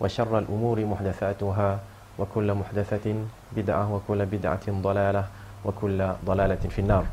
وشر 0.00 0.32
الأمور 0.38 0.76
محدثاتها 0.84 1.70
وكل 2.18 2.48
محدثة 2.54 3.06
بدعة 3.56 3.84
وكل 3.94 4.20
بدعة 4.26 4.66
ضلالة 4.68 5.24
وكل 5.64 5.98
ضلالة 6.24 6.62
في 6.72 6.80
النار 6.80 7.04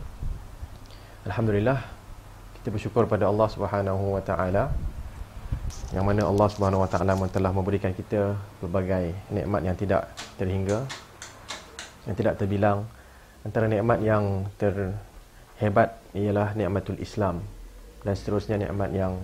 الحمد 1.28 1.50
لله 1.50 1.78
kita 2.60 2.68
bersyukur 2.72 3.08
pada 3.08 3.32
Allah 3.32 3.48
Subhanahu 3.48 4.20
wa 4.20 4.22
taala 4.24 4.72
yang 5.96 6.04
mana 6.04 6.28
Allah 6.28 6.48
Subhanahu 6.52 6.84
wa 6.84 6.90
taala 6.92 7.16
telah 7.32 7.52
memberikan 7.56 7.96
kita 7.96 8.36
pelbagai 8.60 9.16
nikmat 9.32 9.62
yang 9.64 9.76
tidak 9.80 10.12
terhingga 10.36 10.84
yang 12.08 12.16
tidak 12.16 12.36
terbilang 12.36 12.84
antara 13.48 13.72
nikmat 13.72 14.04
yang 14.04 14.48
terhebat 14.60 15.96
ialah 16.12 16.52
nikmatul 16.60 17.00
Islam 17.00 17.40
dan 18.04 18.14
seterusnya 18.16 18.60
nikmat 18.68 18.92
yang 18.92 19.16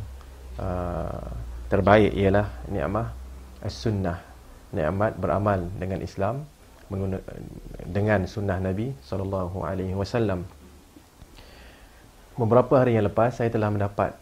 uh, 0.59 1.27
terbaik 1.67 2.16
ialah 2.16 2.48
nikmat 2.71 3.12
as-sunnah. 3.64 4.20
Nikmat 4.68 5.16
beramal 5.16 5.64
dengan 5.80 6.04
Islam 6.04 6.44
dengan 7.84 8.24
sunnah 8.24 8.56
Nabi 8.60 8.92
sallallahu 9.04 9.60
alaihi 9.65 9.92
wasallam. 9.92 10.45
Beberapa 12.38 12.80
hari 12.80 12.96
yang 12.96 13.09
lepas 13.10 13.34
saya 13.34 13.50
telah 13.52 13.68
mendapat 13.68 14.15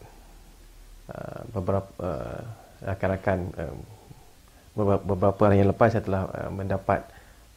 uh, 1.13 1.41
beberapa 1.53 1.91
uh, 2.01 2.41
rakan-rakan 2.83 3.39
uh, 3.55 3.77
beberapa 5.05 5.43
hari 5.49 5.63
yang 5.63 5.71
lepas 5.71 5.95
saya 5.95 6.05
telah 6.05 6.23
uh, 6.33 6.51
mendapat 6.51 7.01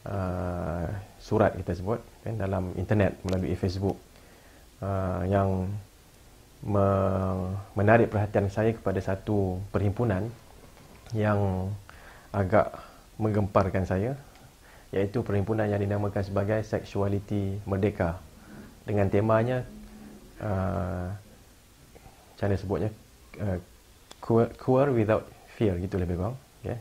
uh, 0.04 0.86
surat 1.20 1.56
kita 1.56 1.76
sebut 1.80 2.00
kan 2.24 2.36
dalam 2.36 2.76
internet 2.76 3.16
melalui 3.24 3.56
Facebook 3.56 3.96
uh, 4.84 5.24
yang 5.24 5.68
me 6.60 6.86
menarik 7.72 8.12
perhatian 8.12 8.52
saya 8.52 8.76
kepada 8.76 9.00
satu 9.00 9.56
perhimpunan 9.72 10.28
yang 11.16 11.70
agak 12.30 12.70
menggemparkan 13.18 13.84
saya 13.84 14.14
iaitu 14.90 15.22
perhimpunan 15.22 15.70
yang 15.70 15.78
dinamakan 15.78 16.22
sebagai 16.22 16.62
Sexuality 16.66 17.62
Merdeka 17.66 18.18
dengan 18.86 19.06
temanya 19.06 19.62
uh, 20.42 21.14
macam 22.34 22.46
mana 22.48 22.56
sebutnya 22.56 22.90
uh, 23.38 23.58
queer, 24.56 24.88
without 24.90 25.28
fear 25.54 25.76
gitu 25.78 26.00
lebih 26.00 26.18
kurang 26.18 26.36
okay. 26.64 26.80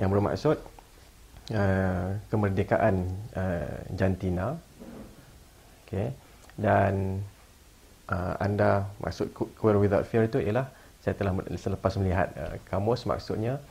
yang 0.00 0.08
bermaksud 0.08 0.56
uh, 1.52 2.06
kemerdekaan 2.32 3.10
uh, 3.34 3.76
jantina 3.92 4.56
okay. 5.84 6.14
dan 6.56 7.20
uh, 8.08 8.38
anda 8.40 8.88
maksud 9.02 9.34
queer 9.34 9.76
without 9.76 10.06
fear 10.08 10.24
itu 10.24 10.40
ialah 10.40 10.70
saya 11.02 11.14
telah 11.14 11.32
selepas 11.54 11.92
melihat 11.98 12.28
uh, 12.34 12.56
kamus 12.66 13.06
maksudnya 13.06 13.62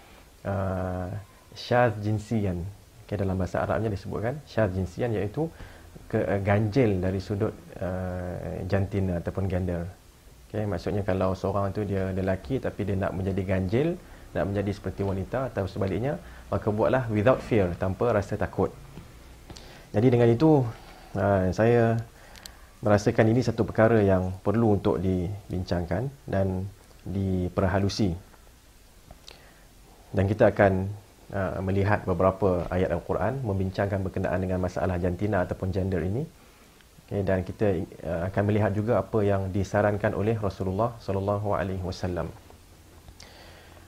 uh, 0.48 1.12
syaz 1.54 1.94
jinsian 2.00 2.64
okay, 3.04 3.16
dalam 3.20 3.40
bahasa 3.40 3.64
Arabnya 3.64 3.92
disebutkan 3.92 4.40
syaz 4.48 4.72
jinsian 4.76 5.16
iaitu 5.16 5.48
ke, 6.08 6.20
uh, 6.20 6.40
ganjil 6.44 7.00
dari 7.00 7.20
sudut 7.20 7.52
uh, 7.80 8.64
jantina 8.68 9.20
ataupun 9.20 9.48
gender. 9.48 9.88
Okay, 10.48 10.64
maksudnya 10.64 11.04
kalau 11.04 11.36
seorang 11.36 11.76
tu 11.76 11.84
dia 11.84 12.16
lelaki 12.16 12.64
tapi 12.64 12.88
dia 12.88 12.96
nak 12.96 13.12
menjadi 13.12 13.42
ganjil, 13.44 14.00
nak 14.32 14.48
menjadi 14.48 14.72
seperti 14.72 15.04
wanita 15.04 15.52
atau 15.52 15.68
sebaliknya, 15.68 16.16
maka 16.48 16.72
buatlah 16.72 17.12
without 17.12 17.44
fear, 17.44 17.76
tanpa 17.76 18.16
rasa 18.16 18.40
takut. 18.40 18.72
Jadi 19.92 20.08
dengan 20.08 20.32
itu 20.32 20.64
uh, 21.20 21.52
saya 21.52 22.00
merasakan 22.80 23.28
ini 23.34 23.42
satu 23.44 23.68
perkara 23.68 24.00
yang 24.00 24.32
perlu 24.40 24.80
untuk 24.80 25.02
dibincangkan 25.04 26.08
dan 26.30 26.70
diperhalusi. 27.14 28.14
Dan 30.12 30.26
kita 30.26 30.52
akan 30.52 30.88
uh, 31.32 31.60
melihat 31.64 32.04
beberapa 32.08 32.66
ayat 32.72 32.92
Al-Quran 32.96 33.44
membincangkan 33.44 34.00
berkenaan 34.04 34.40
dengan 34.40 34.60
masalah 34.64 34.96
jantina 35.00 35.44
ataupun 35.44 35.72
gender 35.76 36.04
ini. 36.04 36.24
Okay, 37.08 37.24
dan 37.24 37.44
kita 37.48 37.68
uh, 38.04 38.22
akan 38.28 38.44
melihat 38.48 38.72
juga 38.76 39.00
apa 39.00 39.20
yang 39.24 39.48
disarankan 39.52 40.12
oleh 40.12 40.36
Rasulullah 40.36 40.96
sallallahu 41.00 41.56
alaihi 41.56 41.84
wasallam. 41.84 42.28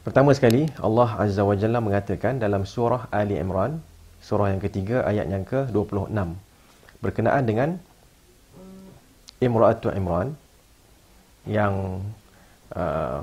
Pertama 0.08 0.31
sekali, 0.31 0.72
Allah 0.79 1.09
Azza 1.19 1.44
wa 1.44 1.56
Jalla 1.59 1.84
mengatakan 1.84 2.40
dalam 2.40 2.63
surah 2.63 3.12
Ali 3.12 3.35
Imran, 3.35 3.84
surah 4.24 4.56
yang 4.56 4.63
ketiga 4.63 5.03
ayat 5.03 5.28
yang 5.28 5.44
ke-26 5.44 6.16
berkenaan 7.03 7.44
dengan 7.44 7.69
Imra'atu 9.40 9.91
Imran 9.96 10.35
yang 11.47 12.03
uh, 12.75 13.22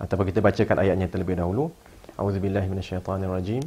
ataupun 0.00 0.26
kita 0.30 0.40
bacakan 0.44 0.76
ayatnya 0.84 1.08
terlebih 1.08 1.36
dahulu. 1.40 1.72
A'udzubillahi 2.14 2.68
minasyaitonirrajim. 2.70 3.64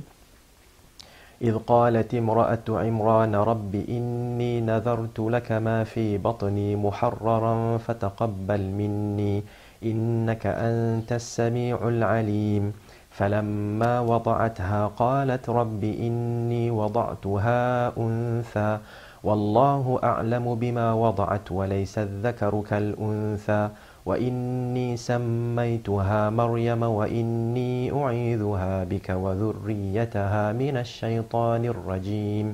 إذ 1.38 1.70
قالت 1.70 2.14
امرأة 2.14 2.66
عمران 2.66 3.36
رب 3.36 3.74
إني 3.76 4.62
نذرت 4.62 5.20
لك 5.20 5.52
ما 5.52 5.84
في 5.84 6.18
بطني 6.18 6.76
محررا 6.76 7.78
فتقبل 7.78 8.62
مني 8.62 9.44
إنك 9.84 10.46
أنت 10.46 11.12
السميع 11.14 11.78
العليم 11.88 12.74
فلما 13.12 14.00
وضعتها 14.00 14.88
قالت 14.88 15.50
رب 15.50 15.84
إني 15.84 16.72
وضعتها 16.72 17.94
أنثى 17.98 18.80
والله 19.24 20.00
أعلم 20.04 20.56
بما 20.56 20.94
وضعت 20.94 21.52
وليس 21.52 21.98
الذكر 21.98 22.64
كالأنثى 22.70 23.70
وإني 24.07 24.99
سميتها 24.99 26.23
مريم 26.35 26.83
وإني 26.83 27.75
أعيذها 27.95 28.75
بك 28.91 29.09
وذريتها 29.15 30.45
من 30.59 30.75
الشيطان 30.83 31.63
الرجيم 31.65 32.49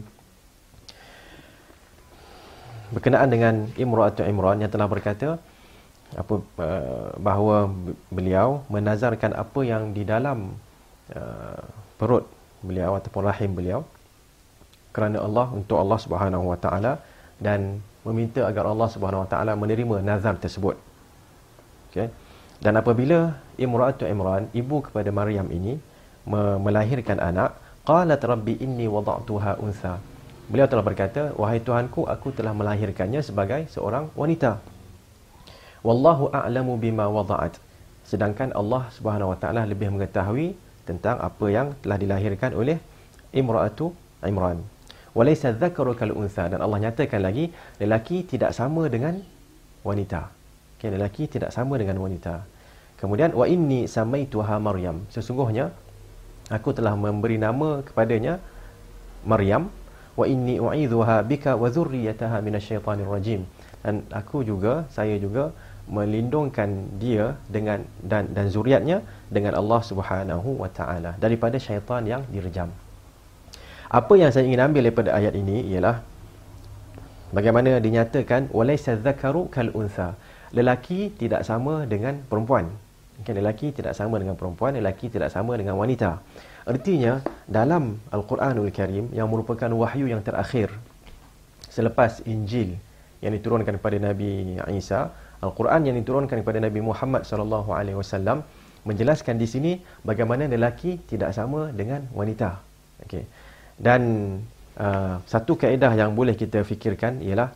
Berkenaan 2.89 3.29
dengan 3.29 3.55
Imra'atu 3.77 4.25
Imran 4.25 4.65
yang 4.65 4.73
telah 4.73 4.89
berkata 4.89 5.37
apa 6.17 6.35
uh, 6.41 7.13
bahawa 7.21 7.69
beliau 8.09 8.65
menazarkan 8.73 9.37
apa 9.37 9.61
yang 9.61 9.93
di 9.93 10.09
dalam 10.09 10.57
uh, 11.13 11.61
perut 12.01 12.25
beliau 12.65 12.97
ataupun 12.97 13.29
rahim 13.29 13.53
beliau 13.53 13.85
kerana 14.97 15.21
Allah 15.21 15.53
untuk 15.53 15.77
Allah 15.77 16.01
Subhanahu 16.01 16.49
Wa 16.49 16.59
Taala 16.65 16.93
dan 17.37 17.85
meminta 18.09 18.49
agar 18.49 18.65
Allah 18.73 18.89
Subhanahu 18.89 19.29
Wa 19.29 19.37
Taala 19.37 19.53
menerima 19.53 20.01
nazar 20.01 20.41
tersebut. 20.41 20.81
Okay. 21.94 22.10
Dan 22.58 22.74
apabila 22.74 23.38
Imra'atu 23.54 24.10
Imran, 24.10 24.50
ibu 24.50 24.82
kepada 24.82 25.14
Maryam 25.14 25.46
ini 25.54 25.78
melahirkan 26.58 27.22
anak, 27.22 27.54
qalat 27.86 28.18
rabbi 28.26 28.58
inni 28.58 28.90
wada'tuha 28.90 29.62
untha. 29.62 30.02
Beliau 30.50 30.66
telah 30.66 30.82
berkata, 30.82 31.38
wahai 31.38 31.62
Tuhanku, 31.62 32.10
aku 32.10 32.34
telah 32.34 32.50
melahirkannya 32.58 33.22
sebagai 33.22 33.70
seorang 33.70 34.10
wanita. 34.18 34.58
Wallahu 35.86 36.34
a'lamu 36.34 36.82
bima 36.82 37.06
wada'at. 37.06 37.62
Sedangkan 38.08 38.56
Allah 38.58 38.90
Subhanahu 38.90 39.36
Wa 39.36 39.38
Taala 39.38 39.70
lebih 39.70 39.94
mengetahui 39.94 40.58
tentang 40.84 41.22
apa 41.22 41.46
yang 41.48 41.78
telah 41.80 42.02
dilahirkan 42.02 42.58
oleh 42.58 42.82
Imra'atu 43.32 43.94
Imran. 44.26 44.66
Walaysa 45.14 45.54
dzakaru 45.54 45.94
kal 45.94 46.10
untha 46.10 46.50
dan 46.50 46.58
Allah 46.58 46.90
nyatakan 46.90 47.22
lagi 47.22 47.54
lelaki 47.78 48.26
tidak 48.26 48.50
sama 48.56 48.90
dengan 48.90 49.22
wanita. 49.86 50.43
Okey, 50.84 51.00
lelaki 51.00 51.32
tidak 51.32 51.56
sama 51.56 51.80
dengan 51.80 51.96
wanita. 51.96 52.44
Kemudian 53.00 53.32
wa 53.32 53.48
inni 53.48 53.88
samaituha 53.88 54.60
Maryam. 54.60 55.08
Sesungguhnya 55.08 55.72
aku 56.52 56.76
telah 56.76 56.92
memberi 57.00 57.40
nama 57.40 57.80
kepadanya 57.88 58.44
Maryam 59.24 59.72
wa 60.20 60.28
inni 60.28 60.60
u'idzuha 60.60 61.24
bika 61.24 61.56
wa 61.56 61.72
dzurriyyataha 61.72 62.44
minasyaitonir 62.44 63.08
rajim. 63.08 63.48
Dan 63.80 64.04
aku 64.12 64.44
juga 64.44 64.84
saya 64.92 65.16
juga 65.16 65.56
melindungkan 65.88 67.00
dia 67.00 67.40
dengan 67.48 67.88
dan 68.04 68.36
dan 68.36 68.52
zuriatnya 68.52 69.08
dengan 69.32 69.56
Allah 69.56 69.80
Subhanahu 69.88 70.60
wa 70.60 70.68
taala 70.68 71.16
daripada 71.16 71.56
syaitan 71.64 72.04
yang 72.04 72.28
direjam. 72.28 72.68
Apa 73.88 74.20
yang 74.20 74.36
saya 74.36 74.44
ingin 74.44 74.60
ambil 74.60 74.84
daripada 74.84 75.16
ayat 75.16 75.32
ini 75.32 75.64
ialah 75.72 76.04
bagaimana 77.32 77.80
dinyatakan 77.80 78.52
walaysa 78.52 79.00
dzakaru 79.00 79.48
kal 79.48 79.72
untha. 79.72 80.20
Lelaki 80.54 81.10
tidak 81.18 81.42
sama 81.44 81.90
dengan 81.90 82.22
perempuan. 82.30 82.70
Okay, 83.22 83.34
lelaki 83.38 83.70
tidak 83.74 83.94
sama 83.94 84.18
dengan 84.18 84.34
perempuan, 84.34 84.74
lelaki 84.74 85.10
tidak 85.10 85.30
sama 85.30 85.54
dengan 85.58 85.78
wanita. 85.78 86.18
Artinya 86.66 87.22
dalam 87.46 88.00
Al-Quranul 88.10 88.74
Karim 88.74 89.12
yang 89.14 89.30
merupakan 89.30 89.70
wahyu 89.70 90.10
yang 90.10 90.24
terakhir 90.26 90.74
selepas 91.70 92.22
Injil 92.30 92.78
yang 93.24 93.34
diturunkan 93.34 93.80
kepada 93.80 93.98
Nabi 93.98 94.58
Isa, 94.76 95.10
Al-Quran 95.44 95.92
yang 95.92 95.96
diturunkan 96.00 96.40
kepada 96.40 96.60
Nabi 96.64 96.80
Muhammad 96.80 97.24
sallallahu 97.28 97.72
alaihi 97.76 97.98
wasallam 98.00 98.44
menjelaskan 98.84 99.40
di 99.40 99.48
sini 99.48 99.72
bagaimana 100.04 100.48
lelaki 100.48 101.00
tidak 101.08 101.32
sama 101.36 101.72
dengan 101.72 102.08
wanita. 102.12 102.60
Okey. 103.08 103.24
Dan 103.80 104.02
uh, 104.76 105.20
satu 105.24 105.56
kaedah 105.56 105.92
yang 105.96 106.12
boleh 106.14 106.36
kita 106.36 106.64
fikirkan 106.68 107.24
ialah 107.24 107.52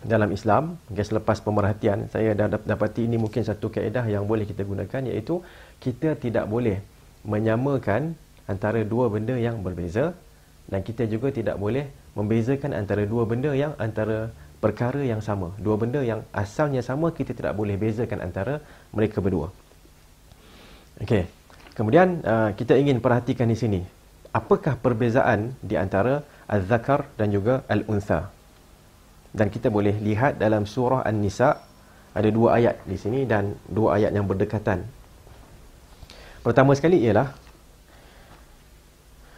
dalam 0.00 0.32
Islam, 0.32 0.80
okay, 0.88 1.04
selepas 1.04 1.44
pemerhatian 1.44 2.08
saya 2.08 2.32
dah 2.32 2.48
dapati 2.48 3.04
ini 3.04 3.20
mungkin 3.20 3.44
satu 3.44 3.68
kaedah 3.68 4.08
yang 4.08 4.24
boleh 4.24 4.48
kita 4.48 4.64
gunakan 4.64 5.02
iaitu 5.12 5.44
kita 5.76 6.16
tidak 6.16 6.48
boleh 6.48 6.80
menyamakan 7.24 8.16
antara 8.48 8.80
dua 8.80 9.12
benda 9.12 9.36
yang 9.36 9.60
berbeza 9.60 10.16
dan 10.72 10.80
kita 10.80 11.04
juga 11.04 11.28
tidak 11.28 11.60
boleh 11.60 11.92
membezakan 12.16 12.72
antara 12.72 13.04
dua 13.04 13.28
benda 13.28 13.52
yang 13.52 13.76
antara 13.76 14.32
perkara 14.58 15.04
yang 15.04 15.20
sama. 15.20 15.52
Dua 15.60 15.76
benda 15.76 16.00
yang 16.00 16.24
asalnya 16.32 16.80
sama 16.80 17.12
kita 17.12 17.36
tidak 17.36 17.52
boleh 17.52 17.76
bezakan 17.76 18.24
antara 18.24 18.64
mereka 18.92 19.20
berdua. 19.20 19.52
Okey. 21.00 21.28
Kemudian 21.76 22.20
uh, 22.24 22.50
kita 22.56 22.76
ingin 22.76 23.00
perhatikan 23.00 23.48
di 23.48 23.56
sini 23.56 23.80
apakah 24.36 24.78
perbezaan 24.78 25.54
di 25.64 25.74
antara 25.74 26.22
az-zakar 26.46 27.06
dan 27.16 27.30
juga 27.30 27.62
al-untha. 27.66 28.30
Dan 29.30 29.48
kita 29.48 29.70
boleh 29.70 29.94
lihat 29.98 30.38
dalam 30.42 30.66
surah 30.66 31.06
An-Nisa 31.06 31.62
ada 32.10 32.28
dua 32.28 32.58
ayat 32.58 32.82
di 32.82 32.98
sini 32.98 33.22
dan 33.22 33.54
dua 33.70 33.98
ayat 33.98 34.10
yang 34.10 34.26
berdekatan. 34.26 34.82
Pertama 36.42 36.74
sekali 36.74 36.98
ialah 37.04 37.30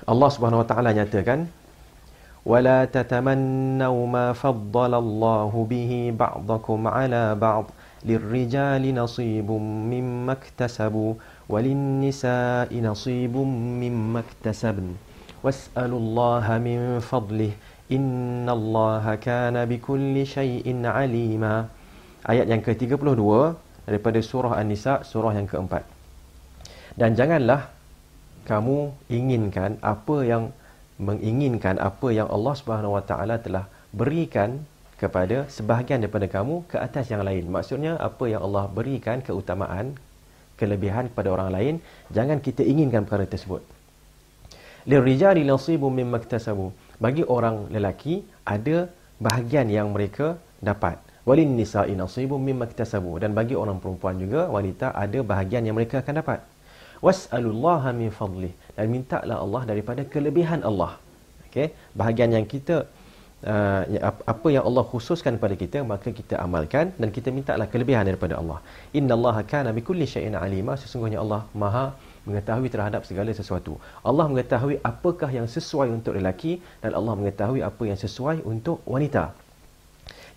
Allah 0.08 0.28
Subhanahu 0.32 0.62
Wa 0.64 0.68
Taala 0.70 0.90
nyatakan 0.96 1.46
wala 2.42 2.88
tatamannu 2.90 3.94
ma 4.08 4.34
faddala 4.34 4.98
Allah 4.98 5.52
bihi 5.52 6.10
ba'dakum 6.10 6.90
'ala 6.90 7.38
ba'd 7.38 7.70
lirrijali 8.02 8.90
nasibum 8.90 9.62
mimma 9.62 10.34
iktasabu 10.34 11.22
walinnisa'i 11.46 12.82
nasibum 12.82 13.46
mimma 13.78 14.26
iktasabn 14.26 14.98
was'alu 15.46 15.94
Allah 15.94 16.58
min 16.58 16.98
fadlih 16.98 17.54
innallaha 17.96 19.14
kana 19.20 19.68
bikulli 19.68 20.24
shay'in 20.24 20.82
'alima 20.88 21.68
ayat 22.24 22.46
yang 22.52 22.62
ke-32 22.64 23.22
daripada 23.88 24.18
surah 24.30 24.56
An-Nisa 24.60 25.04
surah 25.10 25.32
yang 25.38 25.48
keempat 25.50 25.84
dan 26.96 27.16
janganlah 27.18 27.68
kamu 28.48 28.90
inginkan 29.06 29.78
apa 29.80 30.16
yang 30.26 30.50
menginginkan 30.98 31.78
apa 31.78 32.08
yang 32.14 32.28
Allah 32.30 32.54
Subhanahu 32.58 32.94
Wa 32.98 33.04
Taala 33.06 33.36
telah 33.38 33.66
berikan 33.94 34.62
kepada 35.02 35.50
sebahagian 35.50 35.98
daripada 35.98 36.30
kamu 36.30 36.62
ke 36.70 36.78
atas 36.78 37.10
yang 37.10 37.26
lain. 37.26 37.50
Maksudnya 37.50 37.98
apa 37.98 38.30
yang 38.30 38.46
Allah 38.46 38.70
berikan 38.70 39.18
keutamaan, 39.18 39.98
kelebihan 40.54 41.10
kepada 41.10 41.34
orang 41.34 41.50
lain, 41.50 41.74
jangan 42.14 42.38
kita 42.38 42.62
inginkan 42.62 43.02
perkara 43.02 43.26
tersebut. 43.26 43.66
Lirijali 44.86 45.42
nasibum 45.42 45.90
mimma 45.90 46.22
iktasabu. 46.22 46.70
Bagi 47.04 47.22
orang 47.36 47.56
lelaki 47.74 48.14
ada 48.54 48.76
bahagian 49.26 49.66
yang 49.76 49.88
mereka 49.94 50.26
dapat. 50.68 50.96
Walin 51.28 51.50
nisa'i 51.58 51.94
nasibum 52.02 52.40
mimma 52.48 52.66
iktasabu. 52.70 53.12
Dan 53.22 53.30
bagi 53.38 53.54
orang 53.62 53.78
perempuan 53.82 54.16
juga 54.22 54.40
wanita 54.56 54.86
ada 55.04 55.18
bahagian 55.32 55.62
yang 55.66 55.76
mereka 55.78 55.96
akan 56.02 56.14
dapat. 56.22 56.40
Was'alullaha 57.06 57.90
min 58.00 58.10
fadlih. 58.18 58.52
Dan 58.76 58.86
mintalah 58.94 59.38
Allah 59.44 59.62
daripada 59.70 60.02
kelebihan 60.14 60.62
Allah. 60.70 60.92
Okey? 61.46 61.66
Bahagian 62.00 62.30
yang 62.36 62.46
kita 62.54 62.76
uh, 63.52 63.82
apa 64.32 64.48
yang 64.54 64.64
Allah 64.68 64.84
khususkan 64.92 65.34
kepada 65.38 65.54
kita 65.62 65.78
maka 65.92 66.08
kita 66.18 66.34
amalkan 66.44 66.94
dan 67.00 67.08
kita 67.16 67.28
mintalah 67.38 67.66
kelebihan 67.72 68.06
daripada 68.10 68.34
Allah. 68.40 68.58
Innallaha 68.98 69.42
kana 69.52 69.70
bikulli 69.78 70.06
syai'in 70.14 70.38
alima. 70.46 70.74
Sesungguhnya 70.82 71.18
Allah 71.24 71.42
maha 71.62 71.86
mengetahui 72.28 72.68
terhadap 72.70 73.02
segala 73.08 73.30
sesuatu 73.34 73.78
Allah 74.06 74.26
mengetahui 74.30 74.78
apakah 74.82 75.30
yang 75.30 75.48
sesuai 75.50 75.88
untuk 75.90 76.14
lelaki 76.18 76.62
dan 76.82 76.94
Allah 76.98 77.14
mengetahui 77.18 77.60
apa 77.62 77.82
yang 77.86 77.98
sesuai 77.98 78.46
untuk 78.46 78.80
wanita 78.86 79.34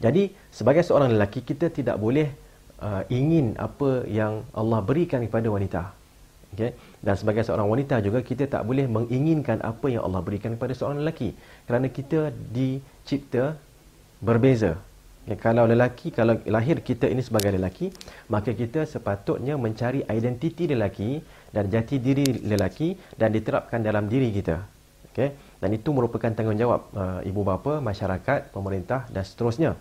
jadi 0.01 0.33
sebagai 0.49 0.83
seorang 0.83 1.13
lelaki 1.15 1.45
kita 1.45 1.71
tidak 1.71 1.97
boleh 2.01 2.31
uh, 2.81 3.03
ingin 3.07 3.55
apa 3.55 4.03
yang 4.09 4.43
Allah 4.51 4.79
berikan 4.81 5.21
kepada 5.23 5.47
wanita 5.47 5.83
Okay? 6.55 6.71
Dan 7.03 7.15
sebagai 7.19 7.43
seorang 7.43 7.67
wanita 7.67 7.99
juga 7.99 8.23
kita 8.23 8.47
tak 8.47 8.63
boleh 8.63 8.87
menginginkan 8.87 9.59
apa 9.59 9.91
yang 9.91 10.07
Allah 10.07 10.23
berikan 10.23 10.55
kepada 10.55 10.71
seorang 10.71 11.03
lelaki. 11.03 11.35
Kerana 11.67 11.91
kita 11.91 12.31
dicipta 12.31 13.59
berbeza. 14.23 14.79
Okay? 15.25 15.37
Kalau 15.41 15.65
lelaki, 15.65 16.13
kalau 16.13 16.37
lahir 16.45 16.85
kita 16.85 17.09
ini 17.09 17.25
sebagai 17.25 17.51
lelaki, 17.57 17.89
maka 18.29 18.53
kita 18.53 18.85
sepatutnya 18.85 19.57
mencari 19.57 20.05
identiti 20.05 20.69
lelaki 20.69 21.19
dan 21.49 21.67
jati 21.73 21.97
diri 21.97 22.45
lelaki 22.45 22.93
dan 23.17 23.33
diterapkan 23.33 23.81
dalam 23.81 24.05
diri 24.05 24.29
kita. 24.29 24.61
Okay? 25.09 25.33
Dan 25.57 25.73
itu 25.73 25.89
merupakan 25.89 26.29
tanggungjawab 26.29 26.81
uh, 26.93 27.19
ibu 27.25 27.41
bapa, 27.41 27.81
masyarakat, 27.81 28.53
pemerintah 28.53 29.09
dan 29.09 29.23
seterusnya. 29.25 29.73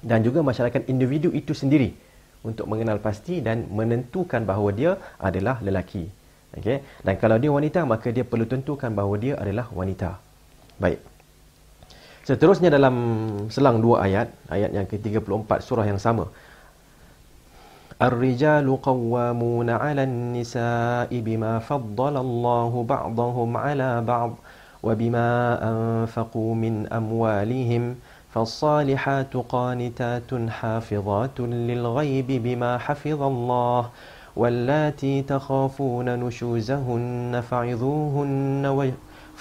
Dan 0.00 0.24
juga 0.24 0.40
masyarakat 0.40 0.88
individu 0.88 1.28
itu 1.28 1.52
sendiri 1.52 1.92
untuk 2.40 2.64
mengenal 2.64 3.04
pasti 3.04 3.44
dan 3.44 3.68
menentukan 3.68 4.48
bahawa 4.48 4.70
dia 4.72 4.92
adalah 5.20 5.60
lelaki. 5.60 6.08
Okey. 6.56 6.80
Dan 7.04 7.14
kalau 7.20 7.36
dia 7.36 7.52
wanita 7.52 7.84
maka 7.84 8.08
dia 8.08 8.24
perlu 8.24 8.48
tentukan 8.48 8.90
bahawa 8.90 9.16
dia 9.20 9.34
adalah 9.36 9.68
wanita. 9.70 10.16
Baik. 10.80 11.09
Seterusnya 12.30 12.70
dalam 12.70 12.94
selang 13.50 13.82
dua 13.82 14.06
ayat, 14.06 14.30
ayat 14.46 14.70
yang 14.70 14.86
ke-34 14.86 15.50
surah 15.66 15.82
yang 15.82 15.98
sama. 15.98 16.30
Qawwamuna 17.98 19.82
'alan 19.82 20.38
nisa'i 20.38 21.26
bima 21.26 21.58
faddala 21.58 22.22
Allahu 22.22 22.86
ba'dahum 22.86 23.50
'ala 23.58 23.98
ba'd 23.98 24.38
wa 24.78 24.94
bima 24.94 25.58
anfaqu 25.58 26.54
min 26.54 26.86
amwalihim. 26.86 27.98
فالصالحات 28.30 29.34
قانتات 29.34 30.30
حافظات 30.30 31.36
للغيب 31.40 32.28
بما 32.30 32.78
حفظ 32.78 33.20
الله 33.22 33.82
واللاتي 34.36 35.22
تخافون 35.22 36.06
نشوزهن 36.14 37.34
فعظوهن 37.50 38.64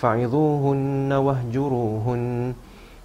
فعظوهن 0.02 1.12
واهجروهن 1.14 2.54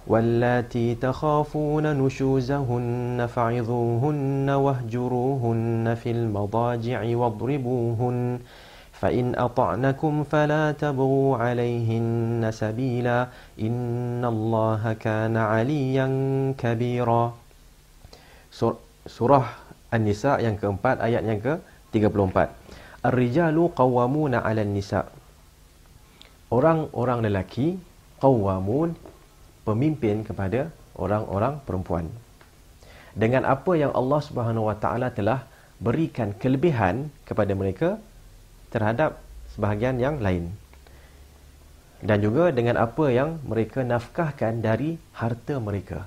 واللاتي 0.07 0.95
تخافون 0.95 1.85
نشوزهن 1.97 3.25
فعظوهن 3.35 4.49
واهجروهن 4.49 5.85
في 5.95 6.09
المضاجع 6.11 6.99
واضربوهن 7.17 8.39
فإن 8.93 9.25
أطعنكم 9.35 10.23
فلا 10.23 10.71
تبغوا 10.71 11.37
عليهن 11.37 12.51
سبيلا 12.51 13.27
إن 13.59 14.21
الله 14.25 14.93
كان 14.93 15.37
عليا 15.37 16.07
كبيرا. 16.57 17.23
Surah 19.05 19.45
An-Nisa 19.91 20.39
yang 20.39 20.55
keempat 20.55 21.03
ayat 21.03 21.27
yang 21.27 21.43
ke-34 21.43 22.37
Ar-rijalu 23.03 23.67
qawwamuna 23.75 24.41
'alan 24.41 24.71
nisa 24.71 25.03
Orang-orang 26.49 27.27
lelaki 27.27 27.75
qawwamun 28.23 28.95
pemimpin 29.65 30.21
kepada 30.21 30.69
orang-orang 30.95 31.59
perempuan 31.65 32.07
dengan 33.15 33.47
apa 33.47 33.71
yang 33.79 33.95
Allah 33.95 34.19
Subhanahu 34.19 34.67
wa 34.67 34.75
taala 34.75 35.07
telah 35.07 35.47
berikan 35.79 36.35
kelebihan 36.35 37.07
kepada 37.23 37.55
mereka 37.55 37.89
terhadap 38.75 39.23
sebahagian 39.55 39.95
yang 40.03 40.19
lain. 40.19 40.51
Dan 42.03 42.19
juga 42.19 42.51
dengan 42.51 42.75
apa 42.75 43.07
yang 43.07 43.39
mereka 43.47 43.81
nafkahkan 43.81 44.59
dari 44.59 44.99
harta 45.15 45.57
mereka. 45.63 46.05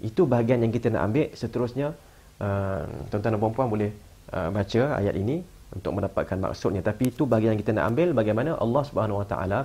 Itu 0.00 0.24
bahagian 0.24 0.64
yang 0.64 0.72
kita 0.72 0.88
nak 0.90 1.12
ambil. 1.12 1.28
Seterusnya, 1.36 1.92
uh, 2.40 2.82
tuan-tuan 3.12 3.36
dan 3.36 3.40
puan-puan 3.40 3.68
boleh 3.68 3.92
uh, 4.32 4.48
baca 4.48 4.82
ayat 4.96 5.14
ini 5.14 5.44
untuk 5.70 5.92
mendapatkan 6.00 6.40
maksudnya. 6.40 6.80
Tapi 6.80 7.12
itu 7.12 7.28
bahagian 7.28 7.54
yang 7.54 7.62
kita 7.62 7.76
nak 7.76 7.94
ambil 7.94 8.16
bagaimana 8.16 8.56
Allah 8.58 8.82
Subhanahu 8.88 9.22
Wa 9.22 9.26
Taala 9.28 9.60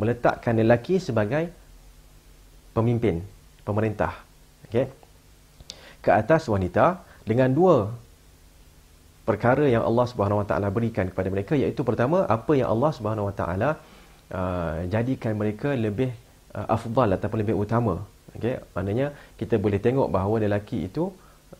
meletakkan 0.00 0.56
lelaki 0.56 0.96
sebagai 0.96 1.52
pemimpin, 2.76 3.22
pemerintah. 3.66 4.20
Okay? 4.68 4.88
Ke 6.00 6.10
atas 6.16 6.48
wanita 6.48 7.04
dengan 7.26 7.52
dua 7.52 7.92
perkara 9.30 9.64
yang 9.68 9.86
Allah 9.86 10.06
Subhanahu 10.10 10.42
Wa 10.42 10.46
Taala 10.50 10.68
berikan 10.74 11.06
kepada 11.06 11.28
mereka 11.30 11.52
iaitu 11.54 11.86
pertama 11.86 12.26
apa 12.26 12.52
yang 12.58 12.68
Allah 12.74 12.90
Subhanahu 12.96 13.28
Wa 13.30 13.34
Taala 13.36 13.70
uh, 14.34 14.76
jadikan 14.90 15.38
mereka 15.38 15.70
lebih 15.76 16.10
uh, 16.56 16.66
afdal 16.76 17.14
ataupun 17.14 17.38
lebih 17.42 17.54
utama 17.54 18.02
okey 18.34 18.58
maknanya 18.74 19.06
kita 19.40 19.54
boleh 19.64 19.78
tengok 19.78 20.08
bahawa 20.10 20.42
lelaki 20.42 20.86
itu 20.88 21.10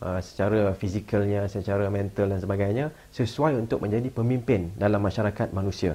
uh, 0.03 0.19
secara 0.19 0.75
fizikalnya 0.81 1.47
secara 1.47 1.87
mental 1.93 2.27
dan 2.33 2.39
sebagainya 2.43 2.85
sesuai 3.15 3.59
untuk 3.63 3.83
menjadi 3.85 4.09
pemimpin 4.11 4.71
dalam 4.75 5.03
masyarakat 5.03 5.51
manusia 5.55 5.95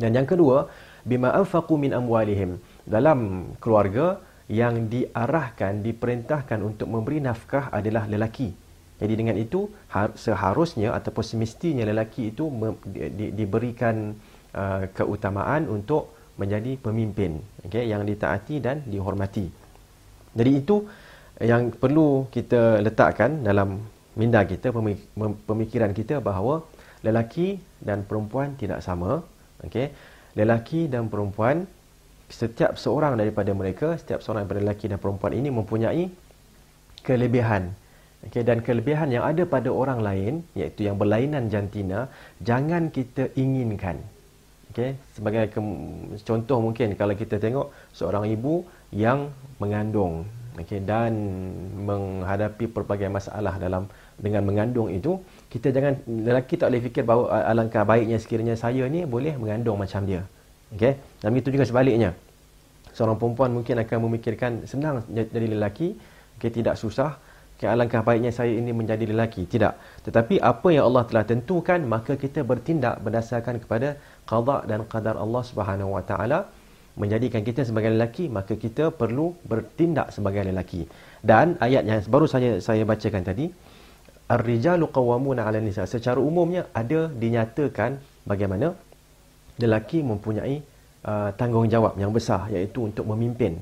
dan 0.00 0.12
yang 0.12 0.28
kedua 0.28 0.68
bima 1.08 1.32
anfaqu 1.40 1.74
min 1.76 1.92
amwalihim 1.96 2.60
dalam 2.86 3.52
keluarga 3.62 4.18
yang 4.50 4.90
diarahkan 4.90 5.80
diperintahkan 5.80 6.58
untuk 6.60 6.90
memberi 6.90 7.22
nafkah 7.22 7.72
adalah 7.72 8.04
lelaki. 8.10 8.52
Jadi 9.02 9.14
dengan 9.18 9.34
itu 9.34 9.66
seharusnya 10.14 10.94
ataupun 10.94 11.24
semestinya 11.26 11.82
lelaki 11.82 12.30
itu 12.30 12.46
di, 12.86 13.10
di, 13.10 13.26
diberikan 13.34 14.14
uh, 14.54 14.86
keutamaan 14.94 15.66
untuk 15.66 16.14
menjadi 16.38 16.78
pemimpin 16.78 17.42
okay, 17.66 17.90
yang 17.90 18.06
ditaati 18.06 18.62
dan 18.62 18.86
dihormati. 18.86 19.50
Jadi 20.32 20.50
itu 20.54 20.86
yang 21.42 21.74
perlu 21.74 22.30
kita 22.30 22.78
letakkan 22.78 23.42
dalam 23.42 23.82
minda 24.14 24.44
kita 24.44 24.70
pemikiran 25.48 25.90
kita 25.96 26.20
bahawa 26.22 26.62
lelaki 27.02 27.58
dan 27.82 28.06
perempuan 28.06 28.54
tidak 28.54 28.84
sama 28.84 29.24
okey 29.66 29.90
lelaki 30.38 30.86
dan 30.86 31.10
perempuan 31.12 31.66
setiap 32.32 32.80
seorang 32.80 33.20
daripada 33.20 33.52
mereka 33.52 34.00
setiap 34.00 34.24
seorang 34.24 34.48
daripada 34.48 34.64
lelaki 34.64 34.88
dan 34.88 34.96
perempuan 34.96 35.36
ini 35.36 35.52
mempunyai 35.52 36.04
kelebihan. 37.04 37.76
Okey 38.22 38.46
dan 38.46 38.62
kelebihan 38.62 39.10
yang 39.10 39.26
ada 39.26 39.42
pada 39.42 39.66
orang 39.68 39.98
lain 39.98 40.46
iaitu 40.54 40.86
yang 40.86 40.94
berlainan 40.94 41.50
jantina 41.52 42.06
jangan 42.38 42.88
kita 42.88 43.34
inginkan. 43.34 43.98
Okey 44.70 44.94
sebagai 45.12 45.50
contoh 46.22 46.58
mungkin 46.62 46.94
kalau 46.94 47.14
kita 47.18 47.36
tengok 47.42 47.74
seorang 47.92 48.30
ibu 48.30 48.62
yang 48.94 49.28
mengandung. 49.58 50.24
Okey 50.54 50.80
dan 50.86 51.12
menghadapi 51.82 52.70
pelbagai 52.70 53.10
masalah 53.10 53.58
dalam 53.58 53.90
dengan 54.22 54.46
mengandung 54.46 54.86
itu 54.86 55.18
kita 55.50 55.74
jangan 55.74 55.98
lelaki 56.06 56.54
tak 56.54 56.70
boleh 56.70 56.82
fikir 56.86 57.02
bahawa 57.02 57.42
alangkah 57.50 57.82
baiknya 57.82 58.22
sekiranya 58.22 58.54
saya 58.54 58.86
ni 58.86 59.02
boleh 59.02 59.34
mengandung 59.34 59.82
macam 59.82 60.06
dia. 60.06 60.22
Okey 60.78 60.94
dan 61.26 61.34
itu 61.34 61.50
juga 61.50 61.66
sebaliknya 61.66 62.14
seorang 62.96 63.16
perempuan 63.20 63.50
mungkin 63.56 63.80
akan 63.82 63.98
memikirkan 64.08 64.64
senang 64.68 65.04
jadi 65.08 65.48
lelaki 65.48 65.96
okey 66.42 66.50
tidak 66.62 66.74
susah. 66.74 67.16
Okay, 67.54 67.70
alangkah 67.70 68.02
baiknya 68.02 68.34
saya 68.34 68.50
ini 68.58 68.74
menjadi 68.74 69.06
lelaki. 69.06 69.46
Tidak. 69.46 70.02
Tetapi 70.02 70.42
apa 70.42 70.68
yang 70.74 70.90
Allah 70.90 71.06
telah 71.06 71.22
tentukan 71.22 71.78
maka 71.86 72.18
kita 72.18 72.42
bertindak 72.42 72.98
berdasarkan 73.06 73.62
kepada 73.62 73.94
qada 74.26 74.66
dan 74.66 74.82
qadar 74.90 75.14
Allah 75.14 75.42
Subhanahu 75.46 75.94
wa 75.94 76.02
taala. 76.02 76.50
Menjadikan 76.98 77.40
kita 77.46 77.62
sebagai 77.62 77.94
lelaki 77.94 78.26
maka 78.26 78.58
kita 78.58 78.90
perlu 78.90 79.38
bertindak 79.46 80.10
sebagai 80.10 80.42
lelaki. 80.42 80.90
Dan 81.22 81.54
ayat 81.62 81.86
yang 81.86 82.02
baru 82.10 82.26
saja 82.26 82.58
saya 82.58 82.82
bacakan 82.82 83.22
tadi 83.22 83.46
ar-rijalu 84.26 84.90
qawwamuna 84.90 85.46
'ala 85.46 85.62
nisa. 85.62 85.86
Secara 85.86 86.18
umumnya 86.18 86.66
ada 86.74 87.08
dinyatakan 87.14 88.02
bagaimana 88.26 88.74
lelaki 89.62 90.02
mempunyai 90.02 90.71
uh, 91.06 91.30
tanggungjawab 91.34 91.98
yang 91.98 92.12
besar 92.14 92.48
iaitu 92.54 92.88
untuk 92.88 93.04
memimpin 93.10 93.58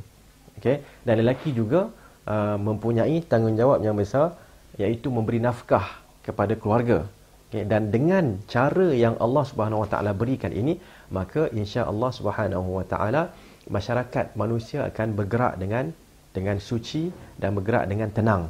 okey 0.60 0.80
dan 1.06 1.14
lelaki 1.20 1.50
juga 1.56 1.88
uh, 2.28 2.56
mempunyai 2.60 3.24
tanggungjawab 3.24 3.80
yang 3.84 3.96
besar 3.96 4.36
iaitu 4.76 5.08
memberi 5.12 5.40
nafkah 5.42 6.00
kepada 6.24 6.54
keluarga 6.56 7.08
okay? 7.48 7.64
dan 7.66 7.90
dengan 7.90 8.38
cara 8.46 8.92
yang 8.94 9.16
Allah 9.18 9.44
Subhanahu 9.44 9.84
Wa 9.84 9.88
Taala 9.92 10.12
berikan 10.14 10.52
ini 10.52 10.76
maka 11.10 11.50
insya-Allah 11.50 12.10
Subhanahu 12.14 12.80
Wa 12.80 12.86
Taala 12.86 13.22
masyarakat 13.68 14.38
manusia 14.38 14.86
akan 14.88 15.08
bergerak 15.18 15.58
dengan 15.60 15.90
dengan 16.30 16.62
suci 16.62 17.10
dan 17.36 17.58
bergerak 17.58 17.90
dengan 17.90 18.08
tenang. 18.14 18.42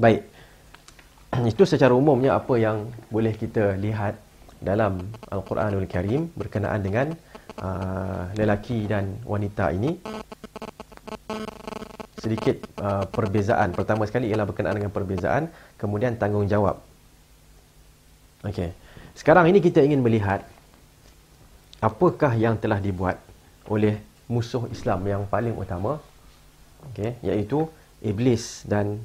Baik. 0.00 0.24
Itu 1.52 1.68
secara 1.68 1.92
umumnya 1.92 2.40
apa 2.40 2.56
yang 2.56 2.88
boleh 3.12 3.36
kita 3.36 3.76
lihat 3.76 4.16
dalam 4.60 5.00
Al-Quranul 5.28 5.88
Karim 5.88 6.32
berkenaan 6.36 6.80
dengan 6.84 7.06
uh, 7.60 8.32
lelaki 8.34 8.88
dan 8.88 9.20
wanita 9.22 9.70
ini. 9.76 10.00
Sedikit 12.20 12.60
uh, 12.80 13.08
perbezaan. 13.08 13.72
Pertama 13.72 14.04
sekali 14.04 14.28
ialah 14.28 14.44
berkenaan 14.44 14.76
dengan 14.76 14.92
perbezaan, 14.92 15.48
kemudian 15.80 16.20
tanggungjawab. 16.20 16.76
Okey. 18.44 18.72
Sekarang 19.16 19.48
ini 19.48 19.60
kita 19.60 19.80
ingin 19.84 20.00
melihat 20.00 20.44
apakah 21.80 22.36
yang 22.36 22.60
telah 22.60 22.76
dibuat 22.76 23.16
oleh 23.68 23.96
musuh 24.28 24.68
Islam 24.68 25.00
yang 25.08 25.22
paling 25.26 25.56
utama 25.56 25.98
okey 26.92 27.18
iaitu 27.24 27.66
iblis 28.04 28.62
dan 28.68 29.00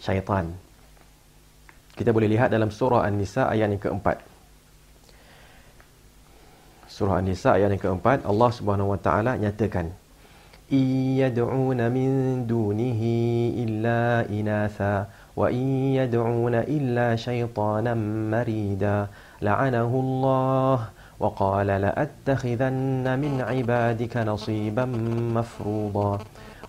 syaitan 0.00 0.54
kita 1.98 2.14
boleh 2.14 2.30
lihat 2.30 2.48
dalam 2.48 2.72
surah 2.72 3.04
an-nisa 3.04 3.50
ayat 3.50 3.68
yang 3.68 3.82
keempat 3.82 4.22
surah 7.00 7.24
an-nisa 7.24 7.56
ayat 7.56 7.72
yang 7.72 7.80
keempat 7.80 8.28
Allah 8.28 8.50
Subhanahu 8.52 8.92
wa 8.92 9.00
taala 9.00 9.40
nyatakan 9.40 9.88
iyad'una 10.68 11.88
min 11.88 12.44
dunihi 12.44 13.56
illa 13.64 14.28
inatha 14.28 15.08
wa 15.32 15.48
iyad'una 15.48 16.68
illa 16.68 17.16
syaitanan 17.16 18.28
marida 18.28 19.08
la'anahu 19.40 19.96
Allah 20.04 20.78
وقال 21.20 21.68
لأتخذن 21.68 23.04
من 23.20 23.32
عبادك 23.44 24.14
نصيبا 24.16 24.84
مفروضا 25.36 26.18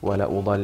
ولأضل 0.04 0.64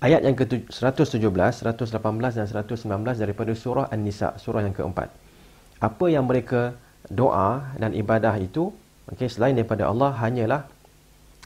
Ayat 0.00 0.24
yang 0.24 0.32
ke-117, 0.32 1.20
118 1.20 1.60
dan 2.32 2.46
119 2.48 3.20
daripada 3.20 3.52
surah 3.52 3.92
An-Nisa, 3.92 4.32
surah 4.40 4.64
yang 4.64 4.72
keempat. 4.72 5.12
Apa 5.76 6.08
yang 6.08 6.24
mereka 6.24 6.72
doa 7.12 7.76
dan 7.76 7.92
ibadah 7.92 8.32
itu, 8.40 8.72
okay, 9.12 9.28
selain 9.28 9.52
daripada 9.52 9.92
Allah 9.92 10.16
hanyalah 10.16 10.64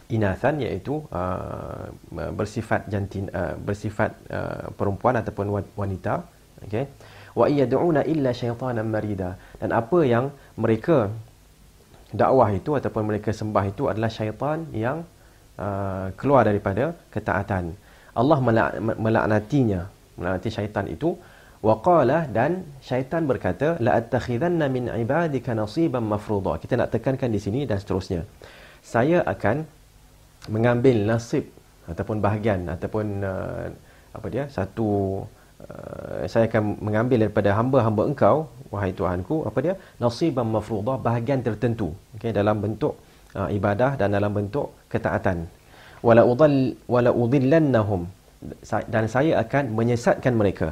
inathan 0.07 0.63
iaitu 0.63 1.03
uh, 1.11 1.91
bersifat 2.39 2.87
jantin 2.87 3.27
uh, 3.35 3.59
bersifat 3.59 4.15
uh, 4.31 4.71
perempuan 4.79 5.19
ataupun 5.19 5.51
wanita, 5.75 6.23
okey. 6.71 6.87
Wa 7.35 7.51
yad'una 7.51 8.07
illa 8.07 8.31
syaitanan 8.31 8.87
marida. 8.87 9.35
Dan 9.59 9.75
apa 9.75 9.99
yang 10.07 10.31
mereka 10.55 11.11
dakwah 12.15 12.55
itu 12.55 12.79
ataupun 12.79 13.03
mereka 13.03 13.35
sembah 13.35 13.67
itu 13.67 13.91
adalah 13.91 14.15
syaitan 14.15 14.63
yang 14.71 15.03
uh, 15.59 16.15
keluar 16.15 16.47
daripada 16.47 16.95
ketaatan 17.11 17.83
Allah 18.21 18.39
melaknatinya 19.05 19.81
melaknati 20.19 20.51
syaitan 20.57 20.87
itu. 20.97 21.11
Waqala 21.65 22.29
dan 22.37 22.61
syaitan 22.85 23.25
berkata 23.25 23.81
la 23.81 23.97
attakhidanna 24.01 24.67
min 24.69 24.85
ibadika 25.05 25.57
nasiban 25.57 26.05
mafruḍa. 26.13 26.61
Kita 26.63 26.77
nak 26.81 26.93
tekankan 26.93 27.33
di 27.33 27.41
sini 27.41 27.61
dan 27.65 27.81
seterusnya. 27.83 28.21
Saya 28.85 29.25
akan 29.25 29.65
mengambil 30.53 30.97
nasib 31.09 31.45
ataupun 31.89 32.21
bahagian 32.21 32.69
ataupun 32.75 33.07
uh, 33.25 33.67
apa 34.17 34.27
dia 34.35 34.45
satu 34.59 34.89
Uh, 35.65 36.27
saya 36.33 36.45
akan 36.51 36.77
mengambil 36.87 37.19
daripada 37.25 37.51
hamba-hamba 37.57 38.03
engkau 38.11 38.37
wahai 38.75 38.91
tuhanku 38.99 39.37
apa 39.49 39.59
dia 39.65 39.75
nasiban 40.03 40.51
mafruḍah 40.55 40.97
bahagian 41.07 41.41
tertentu 41.47 41.89
okey 42.19 42.35
dalam 42.39 42.59
bentuk 42.65 42.99
uh, 43.39 43.49
ibadah 43.59 43.95
dan 44.01 44.13
dalam 44.17 44.35
bentuk 44.39 44.75
ketaatan 44.93 45.47
wala 46.07 46.23
udall 46.33 46.77
wala 46.95 47.11
udillannahum 47.23 48.03
dan 48.95 49.05
saya 49.15 49.41
akan 49.43 49.73
menyesatkan 49.79 50.35
mereka. 50.41 50.69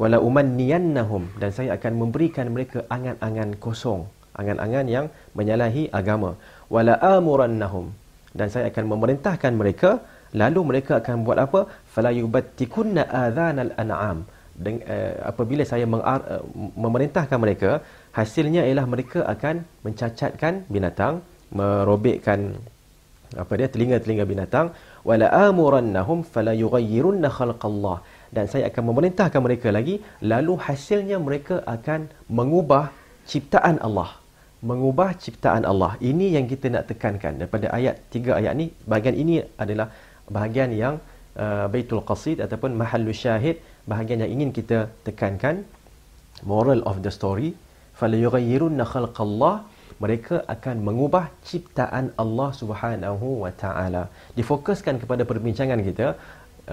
Wala 0.00 0.18
umanniyannahum. 0.28 1.22
Dan 1.40 1.50
saya 1.56 1.74
akan 1.76 1.92
memberikan 2.00 2.46
mereka 2.54 2.84
angan-angan 2.96 3.56
kosong. 3.64 4.06
Angan-angan 4.40 4.86
yang 4.86 5.06
menyalahi 5.38 5.84
agama. 6.00 6.30
Wala 6.74 6.94
amurannahum. 7.00 7.90
Dan 8.36 8.48
saya 8.52 8.68
akan 8.70 8.84
memerintahkan 8.92 9.52
mereka. 9.56 9.90
Lalu 10.36 10.60
mereka 10.70 10.92
akan 11.00 11.24
buat 11.26 11.38
apa? 11.40 11.60
Fala 11.88 12.12
yubattikunna 12.12 13.08
adhanal 13.24 13.72
an'am. 13.80 14.18
Deng, 14.56 14.80
uh, 14.88 15.14
apabila 15.30 15.64
saya 15.68 15.84
meng, 15.84 16.00
uh, 16.00 16.40
memerintahkan 16.84 17.38
mereka 17.44 17.70
hasilnya 18.16 18.64
ialah 18.68 18.86
mereka 18.88 19.20
akan 19.28 19.68
mencacatkan 19.84 20.64
binatang 20.72 21.20
merobekkan 21.52 22.56
apa 23.42 23.52
dia? 23.58 23.68
Telinga-telinga 23.74 24.24
binatang. 24.32 24.66
Wala 25.08 25.26
amurannahum 25.46 26.18
fala 26.34 26.52
yughayyirunna 26.62 27.28
khalqallah. 27.38 27.98
Dan 28.36 28.44
saya 28.52 28.64
akan 28.70 28.82
memerintahkan 28.90 29.40
mereka 29.46 29.68
lagi 29.78 29.94
lalu 30.32 30.54
hasilnya 30.66 31.16
mereka 31.26 31.62
akan 31.76 32.00
mengubah 32.38 32.84
ciptaan 33.30 33.76
Allah. 33.86 34.10
Mengubah 34.70 35.08
ciptaan 35.24 35.62
Allah. 35.72 35.92
Ini 36.10 36.26
yang 36.36 36.46
kita 36.52 36.66
nak 36.74 36.84
tekankan. 36.90 37.32
Daripada 37.40 37.66
ayat 37.78 38.02
tiga 38.14 38.30
ayat 38.40 38.52
ni 38.60 38.66
bahagian 38.90 39.16
ini 39.22 39.34
adalah 39.64 39.88
bahagian 40.36 40.70
yang 40.82 40.94
uh, 41.44 41.66
Baitul 41.72 42.02
Qasid 42.08 42.42
ataupun 42.46 42.74
Mahallu 42.80 43.14
Syahid 43.22 43.62
bahagian 43.86 44.24
yang 44.24 44.30
ingin 44.36 44.50
kita 44.58 44.90
tekankan. 45.06 45.62
Moral 46.44 46.80
of 46.90 47.00
the 47.04 47.12
story 47.18 47.56
falyughayyirunna 48.00 48.84
khalqallah 48.92 49.54
mereka 50.04 50.36
akan 50.54 50.76
mengubah 50.86 51.24
ciptaan 51.48 52.06
Allah 52.22 52.50
Subhanahu 52.60 53.28
wa 53.44 53.52
taala 53.62 54.02
difokuskan 54.38 54.96
kepada 55.02 55.22
perbincangan 55.30 55.80
kita 55.88 56.06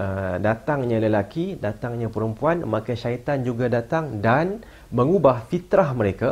uh, 0.03 0.35
datangnya 0.47 0.97
lelaki 1.05 1.45
datangnya 1.65 2.09
perempuan 2.15 2.67
maka 2.75 2.93
syaitan 3.03 3.39
juga 3.47 3.71
datang 3.77 4.19
dan 4.25 4.59
mengubah 4.99 5.37
fitrah 5.51 5.89
mereka 6.01 6.31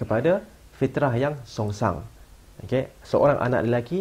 kepada 0.00 0.32
fitrah 0.80 1.12
yang 1.24 1.34
songsang 1.56 2.00
okey 2.64 2.84
seorang 3.12 3.38
anak 3.46 3.62
lelaki 3.68 4.00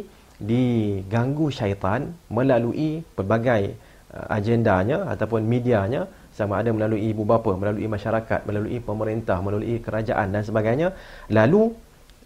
diganggu 0.51 1.47
syaitan 1.59 2.15
melalui 2.37 3.03
pelbagai 3.17 3.75
uh, 4.15 4.27
agendanya 4.37 4.97
ataupun 5.13 5.43
medianya 5.53 6.03
sama 6.31 6.63
ada 6.63 6.71
melalui 6.71 7.11
ibu 7.11 7.23
bapa, 7.27 7.51
melalui 7.59 7.87
masyarakat, 7.91 8.47
melalui 8.47 8.79
pemerintah, 8.79 9.37
melalui 9.43 9.83
kerajaan 9.83 10.31
dan 10.31 10.43
sebagainya. 10.47 10.95
Lalu 11.27 11.75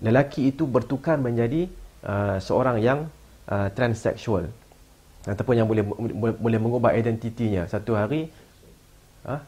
lelaki 0.03 0.51
itu 0.51 0.67
bertukar 0.67 1.15
menjadi 1.21 1.71
uh, 2.03 2.37
seorang 2.41 2.83
yang 2.83 3.07
uh, 3.47 3.69
transseksual 3.71 4.51
ataupun 5.25 5.55
yang 5.57 5.67
boleh 5.67 5.83
boleh 6.35 6.59
mengubah 6.59 6.93
identitinya. 6.93 7.65
Satu 7.65 7.97
hari 7.97 8.29
ah 9.25 9.41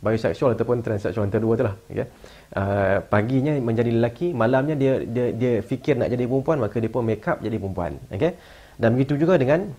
bisexual. 0.00 0.54
Ataupun 0.54 0.84
transseksual 0.84 1.26
antara 1.26 1.42
dua 1.42 1.54
itulah 1.58 1.74
okey 1.90 2.06
uh, 2.54 2.98
paginya 3.10 3.52
menjadi 3.58 3.90
lelaki 3.90 4.30
malamnya 4.30 4.78
dia 4.78 5.02
dia 5.02 5.26
dia 5.34 5.52
fikir 5.64 5.98
nak 5.98 6.12
jadi 6.12 6.24
perempuan 6.28 6.58
maka 6.62 6.76
dia 6.78 6.90
pun 6.92 7.02
make 7.02 7.24
up 7.26 7.42
jadi 7.42 7.56
perempuan 7.58 7.98
okey 8.12 8.32
dan 8.76 8.88
begitu 8.94 9.14
juga 9.18 9.34
dengan 9.40 9.72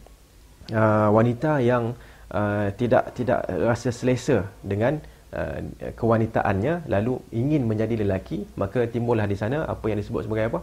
uh, 0.74 1.10
wanita 1.14 1.62
yang 1.64 1.94
uh, 2.34 2.68
tidak 2.76 3.14
tidak 3.16 3.40
rasa 3.48 3.90
selesa 3.94 4.50
dengan 4.66 5.00
uh, 5.34 5.60
kewanitaannya 6.00 6.74
lalu 6.94 7.20
ingin 7.32 7.64
menjadi 7.70 7.96
lelaki 8.04 8.48
maka 8.62 8.86
timbullah 8.94 9.28
di 9.28 9.38
sana 9.40 9.66
apa 9.74 9.86
yang 9.90 10.00
disebut 10.02 10.28
sebagai 10.28 10.46
apa? 10.52 10.60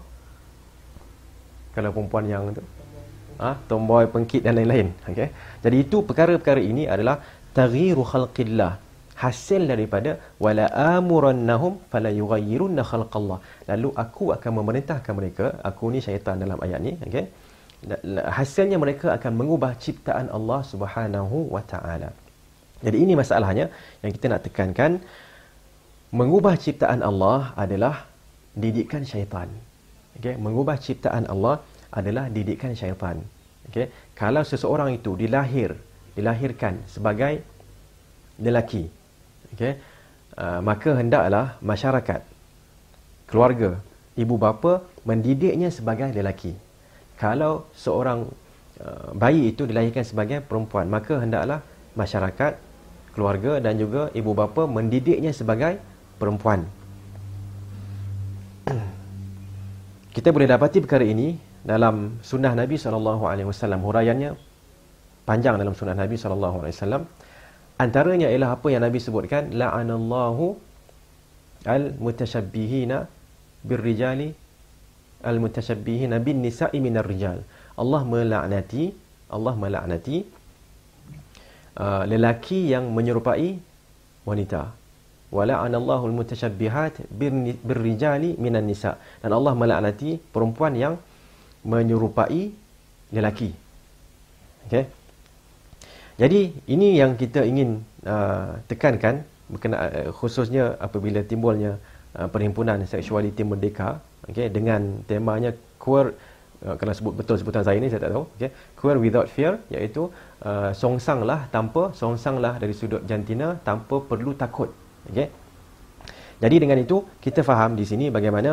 Kalau 1.75 1.91
perempuan 1.91 2.25
yang 2.31 2.55
tu. 2.55 2.63
Ah 3.35 3.51
ha? 3.51 3.51
tomboy 3.67 4.07
pengkit 4.15 4.47
dan 4.47 4.55
lain-lain. 4.59 4.95
Okey 5.11 5.29
jadi 5.65 5.77
itu 5.85 6.07
perkara-perkara 6.09 6.63
ini 6.63 6.87
adalah 6.87 7.19
taghyiru 7.59 8.05
khalqillah. 8.07 8.73
Hasil 9.15 9.71
daripada 9.71 10.19
wala 10.43 10.67
amurannahum 10.97 11.79
fala 11.91 12.11
yughayyirunna 12.11 12.83
khalqallah. 12.83 13.39
Lalu 13.71 13.89
aku 14.05 14.25
akan 14.37 14.53
memerintahkan 14.59 15.15
mereka 15.19 15.45
aku 15.71 15.95
ni 15.95 15.99
syaitan 16.07 16.39
dalam 16.43 16.59
ayat 16.67 16.81
ni 16.87 16.95
okey 17.09 17.25
hasilnya 18.39 18.79
mereka 18.85 19.13
akan 19.17 19.33
mengubah 19.41 19.77
ciptaan 19.85 20.29
Allah 20.37 20.61
Subhanahu 20.73 21.53
wa 21.55 21.63
taala. 21.73 22.11
Jadi 22.85 22.97
ini 23.01 23.13
masalahnya 23.17 23.73
yang 24.05 24.13
kita 24.13 24.27
nak 24.29 24.45
tekankan 24.45 25.01
mengubah 26.13 26.55
ciptaan 26.61 27.01
Allah 27.01 27.57
adalah 27.57 28.05
didikan 28.55 29.03
syaitan. 29.03 29.49
Okey, 30.21 30.37
mengubah 30.39 30.77
ciptaan 30.79 31.27
Allah 31.27 31.59
adalah 31.91 32.31
didikan 32.31 32.77
syaitan. 32.77 33.19
Okey, 33.73 33.89
kalau 34.15 34.45
seseorang 34.47 34.95
itu 34.95 35.17
dilahir, 35.17 35.75
dilahirkan 36.15 36.79
sebagai 36.87 37.43
lelaki, 38.39 38.87
okey, 39.57 39.75
uh, 40.39 40.61
maka 40.63 40.91
hendaklah 40.95 41.59
masyarakat, 41.59 42.21
keluarga, 43.27 43.81
ibu 44.15 44.35
bapa 44.39 44.83
mendidiknya 45.03 45.69
sebagai 45.75 46.11
lelaki 46.15 46.55
kalau 47.19 47.67
seorang 47.75 48.27
uh, 48.83 49.11
bayi 49.15 49.51
itu 49.51 49.67
dilahirkan 49.67 50.07
sebagai 50.07 50.39
perempuan 50.43 50.87
maka 50.87 51.19
hendaklah 51.19 51.61
masyarakat 51.99 52.59
keluarga 53.15 53.63
dan 53.63 53.79
juga 53.79 54.11
ibu 54.13 54.35
bapa 54.35 54.67
mendidiknya 54.67 55.31
sebagai 55.31 55.79
perempuan. 56.19 56.67
Kita 60.15 60.35
boleh 60.35 60.51
dapati 60.51 60.83
perkara 60.83 61.07
ini 61.07 61.39
dalam 61.65 62.21
sunnah 62.21 62.53
Nabi 62.53 62.77
SAW 62.77 63.41
huraiannya 63.81 64.31
panjang 65.25 65.57
dalam 65.57 65.73
sunnah 65.73 65.97
Nabi 65.97 66.19
SAW 66.21 66.61
antaranya 67.81 68.29
ialah 68.29 68.61
apa 68.61 68.69
yang 68.69 68.85
Nabi 68.85 69.01
sebutkan? 69.01 69.57
La'anallahu 69.57 70.55
al-mutashabbihina 71.65 73.09
birrijali 73.65 74.29
al-mutashabbihin 75.25 76.13
bin 76.21 76.45
nisa'i 76.45 76.79
minar 76.79 77.09
rijal. 77.09 77.41
Allah 77.75 78.03
melaknati 78.05 78.93
Allah 79.33 79.57
melaknati 79.57 80.23
uh, 81.79 82.03
lelaki 82.07 82.71
yang 82.71 82.91
menyerupai 82.91 83.59
wanita. 84.25 84.73
Wala'anallahu 85.35 86.07
al-mutashabbihat 86.07 87.11
birrijali 87.67 88.39
minan 88.39 88.71
nisa. 88.71 89.01
Dan 89.19 89.35
Allah 89.35 89.53
melaknati 89.59 90.23
perempuan 90.31 90.79
yang 90.79 90.95
menyerupai 91.67 92.55
lelaki. 93.11 93.51
Okey. 94.71 94.85
Jadi 96.15 96.41
ini 96.71 96.95
yang 96.95 97.19
kita 97.19 97.43
ingin 97.43 97.83
uh, 98.07 98.63
tekankan 98.71 99.27
berkenaan 99.51 99.91
uh, 99.91 100.11
khususnya 100.15 100.79
apabila 100.79 101.27
timbulnya 101.27 101.83
uh, 102.15 102.31
perhimpunan 102.31 102.87
seksualiti 102.87 103.43
merdeka 103.43 103.99
okay, 104.23 104.47
dengan 104.47 105.03
temanya 105.11 105.51
queer 105.83 106.15
uh, 106.67 106.77
kalau 106.81 106.93
sebut 106.99 107.13
betul 107.21 107.37
sebutan 107.41 107.65
saya 107.67 107.79
ni 107.83 107.89
saya 107.93 108.03
tak 108.05 108.13
tahu 108.15 108.25
okay. 108.37 108.51
queer 108.79 108.99
without 109.05 109.29
fear 109.35 109.53
iaitu 109.75 110.03
uh, 110.49 110.71
songsanglah 110.81 111.41
tanpa 111.57 111.83
songsanglah 112.01 112.55
dari 112.63 112.75
sudut 112.81 113.03
jantina 113.11 113.49
tanpa 113.69 113.99
perlu 114.11 114.33
takut 114.43 114.71
okay. 115.11 115.29
jadi 116.43 116.57
dengan 116.63 116.79
itu 116.85 116.99
kita 117.25 117.43
faham 117.51 117.73
di 117.81 117.85
sini 117.91 118.09
bagaimana 118.17 118.53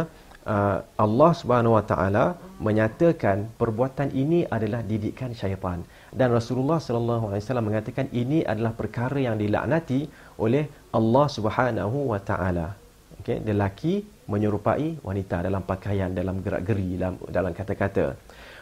uh, 0.53 0.77
Allah 1.05 1.31
Subhanahu 1.41 1.73
Wa 1.77 1.83
Taala 1.91 2.25
menyatakan 2.67 3.37
perbuatan 3.61 4.09
ini 4.23 4.41
adalah 4.57 4.81
didikan 4.91 5.31
syaitan 5.41 5.79
dan 6.19 6.29
Rasulullah 6.37 6.79
sallallahu 6.87 7.25
alaihi 7.31 7.43
wasallam 7.43 7.67
mengatakan 7.71 8.05
ini 8.21 8.39
adalah 8.53 8.73
perkara 8.81 9.19
yang 9.27 9.37
dilaknati 9.43 10.01
oleh 10.45 10.65
Allah 10.99 11.25
Subhanahu 11.37 11.97
Wa 12.11 12.19
Taala 12.29 12.67
okey 13.21 13.37
lelaki 13.49 13.93
menyerupai 14.31 15.03
wanita 15.03 15.43
dalam 15.43 15.63
pakaian 15.67 16.09
dalam 16.15 16.39
gerak-geri 16.39 16.95
dalam 16.95 17.19
dalam 17.27 17.51
kata-kata. 17.51 18.15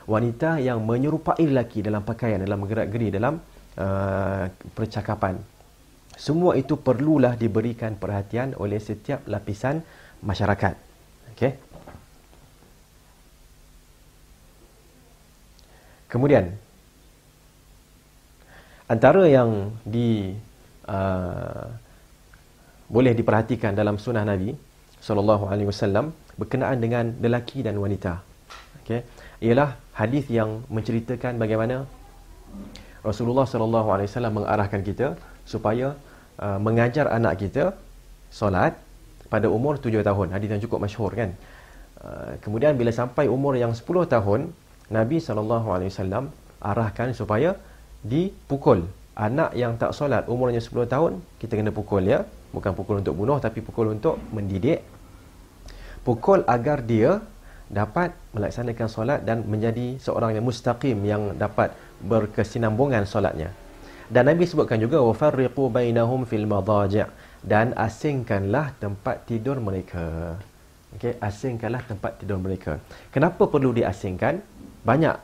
Wanita 0.09 0.57
yang 0.57 0.81
menyerupai 0.81 1.45
lelaki 1.45 1.85
dalam 1.85 2.01
pakaian 2.01 2.41
dalam 2.41 2.65
gerak-geri 2.65 3.13
dalam 3.13 3.37
uh, 3.77 4.49
percakapan. 4.73 5.37
Semua 6.17 6.57
itu 6.57 6.75
perlulah 6.75 7.37
diberikan 7.37 7.93
perhatian 7.95 8.57
oleh 8.57 8.81
setiap 8.81 9.23
lapisan 9.29 9.85
masyarakat. 10.25 10.73
Okey? 11.37 11.53
Kemudian 16.09 16.57
antara 18.89 19.29
yang 19.29 19.77
di 19.85 20.33
uh, 20.89 21.69
boleh 22.89 23.13
diperhatikan 23.13 23.77
dalam 23.77 24.01
sunnah 24.01 24.25
Nabi 24.25 24.57
sallallahu 25.07 25.47
alaihi 25.51 25.69
wasallam 25.71 26.05
berkenaan 26.39 26.77
dengan 26.83 27.05
lelaki 27.23 27.59
dan 27.67 27.75
wanita. 27.83 28.13
Okey, 28.83 29.01
ialah 29.47 29.69
hadis 29.95 30.25
yang 30.31 30.63
menceritakan 30.75 31.39
bagaimana 31.43 31.85
Rasulullah 33.09 33.47
sallallahu 33.47 33.89
alaihi 33.95 34.09
wasallam 34.11 34.33
mengarahkan 34.43 34.81
kita 34.89 35.07
supaya 35.47 35.95
uh, 36.39 36.59
mengajar 36.59 37.07
anak 37.17 37.39
kita 37.43 37.75
solat 38.29 38.75
pada 39.33 39.47
umur 39.47 39.79
tujuh 39.83 40.03
tahun. 40.09 40.27
Hadis 40.35 40.49
yang 40.53 40.61
cukup 40.65 40.79
masyhur 40.85 41.11
kan. 41.15 41.31
Uh, 41.99 42.31
kemudian 42.43 42.73
bila 42.79 42.91
sampai 42.91 43.25
umur 43.27 43.53
yang 43.55 43.71
sepuluh 43.75 44.03
tahun, 44.15 44.51
Nabi 44.89 45.17
sallallahu 45.21 45.67
alaihi 45.75 45.91
wasallam 45.93 46.33
arahkan 46.59 47.15
supaya 47.15 47.55
dipukul 48.03 48.87
anak 49.19 49.51
yang 49.61 49.75
tak 49.75 49.91
solat 49.91 50.23
umurnya 50.31 50.63
10 50.63 50.87
tahun 50.87 51.19
kita 51.43 51.59
kena 51.59 51.71
pukul 51.75 52.03
ya 52.07 52.23
bukan 52.49 52.71
pukul 52.73 53.01
untuk 53.01 53.15
bunuh 53.15 53.37
tapi 53.37 53.61
pukul 53.61 53.93
untuk 53.93 54.17
mendidik. 54.33 54.81
Pukul 56.01 56.41
agar 56.47 56.81
dia 56.81 57.21
dapat 57.69 58.17
melaksanakan 58.33 58.87
solat 58.89 59.19
dan 59.21 59.45
menjadi 59.45 60.01
seorang 60.01 60.33
yang 60.33 60.45
mustaqim 60.45 60.97
yang 61.05 61.37
dapat 61.37 61.75
berkesinambungan 62.01 63.05
solatnya. 63.05 63.53
Dan 64.09 64.25
Nabi 64.25 64.49
sebutkan 64.49 64.81
juga 64.81 64.97
wafarriqu 65.05 65.69
bainahum 65.69 66.25
fil 66.25 66.49
madaji' 66.49 67.05
dan 67.45 67.77
asingkanlah 67.77 68.73
tempat 68.81 69.29
tidur 69.29 69.61
mereka. 69.61 70.33
Okey 70.97 71.13
asingkanlah 71.21 71.85
tempat 71.85 72.17
tidur 72.17 72.41
mereka. 72.41 72.81
Kenapa 73.13 73.45
perlu 73.45 73.69
diasingkan? 73.69 74.41
Banyak 74.81 75.15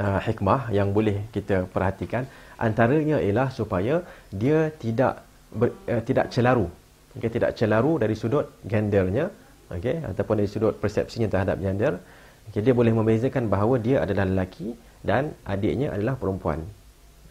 uh, 0.00 0.20
hikmah 0.24 0.72
yang 0.72 0.96
boleh 0.96 1.28
kita 1.36 1.68
perhatikan. 1.68 2.24
Antaranya 2.56 3.20
ialah 3.20 3.52
supaya 3.52 4.00
dia 4.32 4.72
tidak 4.72 5.20
ber, 5.52 5.70
uh, 5.86 6.02
tidak 6.02 6.32
celaru 6.34 6.66
okey 7.20 7.30
tidak 7.30 7.54
celaru 7.58 8.02
dari 8.02 8.14
sudut 8.18 8.46
gendernya 8.66 9.30
okey 9.70 10.02
ataupun 10.02 10.34
dari 10.42 10.50
sudut 10.50 10.74
persepsinya 10.82 11.28
terhadap 11.30 11.60
gender 11.62 12.00
okey 12.50 12.62
dia 12.64 12.74
boleh 12.74 12.92
membezakan 12.96 13.46
bahawa 13.46 13.78
dia 13.78 14.02
adalah 14.02 14.26
lelaki 14.26 14.74
dan 15.06 15.30
adiknya 15.46 15.94
adalah 15.94 16.18
perempuan. 16.18 16.66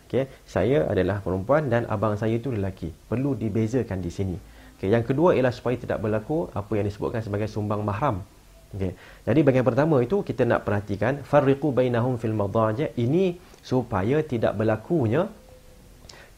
Okey, 0.07 0.31
saya 0.47 0.87
adalah 0.87 1.19
perempuan 1.19 1.67
dan 1.67 1.83
abang 1.91 2.15
saya 2.15 2.39
itu 2.39 2.53
lelaki. 2.55 2.89
Perlu 3.11 3.35
dibezakan 3.35 3.99
di 3.99 4.11
sini. 4.17 4.37
Okey, 4.79 4.87
yang 4.95 5.03
kedua 5.03 5.35
ialah 5.35 5.51
supaya 5.51 5.75
tidak 5.75 5.99
berlaku 5.99 6.47
apa 6.55 6.71
yang 6.77 6.85
disebutkan 6.87 7.19
sebagai 7.19 7.51
sumbang 7.51 7.83
mahram. 7.83 8.23
Okey. 8.71 8.95
Jadi 9.27 9.39
bahagian 9.43 9.67
pertama 9.67 9.99
itu 9.99 10.23
kita 10.23 10.47
nak 10.47 10.63
perhatikan 10.63 11.19
farriqu 11.25 11.73
bainahum 11.75 12.15
fil 12.21 12.37
madaji' 12.37 12.95
ini 12.95 13.35
supaya 13.59 14.23
tidak 14.23 14.55
berlakunya 14.55 15.27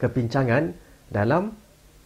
kepincangan 0.02 0.74
dalam 1.12 1.54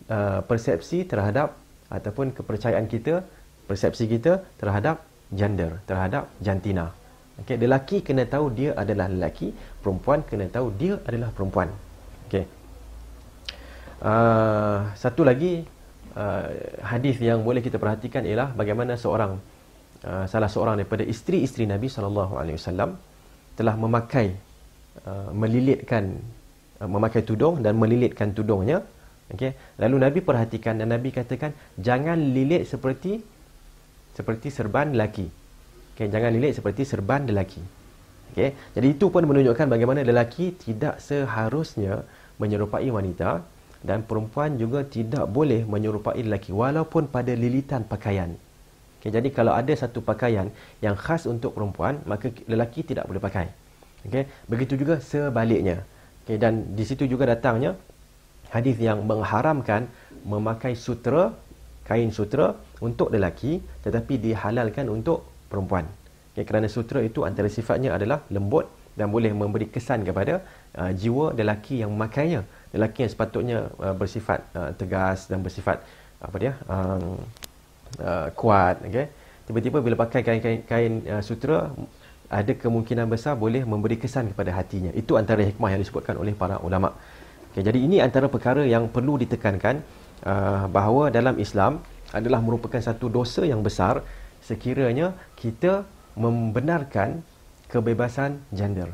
uh, 0.08 0.40
persepsi 0.46 1.04
terhadap 1.06 1.58
ataupun 1.92 2.32
kepercayaan 2.32 2.88
kita, 2.88 3.22
persepsi 3.68 4.08
kita 4.08 4.42
terhadap 4.56 5.04
gender, 5.28 5.78
terhadap 5.84 6.28
jantina. 6.40 6.92
Okey, 7.40 7.56
lelaki 7.56 8.04
kena 8.04 8.28
tahu 8.28 8.52
dia 8.52 8.70
adalah 8.76 9.08
lelaki, 9.08 9.52
perempuan 9.80 10.20
kena 10.24 10.48
tahu 10.52 10.68
dia 10.76 11.00
adalah 11.08 11.32
perempuan. 11.32 11.68
Okey. 12.28 12.44
Uh, 14.02 14.90
satu 14.98 15.22
lagi 15.22 15.62
uh, 16.18 16.46
hadis 16.82 17.22
yang 17.22 17.46
boleh 17.46 17.62
kita 17.62 17.78
perhatikan 17.78 18.26
ialah 18.26 18.50
bagaimana 18.50 18.98
seorang 18.98 19.38
uh, 20.04 20.24
salah 20.26 20.50
seorang 20.50 20.74
daripada 20.82 21.06
isteri-isteri 21.06 21.70
Nabi 21.70 21.86
sallallahu 21.86 22.34
alaihi 22.34 22.58
wasallam 22.58 22.98
telah 23.54 23.78
memakai 23.78 24.34
uh, 25.06 25.30
melilitkan 25.30 26.18
uh, 26.82 26.88
memakai 26.90 27.22
tudung 27.22 27.62
dan 27.62 27.78
melilitkan 27.78 28.34
tudungnya. 28.34 28.82
Okey. 29.32 29.56
Lalu 29.80 29.96
Nabi 29.96 30.18
perhatikan 30.20 30.76
dan 30.76 30.92
Nabi 30.92 31.08
katakan 31.08 31.56
jangan 31.80 32.20
lilit 32.20 32.68
seperti 32.68 33.24
seperti 34.12 34.52
serban 34.52 34.92
lelaki. 34.92 35.26
Okay, 35.96 36.08
jangan 36.12 36.32
lilit 36.32 36.52
seperti 36.56 36.84
serban 36.84 37.24
lelaki. 37.24 37.60
Okay. 38.32 38.56
Jadi 38.76 38.96
itu 38.96 39.12
pun 39.12 39.24
menunjukkan 39.24 39.68
bagaimana 39.68 40.04
lelaki 40.04 40.56
tidak 40.56 41.00
seharusnya 41.00 42.04
menyerupai 42.40 42.88
wanita 42.88 43.44
dan 43.84 44.04
perempuan 44.04 44.56
juga 44.56 44.84
tidak 44.88 45.28
boleh 45.28 45.68
menyerupai 45.68 46.20
lelaki 46.24 46.52
walaupun 46.52 47.08
pada 47.12 47.32
lilitan 47.32 47.84
pakaian. 47.84 48.32
Okay, 49.00 49.10
jadi 49.10 49.28
kalau 49.34 49.52
ada 49.52 49.72
satu 49.74 49.98
pakaian 49.98 50.48
yang 50.78 50.94
khas 50.94 51.26
untuk 51.26 51.58
perempuan, 51.58 51.98
maka 52.06 52.30
lelaki 52.46 52.86
tidak 52.86 53.08
boleh 53.08 53.20
pakai. 53.20 53.48
Okay. 54.08 54.28
Begitu 54.48 54.76
juga 54.80 55.00
sebaliknya. 55.00 55.84
Okay, 56.22 56.38
dan 56.38 56.72
di 56.78 56.84
situ 56.86 57.04
juga 57.08 57.26
datangnya 57.26 57.74
hadis 58.52 58.76
yang 58.76 59.02
mengharamkan 59.08 59.88
memakai 60.28 60.76
sutra, 60.76 61.32
kain 61.88 62.12
sutra 62.14 62.54
untuk 62.84 63.10
lelaki 63.10 63.64
tetapi 63.82 64.20
dihalalkan 64.20 64.86
untuk 64.92 65.24
perempuan. 65.50 65.88
Ya, 66.36 66.44
kerana 66.48 66.68
sutra 66.68 67.00
itu 67.04 67.24
antara 67.28 67.48
sifatnya 67.48 67.92
adalah 67.96 68.24
lembut 68.32 68.68
dan 68.96 69.08
boleh 69.08 69.32
memberi 69.32 69.68
kesan 69.68 70.04
kepada 70.04 70.44
uh, 70.76 70.92
jiwa 70.92 71.32
lelaki 71.32 71.80
yang 71.80 71.92
memakainya. 71.92 72.44
Lelaki 72.72 73.04
yang 73.04 73.12
sepatutnya 73.12 73.58
uh, 73.80 73.96
bersifat 73.96 74.40
uh, 74.56 74.70
tegas 74.76 75.28
dan 75.28 75.44
bersifat 75.44 75.84
apa 76.20 76.36
dia 76.40 76.52
um, 76.68 77.20
uh, 78.00 78.28
kuat. 78.32 78.80
Okay? 78.88 79.12
Tiba-tiba 79.48 79.84
bila 79.84 79.96
pakai 79.98 80.20
kain-kain 80.24 80.60
kain, 80.64 80.94
uh, 81.08 81.20
sutra 81.24 81.72
ada 82.32 82.52
kemungkinan 82.56 83.04
besar 83.12 83.36
boleh 83.36 83.60
memberi 83.68 84.00
kesan 84.00 84.32
kepada 84.32 84.56
hatinya. 84.56 84.88
Itu 84.96 85.20
antara 85.20 85.44
hikmah 85.44 85.68
yang 85.76 85.80
disebutkan 85.84 86.16
oleh 86.16 86.32
para 86.32 86.56
ulama. 86.64 86.96
Okay, 87.52 87.60
jadi 87.60 87.84
ini 87.84 88.00
antara 88.00 88.32
perkara 88.32 88.64
yang 88.64 88.88
perlu 88.88 89.20
ditekankan 89.20 89.84
uh, 90.24 90.64
bahawa 90.72 91.12
dalam 91.12 91.36
Islam 91.36 91.84
adalah 92.08 92.40
merupakan 92.40 92.80
satu 92.80 93.12
dosa 93.12 93.44
yang 93.44 93.60
besar 93.60 94.00
sekiranya 94.40 95.12
kita 95.36 95.84
membenarkan 96.16 97.20
kebebasan 97.68 98.40
gender. 98.56 98.88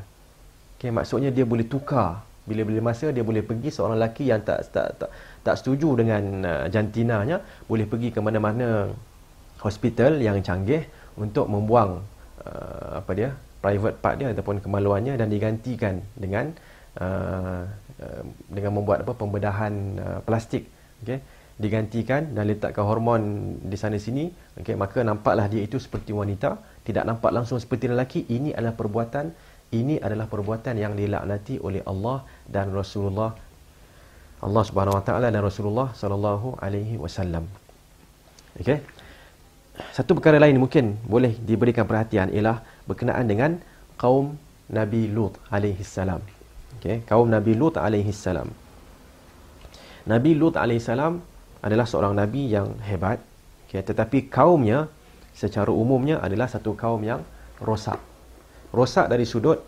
Okay, 0.75 0.91
maksudnya 0.91 1.31
dia 1.31 1.47
boleh 1.47 1.71
tukar 1.71 2.27
bila-bila 2.51 2.91
masa 2.91 3.15
dia 3.15 3.23
boleh 3.23 3.47
pergi 3.47 3.71
seorang 3.71 3.95
lelaki 3.95 4.27
yang 4.27 4.43
tak 4.43 4.75
tak 4.75 5.07
tak, 5.07 5.11
tak 5.47 5.55
setuju 5.55 5.95
dengan 5.95 6.23
uh, 6.43 6.67
jantinanya 6.67 7.39
boleh 7.71 7.87
pergi 7.87 8.11
ke 8.11 8.19
mana-mana 8.19 8.91
hospital 9.63 10.19
yang 10.19 10.43
canggih 10.43 10.83
untuk 11.15 11.47
membuang 11.47 12.03
uh, 12.43 12.99
apa 12.99 13.11
dia 13.15 13.31
private 13.63 14.03
part 14.03 14.19
dia 14.19 14.35
ataupun 14.35 14.59
kemaluannya 14.59 15.15
dan 15.15 15.31
digantikan 15.31 16.03
dengan 16.19 16.51
uh, 16.99 17.69
uh, 18.03 18.23
dengan 18.49 18.79
membuat 18.81 19.05
apa 19.05 19.13
pembedahan 19.15 19.73
uh, 19.99 20.19
plastik 20.25 20.67
okey? 21.05 21.21
Digantikan 21.59 22.39
dan 22.39 22.47
letakkan 22.47 22.87
hormon 22.87 23.23
di 23.67 23.75
sana 23.75 23.99
sini 23.99 24.31
okey? 24.63 24.79
Maka 24.79 25.03
nampaklah 25.03 25.51
dia 25.51 25.63
itu 25.67 25.77
seperti 25.83 26.15
wanita 26.15 26.59
tidak 26.87 27.05
nampak 27.05 27.35
langsung 27.35 27.59
seperti 27.59 27.91
lelaki. 27.91 28.25
Ini 28.31 28.55
adalah 28.55 28.75
perbuatan 28.79 29.27
ini 29.69 30.01
adalah 30.01 30.25
perbuatan 30.25 30.81
yang 30.81 30.97
dilaknati 30.97 31.61
oleh 31.61 31.85
Allah 31.85 32.25
dan 32.49 32.73
Rasulullah 32.73 33.37
Allah 34.39 34.63
Subhanahu 34.65 34.97
Wa 34.97 35.05
Taala 35.05 35.29
dan 35.35 35.43
Rasulullah 35.43 35.93
sallallahu 35.93 36.63
alaihi 36.63 36.97
wasallam. 36.97 37.45
Okey? 38.57 38.81
Satu 39.95 40.15
perkara 40.19 40.43
lain 40.43 40.59
mungkin 40.59 40.99
boleh 41.07 41.35
diberikan 41.39 41.87
perhatian 41.87 42.31
ialah 42.35 42.63
berkenaan 42.87 43.27
dengan 43.27 43.51
kaum 43.99 44.35
Nabi 44.71 45.11
Lut 45.11 45.39
alaihi 45.51 45.83
salam 45.87 46.23
okey 46.77 47.09
kaum 47.09 47.33
Nabi 47.33 47.57
Lut 47.57 47.81
alaihi 47.81 48.13
salam. 48.13 48.53
Nabi 50.05 50.37
Lut 50.37 50.61
alaihi 50.61 50.81
salam 50.81 51.25
adalah 51.65 51.89
seorang 51.89 52.15
nabi 52.15 52.53
yang 52.53 52.79
hebat 52.87 53.19
okay, 53.67 53.83
tetapi 53.83 54.31
kaumnya 54.31 54.87
secara 55.35 55.69
umumnya 55.69 56.23
adalah 56.23 56.47
satu 56.47 56.73
kaum 56.79 57.03
yang 57.03 57.25
rosak. 57.61 57.99
Rosak 58.71 59.09
dari 59.09 59.25
sudut 59.25 59.61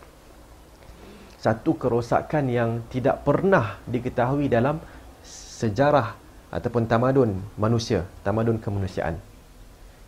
satu 1.41 1.73
kerosakan 1.81 2.53
yang 2.53 2.71
tidak 2.93 3.25
pernah 3.25 3.81
diketahui 3.89 4.53
dalam 4.53 4.77
sejarah 5.25 6.13
ataupun 6.53 6.85
tamadun 6.85 7.41
manusia 7.57 8.05
tamadun 8.21 8.61
kemanusiaan. 8.61 9.17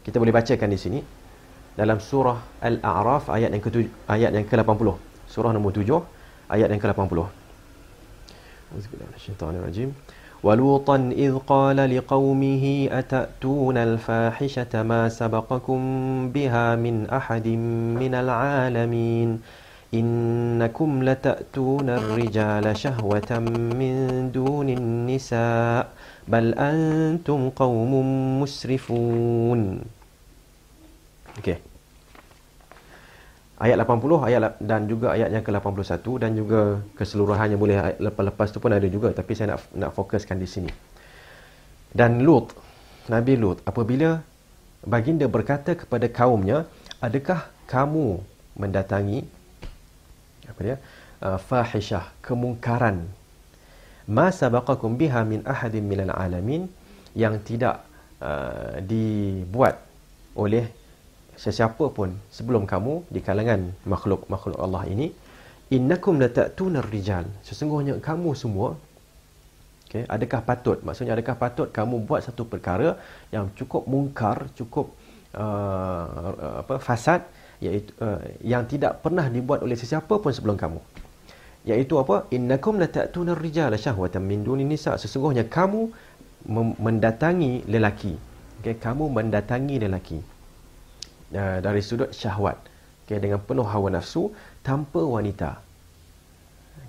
Kita 0.02 0.20
boleh 0.20 0.34
bacakan 0.34 0.68
di 0.68 0.78
sini 0.80 1.00
dalam 1.72 1.96
surah 2.02 2.60
al-a'raf 2.60 3.32
ayat 3.32 3.48
yang 3.48 3.62
ke 3.64 3.70
ayat 4.12 4.30
yang 4.36 4.44
ke-80 4.44 4.88
surah 5.24 5.56
nombor 5.56 5.72
7 5.72 5.88
ayat 6.52 6.68
yang 6.68 6.82
ke-80. 6.84 7.18
Bismillahirrahmanirrahim. 8.76 9.90
ولوطا 10.42 10.96
إذ 11.14 11.38
قال 11.46 11.78
لقومه 11.96 12.64
أتأتون 12.90 13.76
الفاحشة 13.76 14.82
ما 14.82 15.08
سبقكم 15.08 15.80
بها 16.34 16.76
من 16.76 17.06
أحد 17.06 17.46
من 18.02 18.12
العالمين 18.14 19.28
إنكم 19.94 20.90
لتأتون 21.02 21.88
الرجال 21.90 22.76
شهوة 22.76 23.30
من 23.78 23.94
دون 24.34 24.68
النساء 24.68 25.88
بل 26.28 26.54
أنتم 26.58 27.50
قوم 27.54 27.92
مسرفون 28.42 29.62
Okay. 31.32 31.71
Ayat 33.60 33.76
80 33.76 34.28
ayat 34.28 34.40
dan 34.62 34.88
juga 34.88 35.12
ayat 35.12 35.28
yang 35.34 35.44
ke-81 35.44 36.06
dan 36.22 36.30
juga 36.32 36.60
keseluruhannya 36.96 37.58
boleh 37.60 37.76
lepas-lepas 38.00 38.48
tu 38.48 38.58
pun 38.62 38.72
ada 38.72 38.88
juga 38.88 39.12
tapi 39.12 39.36
saya 39.36 39.56
nak 39.56 39.60
nak 39.76 39.90
fokuskan 39.92 40.36
di 40.40 40.48
sini. 40.48 40.70
Dan 41.92 42.24
Lut, 42.24 42.56
Nabi 43.12 43.36
Lut 43.36 43.60
apabila 43.68 44.24
baginda 44.82 45.28
berkata 45.28 45.76
kepada 45.76 46.08
kaumnya, 46.08 46.64
"Adakah 47.04 47.52
kamu 47.68 48.24
mendatangi 48.56 49.24
apa 50.48 50.60
dia? 50.60 50.76
Uh, 51.22 51.38
fahishah, 51.38 52.10
kemungkaran 52.18 53.06
ma 54.10 54.34
sabaqakum 54.34 54.98
biha 54.98 55.22
min 55.22 55.46
ahadin 55.46 55.86
minal 55.86 56.10
alamin 56.10 56.66
yang 57.14 57.38
tidak 57.46 57.86
uh, 58.18 58.82
dibuat 58.82 59.78
oleh 60.34 60.66
sesiapa 61.42 61.90
pun 61.90 62.14
sebelum 62.30 62.62
kamu 62.70 63.10
di 63.10 63.18
kalangan 63.18 63.74
makhluk-makhluk 63.82 64.58
Allah 64.62 64.86
ini 64.86 65.10
innakum 65.74 66.22
latatuna 66.22 66.78
rijal 66.86 67.26
sesungguhnya 67.42 67.98
kamu 67.98 68.30
semua 68.38 68.78
okey 69.92 70.08
adakah 70.08 70.40
patut? 70.40 70.78
Maksudnya 70.80 71.12
adakah 71.12 71.36
patut 71.36 71.68
kamu 71.68 72.08
buat 72.08 72.24
satu 72.24 72.48
perkara 72.48 72.96
yang 73.28 73.52
cukup 73.52 73.84
mungkar 73.84 74.48
cukup 74.56 74.96
uh, 75.36 76.62
apa 76.64 76.80
fasad 76.80 77.28
iaitu 77.60 77.92
uh, 78.00 78.16
yang 78.40 78.64
tidak 78.64 79.04
pernah 79.04 79.28
dibuat 79.28 79.60
oleh 79.60 79.76
sesiapa 79.76 80.16
pun 80.16 80.32
sebelum 80.32 80.56
kamu? 80.56 80.80
Iaitu 81.68 81.94
apa? 82.00 82.26
Innakum 82.34 82.80
latatuna 82.80 83.36
rijal 83.36 83.70
syahwatan 83.76 84.24
min 84.24 84.42
dunin 84.42 84.66
nisa. 84.66 84.96
Sesungguhnya 84.98 85.46
kamu 85.46 85.92
mendatangi 86.80 87.68
lelaki 87.70 88.16
okey 88.64 88.74
kamu 88.80 89.12
mendatangi 89.12 89.76
lelaki 89.78 90.18
uh, 91.34 91.58
dari 91.64 91.82
sudut 91.84 92.10
syahwat. 92.12 92.58
Okay, 93.02 93.18
dengan 93.18 93.42
penuh 93.42 93.66
hawa 93.66 93.90
nafsu 93.92 94.30
tanpa 94.62 95.02
wanita. 95.02 95.58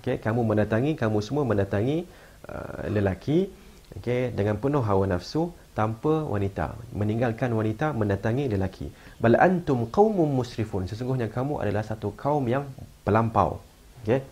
Okay, 0.00 0.16
kamu 0.22 0.46
mendatangi 0.46 0.94
kamu 0.94 1.18
semua 1.24 1.42
mendatangi 1.42 2.06
uh, 2.46 2.86
lelaki 2.88 3.50
okay, 3.98 4.30
dengan 4.30 4.56
penuh 4.62 4.80
hawa 4.80 5.10
nafsu 5.10 5.50
tanpa 5.74 6.22
wanita. 6.22 6.78
Meninggalkan 6.94 7.50
wanita 7.50 7.90
mendatangi 7.92 8.46
lelaki. 8.46 8.88
Bal 9.18 9.34
antum 9.36 9.90
qaumun 9.90 10.30
musrifun. 10.38 10.86
Sesungguhnya 10.86 11.26
kamu 11.28 11.58
adalah 11.60 11.82
satu 11.82 12.14
kaum 12.14 12.46
yang 12.46 12.64
pelampau. 13.02 13.58
Okey. 14.06 14.22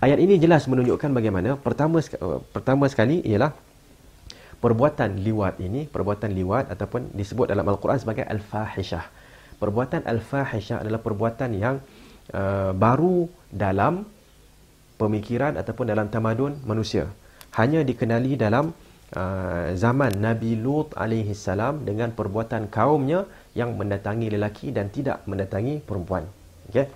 Ayat 0.00 0.16
ini 0.16 0.40
jelas 0.40 0.64
menunjukkan 0.64 1.12
bagaimana 1.12 1.60
pertama 1.60 2.00
uh, 2.00 2.40
pertama 2.50 2.88
sekali 2.88 3.20
ialah 3.20 3.52
perbuatan 4.60 5.20
liwat 5.24 5.56
ini 5.60 5.88
perbuatan 5.88 6.32
liwat 6.36 6.68
ataupun 6.68 7.16
disebut 7.16 7.48
dalam 7.52 7.64
al-Quran 7.64 8.00
sebagai 8.00 8.24
al-fahishah 8.28 9.19
perbuatan 9.60 10.08
al-fahishah 10.08 10.80
adalah 10.82 10.98
perbuatan 11.04 11.50
yang 11.54 11.76
uh, 12.32 12.72
baru 12.72 13.28
dalam 13.52 14.08
pemikiran 14.96 15.60
ataupun 15.60 15.92
dalam 15.92 16.08
tamadun 16.08 16.56
manusia 16.64 17.08
hanya 17.60 17.84
dikenali 17.84 18.40
dalam 18.40 18.72
uh, 19.16 19.74
zaman 19.74 20.16
Nabi 20.16 20.54
Lut 20.56 20.94
alaihi 20.96 21.34
salam 21.34 21.82
dengan 21.84 22.14
perbuatan 22.14 22.70
kaumnya 22.70 23.26
yang 23.58 23.74
mendatangi 23.74 24.30
lelaki 24.30 24.70
dan 24.70 24.88
tidak 24.94 25.26
mendatangi 25.26 25.82
perempuan. 25.82 26.24
Okey. 26.70 26.86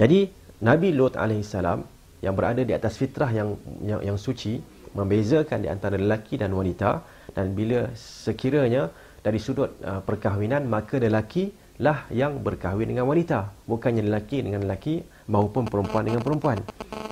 Jadi 0.00 0.20
Nabi 0.64 0.88
Lut 0.96 1.14
alaihi 1.14 1.44
salam 1.44 1.84
yang 2.24 2.34
berada 2.34 2.64
di 2.64 2.72
atas 2.74 2.98
fitrah 2.98 3.30
yang 3.30 3.54
yang, 3.84 4.00
yang 4.02 4.18
suci 4.18 4.58
membezakan 4.96 5.62
di 5.62 5.68
antara 5.68 6.00
lelaki 6.00 6.40
dan 6.40 6.50
wanita 6.56 7.04
dan 7.36 7.52
bila 7.52 7.92
sekiranya 7.94 8.88
dari 9.22 9.38
sudut 9.42 9.74
uh, 9.82 10.00
perkahwinan 10.04 10.66
maka 10.70 10.96
lelaki 11.02 11.50
lah 11.78 12.10
yang 12.10 12.42
berkahwin 12.42 12.90
dengan 12.90 13.06
wanita 13.06 13.54
bukannya 13.70 14.02
lelaki 14.02 14.42
dengan 14.42 14.66
lelaki 14.66 14.98
maupun 15.30 15.70
perempuan 15.70 16.02
dengan 16.10 16.22
perempuan. 16.26 16.58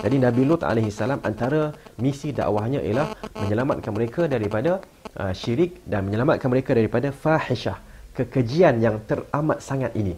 Jadi 0.03 0.19
Nabi 0.19 0.41
Lut 0.43 0.61
alaihi 0.67 0.91
salam 0.91 1.23
antara 1.23 1.71
misi 2.03 2.35
dakwahnya 2.35 2.83
ialah 2.83 3.15
menyelamatkan 3.39 3.91
mereka 3.95 4.27
daripada 4.27 4.83
uh, 5.15 5.33
syirik 5.33 5.81
dan 5.87 6.05
menyelamatkan 6.05 6.51
mereka 6.51 6.75
daripada 6.75 7.15
fahishah, 7.15 7.79
kekejian 8.13 8.83
yang 8.83 8.99
teramat 9.07 9.63
sangat 9.63 9.95
ini. 9.95 10.13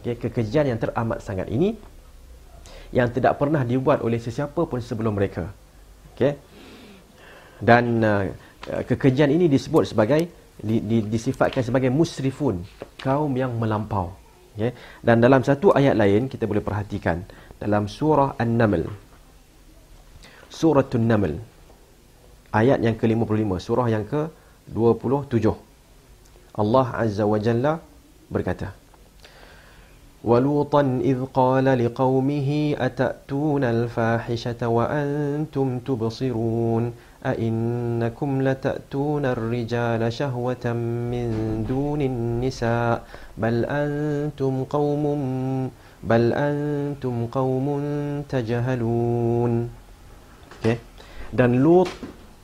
Okey, 0.00 0.16
kekejian 0.16 0.70
yang 0.70 0.78
teramat 0.78 1.18
sangat 1.20 1.50
ini 1.50 1.74
yang 2.94 3.10
tidak 3.10 3.36
pernah 3.40 3.66
dibuat 3.66 4.00
oleh 4.06 4.22
sesiapa 4.22 4.62
pun 4.64 4.78
sebelum 4.78 5.18
mereka. 5.18 5.50
Okey. 6.14 6.38
Dan 7.58 7.98
uh, 8.00 8.30
kekejian 8.86 9.28
ini 9.28 9.50
disebut 9.50 9.90
sebagai 9.90 10.41
di, 10.57 10.81
di, 10.81 10.97
disifatkan 11.05 11.61
sebagai 11.61 11.93
musrifun, 11.93 12.65
kaum 12.97 13.31
yang 13.37 13.53
melampau. 13.55 14.13
Okay. 14.57 14.73
Dan 15.05 15.21
dalam 15.21 15.45
satu 15.45 15.69
ayat 15.69 15.93
lain 15.93 16.25
kita 16.25 16.49
boleh 16.49 16.65
perhatikan 16.65 17.21
dalam 17.61 17.85
surah 17.85 18.33
An-Naml. 18.41 18.89
Surah 20.49 20.85
An-Naml. 20.89 21.37
Ayat 22.49 22.81
yang 22.81 22.97
ke-55, 22.97 23.51
surah 23.61 23.87
yang 23.91 24.05
ke-27. 24.09 25.45
Allah 26.57 26.87
Azza 26.97 27.23
wa 27.29 27.37
Jalla 27.37 27.77
berkata, 28.33 28.73
وَلُوطًا 30.27 30.81
إِذْ 31.05 31.29
قَالَ 31.29 31.67
لِقَوْمِهِ 31.81 32.49
أَتَأْتُونَ 32.75 33.63
الْفَاحِشَةَ 33.63 34.61
وَأَنْتُمْ 34.65 35.67
تُبْصِرُونَ 35.87 36.83
أئنكم 37.25 38.29
لتأتون 38.47 39.23
الرجال 39.25 40.01
شهوة 40.13 40.65
من 41.11 41.27
دون 41.65 42.01
النساء 42.01 42.95
بل 43.41 43.55
أنتم 43.65 44.53
قوم 44.69 45.03
بل 46.03 46.23
أنتم 46.33 47.15
قوم 47.27 47.67
تجهلون 48.29 49.51
okay. 50.61 50.77
dan 51.33 51.57
Lut 51.57 51.89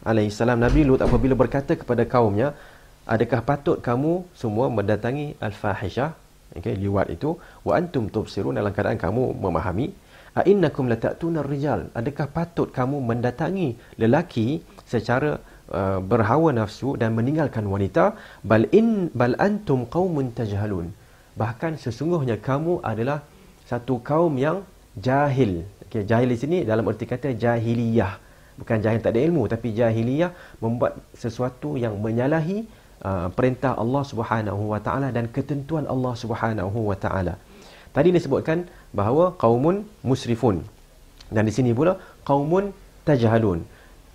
alaihissalam 0.03 0.57
Nabi 0.57 0.81
Lut 0.89 1.05
apabila 1.05 1.37
berkata 1.37 1.77
kepada 1.77 2.03
kaumnya 2.09 2.57
adakah 3.05 3.45
patut 3.45 3.77
kamu 3.77 4.25
semua 4.33 4.73
mendatangi 4.73 5.37
al-fahishah 5.37 6.17
okay, 6.57 6.73
liwat 6.73 7.13
itu 7.13 7.37
wa 7.61 7.77
antum 7.77 8.09
tubsirun 8.09 8.57
dalam 8.57 8.73
keadaan 8.73 8.97
kamu 8.97 9.37
memahami 9.37 9.93
Ainnakum 10.44 10.86
latatuna 10.92 11.40
rijal? 11.42 11.88
Adakah 12.00 12.26
patut 12.36 12.68
kamu 12.78 13.00
mendatangi 13.10 13.68
lelaki 14.02 14.60
secara 14.92 15.40
uh, 15.72 15.98
berhawa 16.10 16.52
nafsu 16.54 16.94
dan 17.00 17.16
meninggalkan 17.18 17.64
wanita? 17.74 18.04
Bal 18.44 18.66
in 18.78 19.08
bal 19.20 19.34
antum 19.40 19.88
qaumun 19.88 20.34
tajhalun. 20.38 20.92
Bahkan 21.38 21.78
sesungguhnya 21.84 22.36
kamu 22.48 22.82
adalah 22.82 23.22
satu 23.70 24.02
kaum 24.10 24.34
yang 24.36 24.66
jahil. 24.98 25.62
Okay, 25.86 26.02
jahil 26.10 26.28
di 26.34 26.38
sini 26.42 26.58
dalam 26.70 26.84
erti 26.90 27.06
kata 27.08 27.32
jahiliyah. 27.44 28.12
Bukan 28.58 28.78
jahil 28.84 28.98
tak 28.98 29.14
ada 29.14 29.20
ilmu 29.22 29.42
tapi 29.46 29.70
jahiliyah 29.70 30.30
membuat 30.58 30.98
sesuatu 31.14 31.78
yang 31.78 31.94
menyalahi 32.04 32.66
uh, 33.06 33.28
perintah 33.30 33.72
Allah 33.78 34.02
Subhanahu 34.02 34.74
wa 34.74 34.80
taala 34.82 35.08
dan 35.14 35.30
ketentuan 35.30 35.86
Allah 35.86 36.14
Subhanahu 36.18 36.78
wa 36.90 36.96
taala. 36.98 37.38
Tadi 37.98 38.14
disebutkan 38.14 38.58
bahawa 38.94 39.34
kaumun 39.42 39.82
musrifun. 40.06 40.62
Dan 41.34 41.50
di 41.50 41.52
sini 41.56 41.74
pula 41.74 41.98
kaumun 42.22 42.70
tajhalun. 43.02 43.66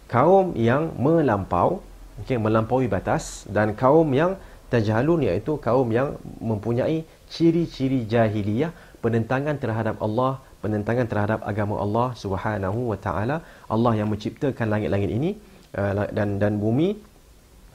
Kaum 0.07 0.55
yang 0.55 0.95
melampau, 1.05 1.83
okay, 2.23 2.39
melampaui 2.39 2.87
batas 2.87 3.43
dan 3.55 3.75
kaum 3.75 4.07
yang 4.15 4.39
tajhalun 4.71 5.27
iaitu 5.27 5.59
kaum 5.59 5.91
yang 5.91 6.15
mempunyai 6.39 7.03
ciri-ciri 7.27 8.07
jahiliyah, 8.07 8.71
penentangan 9.03 9.59
terhadap 9.59 9.99
Allah, 9.99 10.39
penentangan 10.63 11.07
terhadap 11.11 11.39
agama 11.51 11.75
Allah 11.83 12.07
Subhanahu 12.23 12.79
wa 12.87 12.97
taala. 13.05 13.43
Allah 13.67 13.93
yang 13.99 14.07
menciptakan 14.07 14.71
langit-langit 14.71 15.11
ini 15.11 15.35
uh, 15.75 16.07
dan 16.17 16.39
dan 16.39 16.55
bumi 16.55 16.95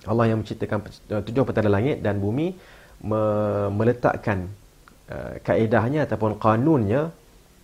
Allah 0.09 0.25
yang 0.33 0.41
menciptakan 0.41 0.89
uh, 1.13 1.21
tujuh 1.21 1.45
petala 1.45 1.69
langit 1.69 2.01
dan 2.01 2.17
bumi 2.17 2.57
meletakkan 3.79 4.49
Uh, 5.09 5.41
kaedahnya 5.41 6.05
ataupun 6.05 6.37
kanunnya 6.37 7.09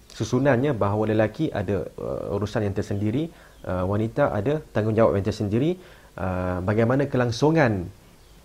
susunannya 0.09 0.72
bahawa 0.72 1.12
lelaki 1.12 1.52
ada 1.52 1.85
uh, 2.00 2.33
urusan 2.33 2.64
yang 2.64 2.72
tersendiri 2.72 3.28
uh, 3.68 3.85
wanita 3.85 4.33
ada 4.33 4.64
tanggungjawab 4.72 5.20
yang 5.20 5.26
tersendiri 5.28 5.76
uh, 6.16 6.64
bagaimana 6.64 7.04
kelangsungan 7.04 7.92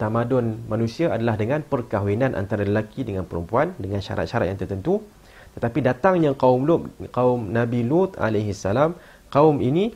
tamadun 0.02 0.64
manusia 0.72 1.12
adalah 1.16 1.36
dengan 1.36 1.60
perkahwinan 1.62 2.34
antara 2.34 2.64
lelaki 2.64 3.04
dengan 3.04 3.28
perempuan 3.28 3.76
dengan 3.76 4.00
syarat-syarat 4.00 4.48
yang 4.52 4.60
tertentu. 4.60 5.04
Tetapi 5.60 5.80
datangnya 5.84 6.32
kaum 6.40 6.64
Lut 6.64 6.88
kaum 7.12 7.52
Nabi 7.52 7.84
Lut 7.84 8.16
alaihi 8.16 8.56
salam 8.56 8.96
kaum 9.28 9.60
ini 9.60 9.92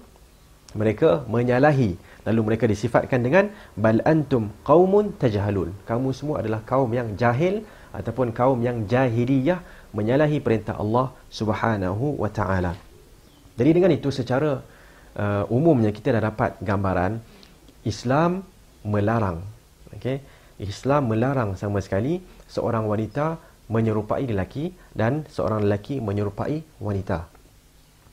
mereka 0.75 1.23
menyalahi. 1.31 1.95
Lalu 2.27 2.39
mereka 2.47 2.65
disifatkan 2.71 3.19
dengan 3.19 3.51
bal 3.75 3.99
antum 4.07 4.51
qaumun 4.67 5.11
tajhalun 5.19 5.75
kamu 5.83 6.09
semua 6.15 6.39
adalah 6.39 6.63
kaum 6.63 6.87
yang 6.95 7.19
jahil 7.19 7.63
ataupun 7.93 8.33
kaum 8.33 8.59
yang 8.65 8.89
jahiliyah 8.89 9.61
menyalahi 9.93 10.41
perintah 10.41 10.75
Allah 10.81 11.13
Subhanahu 11.29 12.17
wa 12.17 12.29
taala. 12.33 12.73
Jadi 13.53 13.69
dengan 13.69 13.93
itu 13.93 14.09
secara 14.09 14.59
uh, 15.15 15.45
umumnya 15.53 15.93
kita 15.93 16.09
dah 16.17 16.33
dapat 16.33 16.57
gambaran 16.57 17.21
Islam 17.85 18.41
melarang 18.81 19.45
okey 19.95 20.17
Islam 20.57 21.09
melarang 21.09 21.53
sama 21.53 21.79
sekali 21.85 22.17
seorang 22.49 22.89
wanita 22.89 23.37
menyerupai 23.69 24.25
lelaki 24.29 24.73
dan 24.93 25.25
seorang 25.31 25.65
lelaki 25.65 25.97
menyerupai 26.03 26.61
wanita. 26.83 27.25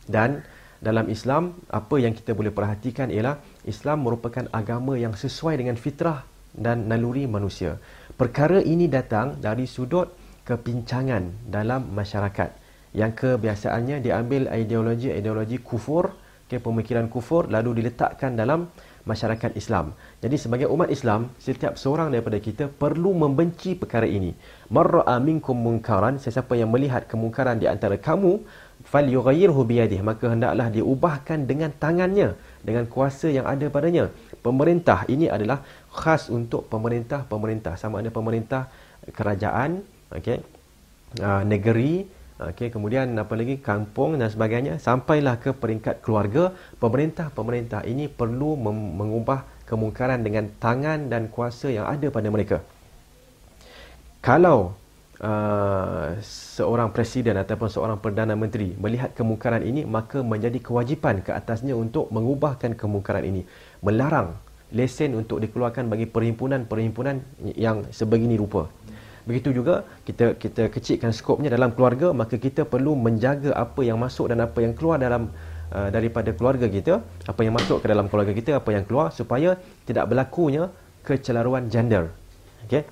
Dan 0.07 0.41
dalam 0.81 1.13
Islam 1.13 1.61
apa 1.69 2.01
yang 2.01 2.17
kita 2.17 2.33
boleh 2.33 2.49
perhatikan 2.49 3.13
ialah 3.13 3.37
Islam 3.69 4.07
merupakan 4.07 4.49
agama 4.51 4.97
yang 4.97 5.13
sesuai 5.13 5.61
dengan 5.61 5.77
fitrah 5.77 6.25
dan 6.57 6.89
naluri 6.89 7.29
manusia. 7.29 7.77
Perkara 8.21 8.61
ini 8.61 8.85
datang 8.85 9.41
dari 9.41 9.65
sudut 9.65 10.13
kepincangan 10.45 11.49
dalam 11.49 11.89
masyarakat 11.97 12.53
yang 12.93 13.17
kebiasaannya 13.17 14.05
diambil 14.05 14.45
ideologi-ideologi 14.45 15.65
kufur, 15.65 16.13
ke 16.45 16.61
pemikiran 16.61 17.09
kufur 17.09 17.49
lalu 17.49 17.81
diletakkan 17.81 18.37
dalam 18.37 18.69
masyarakat 19.09 19.57
Islam. 19.57 19.97
Jadi 20.21 20.37
sebagai 20.37 20.69
umat 20.69 20.93
Islam, 20.93 21.33
setiap 21.41 21.81
seorang 21.81 22.13
daripada 22.13 22.37
kita 22.37 22.69
perlu 22.69 23.17
membenci 23.17 23.73
perkara 23.73 24.05
ini. 24.05 24.37
Marra'a 24.69 25.17
minkum 25.17 25.57
munkaran, 25.57 26.21
sesiapa 26.21 26.61
yang 26.61 26.69
melihat 26.69 27.09
kemungkaran 27.09 27.57
di 27.57 27.71
antara 27.71 27.97
kamu, 27.97 28.45
falyughayyirhu 28.85 29.65
biyadihi, 29.65 30.03
maka 30.05 30.33
hendaklah 30.33 30.69
diubahkan 30.69 31.49
dengan 31.49 31.73
tangannya, 31.73 32.37
dengan 32.61 32.85
kuasa 32.85 33.33
yang 33.33 33.49
ada 33.49 33.71
padanya. 33.73 34.13
Pemerintah 34.45 35.05
ini 35.09 35.29
adalah 35.29 35.65
khas 35.91 36.31
untuk 36.31 36.71
pemerintah-pemerintah. 36.71 37.75
Sama 37.77 38.01
ada 38.03 38.09
pemerintah 38.15 38.71
kerajaan 39.11 39.83
okey 40.15 40.39
uh, 41.23 41.43
negeri 41.43 42.07
okey 42.41 42.73
kemudian 42.73 43.13
apa 43.19 43.35
lagi 43.37 43.59
kampung 43.59 44.17
dan 44.17 44.31
sebagainya. 44.33 44.79
Sampailah 44.81 45.37
ke 45.43 45.51
peringkat 45.53 46.01
keluarga 46.01 46.55
pemerintah-pemerintah 46.79 47.85
ini 47.85 48.07
perlu 48.07 48.57
mengubah 48.71 49.67
kemungkaran 49.67 50.23
dengan 50.23 50.49
tangan 50.59 51.11
dan 51.11 51.31
kuasa 51.31 51.71
yang 51.71 51.87
ada 51.87 52.09
pada 52.11 52.29
mereka. 52.33 52.63
Kalau 54.23 54.81
Uh, 55.21 56.17
seorang 56.25 56.97
presiden 56.97 57.37
ataupun 57.37 57.69
seorang 57.69 58.01
perdana 58.01 58.33
menteri 58.33 58.73
melihat 58.81 59.13
kemungkaran 59.13 59.61
ini 59.61 59.85
maka 59.85 60.25
menjadi 60.25 60.57
kewajipan 60.57 61.21
ke 61.21 61.29
atasnya 61.29 61.77
untuk 61.77 62.09
mengubahkan 62.09 62.73
kemungkaran 62.73 63.29
ini. 63.29 63.45
Melarang 63.85 64.33
lesen 64.71 65.19
untuk 65.19 65.43
dikeluarkan 65.43 65.91
bagi 65.91 66.07
perhimpunan-perhimpunan 66.07 67.17
yang 67.59 67.87
sebegini 67.91 68.39
rupa. 68.39 68.71
Begitu 69.29 69.53
juga 69.53 69.85
kita 70.09 70.35
kita 70.41 70.73
kecilkan 70.73 71.13
skopnya 71.13 71.53
dalam 71.53 71.77
keluarga 71.77 72.11
maka 72.17 72.41
kita 72.41 72.65
perlu 72.65 72.97
menjaga 72.97 73.53
apa 73.53 73.85
yang 73.85 74.01
masuk 74.01 74.33
dan 74.33 74.41
apa 74.43 74.59
yang 74.65 74.73
keluar 74.73 74.97
dalam 74.97 75.29
uh, 75.75 75.89
daripada 75.93 76.33
keluarga 76.33 76.67
kita, 76.67 77.05
apa 77.29 77.41
yang 77.45 77.55
masuk 77.55 77.85
ke 77.85 77.87
dalam 77.91 78.09
keluarga 78.09 78.33
kita, 78.33 78.59
apa 78.59 78.71
yang 78.75 78.85
keluar 78.89 79.13
supaya 79.13 79.61
tidak 79.85 80.09
berlakunya 80.11 80.73
kecelaruan 81.05 81.69
gender. 81.69 82.11
Okey. 82.67 82.87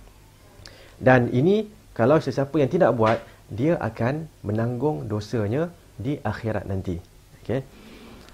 Dan 0.99 1.31
ini 1.31 1.71
kalau 1.95 2.19
sesiapa 2.19 2.55
yang 2.59 2.71
tidak 2.71 2.95
buat 2.95 3.19
dia 3.49 3.81
akan 3.81 4.29
menanggung 4.45 5.09
dosanya 5.09 5.73
di 5.97 6.21
akhirat 6.21 6.69
nanti. 6.69 7.01
Okey. 7.43 7.65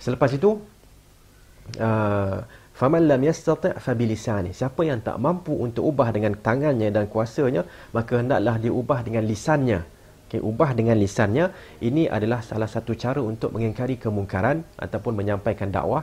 Selepas 0.02 0.34
itu 0.34 0.60
uh, 1.78 2.42
faman 2.74 3.06
lam 3.06 3.22
yastati' 3.22 3.78
fa 3.78 3.94
bilisani. 3.94 4.50
Siapa 4.50 4.82
yang 4.82 5.00
tak 5.00 5.16
mampu 5.22 5.54
untuk 5.54 5.86
ubah 5.86 6.10
dengan 6.10 6.34
tangannya 6.34 6.90
dan 6.90 7.06
kuasanya, 7.06 7.62
maka 7.94 8.18
hendaklah 8.18 8.58
dia 8.58 8.74
ubah 8.74 9.00
dengan 9.06 9.22
lisannya. 9.24 9.80
Okey, 10.26 10.42
ubah 10.42 10.74
dengan 10.74 10.98
lisannya 10.98 11.54
ini 11.78 12.10
adalah 12.10 12.42
salah 12.42 12.66
satu 12.66 12.98
cara 12.98 13.22
untuk 13.22 13.54
mengingkari 13.54 13.94
kemungkaran 14.02 14.66
ataupun 14.74 15.14
menyampaikan 15.14 15.70
dakwah. 15.70 16.02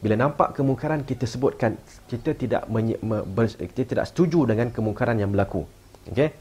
Bila 0.00 0.16
nampak 0.16 0.56
kemungkaran 0.56 1.04
kita 1.04 1.24
sebutkan 1.24 1.76
kita 2.08 2.36
tidak 2.36 2.62
menye, 2.68 2.96
me, 3.00 3.20
ber, 3.24 3.48
kita 3.52 3.96
tidak 3.96 4.06
setuju 4.08 4.48
dengan 4.48 4.72
kemungkaran 4.72 5.20
yang 5.20 5.28
berlaku. 5.28 5.68
Okey. 6.08 6.32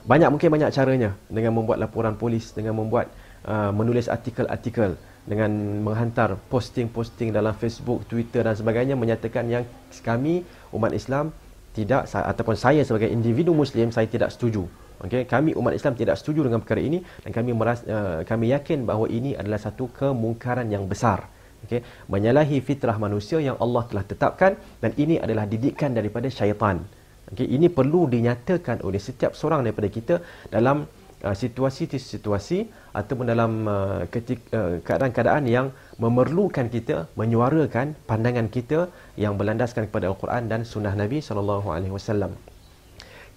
Banyak 0.00 0.32
mungkin 0.32 0.48
banyak 0.48 0.72
caranya 0.72 1.12
dengan 1.28 1.52
membuat 1.52 1.76
laporan 1.76 2.16
polis, 2.16 2.56
dengan 2.56 2.72
membuat 2.72 3.12
uh, 3.44 3.68
menulis 3.68 4.08
artikel-artikel 4.08 4.96
dengan 5.28 5.50
menghantar 5.84 6.36
posting-posting 6.48 7.30
dalam 7.30 7.52
Facebook, 7.52 8.08
Twitter 8.08 8.44
dan 8.46 8.56
sebagainya 8.56 8.96
menyatakan 8.96 9.46
yang 9.46 9.64
kami 10.00 10.42
umat 10.72 10.92
Islam 10.96 11.34
tidak 11.76 12.10
ataupun 12.10 12.56
saya 12.58 12.82
sebagai 12.82 13.06
individu 13.06 13.54
muslim 13.54 13.94
saya 13.94 14.08
tidak 14.10 14.34
setuju. 14.34 14.66
Okey, 15.00 15.24
kami 15.24 15.56
umat 15.56 15.72
Islam 15.72 15.96
tidak 15.96 16.20
setuju 16.20 16.44
dengan 16.44 16.60
perkara 16.60 16.82
ini 16.84 17.00
dan 17.24 17.30
kami 17.32 17.56
merasa, 17.56 17.82
uh, 17.88 18.20
kami 18.28 18.52
yakin 18.52 18.84
bahawa 18.84 19.08
ini 19.08 19.32
adalah 19.32 19.56
satu 19.56 19.88
kemungkaran 19.96 20.68
yang 20.68 20.84
besar. 20.84 21.24
Okey, 21.64 21.80
menyalahi 22.12 22.60
fitrah 22.60 22.96
manusia 23.00 23.40
yang 23.40 23.56
Allah 23.64 23.88
telah 23.88 24.04
tetapkan 24.04 24.60
dan 24.82 24.92
ini 25.00 25.16
adalah 25.16 25.48
didikan 25.48 25.96
daripada 25.96 26.28
syaitan. 26.28 26.84
Okey, 27.32 27.48
ini 27.48 27.72
perlu 27.72 28.12
dinyatakan 28.12 28.84
oleh 28.84 29.00
setiap 29.00 29.32
seorang 29.32 29.64
daripada 29.64 29.88
kita 29.88 30.14
dalam 30.52 30.84
uh, 31.24 31.36
situasi-situasi 31.36 32.58
ataupun 32.96 33.26
dalam 33.32 33.68
uh, 33.68 34.02
uh, 34.04 34.74
keadaan-keadaan 34.86 35.44
yang 35.46 35.66
memerlukan 36.00 36.66
kita 36.72 37.06
menyuarakan 37.20 37.96
pandangan 38.08 38.48
kita 38.48 38.88
yang 39.20 39.36
berlandaskan 39.36 39.88
kepada 39.88 40.08
Al-Quran 40.12 40.48
dan 40.52 40.60
sunnah 40.64 40.94
Nabi 40.96 41.20
sallallahu 41.20 41.68
alaihi 41.74 41.92
wasallam. 41.92 42.32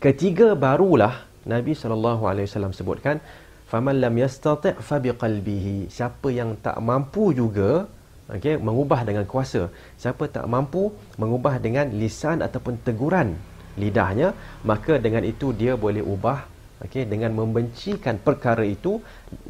Ketiga 0.03 0.55
barulah 0.55 1.27
Nabi 1.47 1.75
sallallahu 1.75 2.23
alaihi 2.27 2.47
wasallam 2.47 2.75
sebutkan 2.75 3.19
faman 3.67 3.99
lam 4.03 4.15
yastati' 4.15 4.79
fa 4.79 4.99
biqalbihi. 5.03 5.91
Siapa 5.91 6.27
yang 6.31 6.55
tak 6.65 6.79
mampu 6.79 7.35
juga 7.35 7.87
okey 8.31 8.55
mengubah 8.67 9.03
dengan 9.07 9.25
kuasa. 9.27 9.67
Siapa 9.99 10.31
tak 10.31 10.45
mampu 10.47 10.91
mengubah 11.19 11.59
dengan 11.59 11.91
lisan 11.91 12.39
ataupun 12.39 12.79
teguran 12.87 13.35
lidahnya, 13.75 14.37
maka 14.61 15.01
dengan 15.01 15.25
itu 15.25 15.49
dia 15.51 15.73
boleh 15.73 16.05
ubah 16.05 16.52
okey 16.87 17.07
dengan 17.07 17.31
membencikan 17.33 18.19
perkara 18.19 18.63
itu 18.67 18.99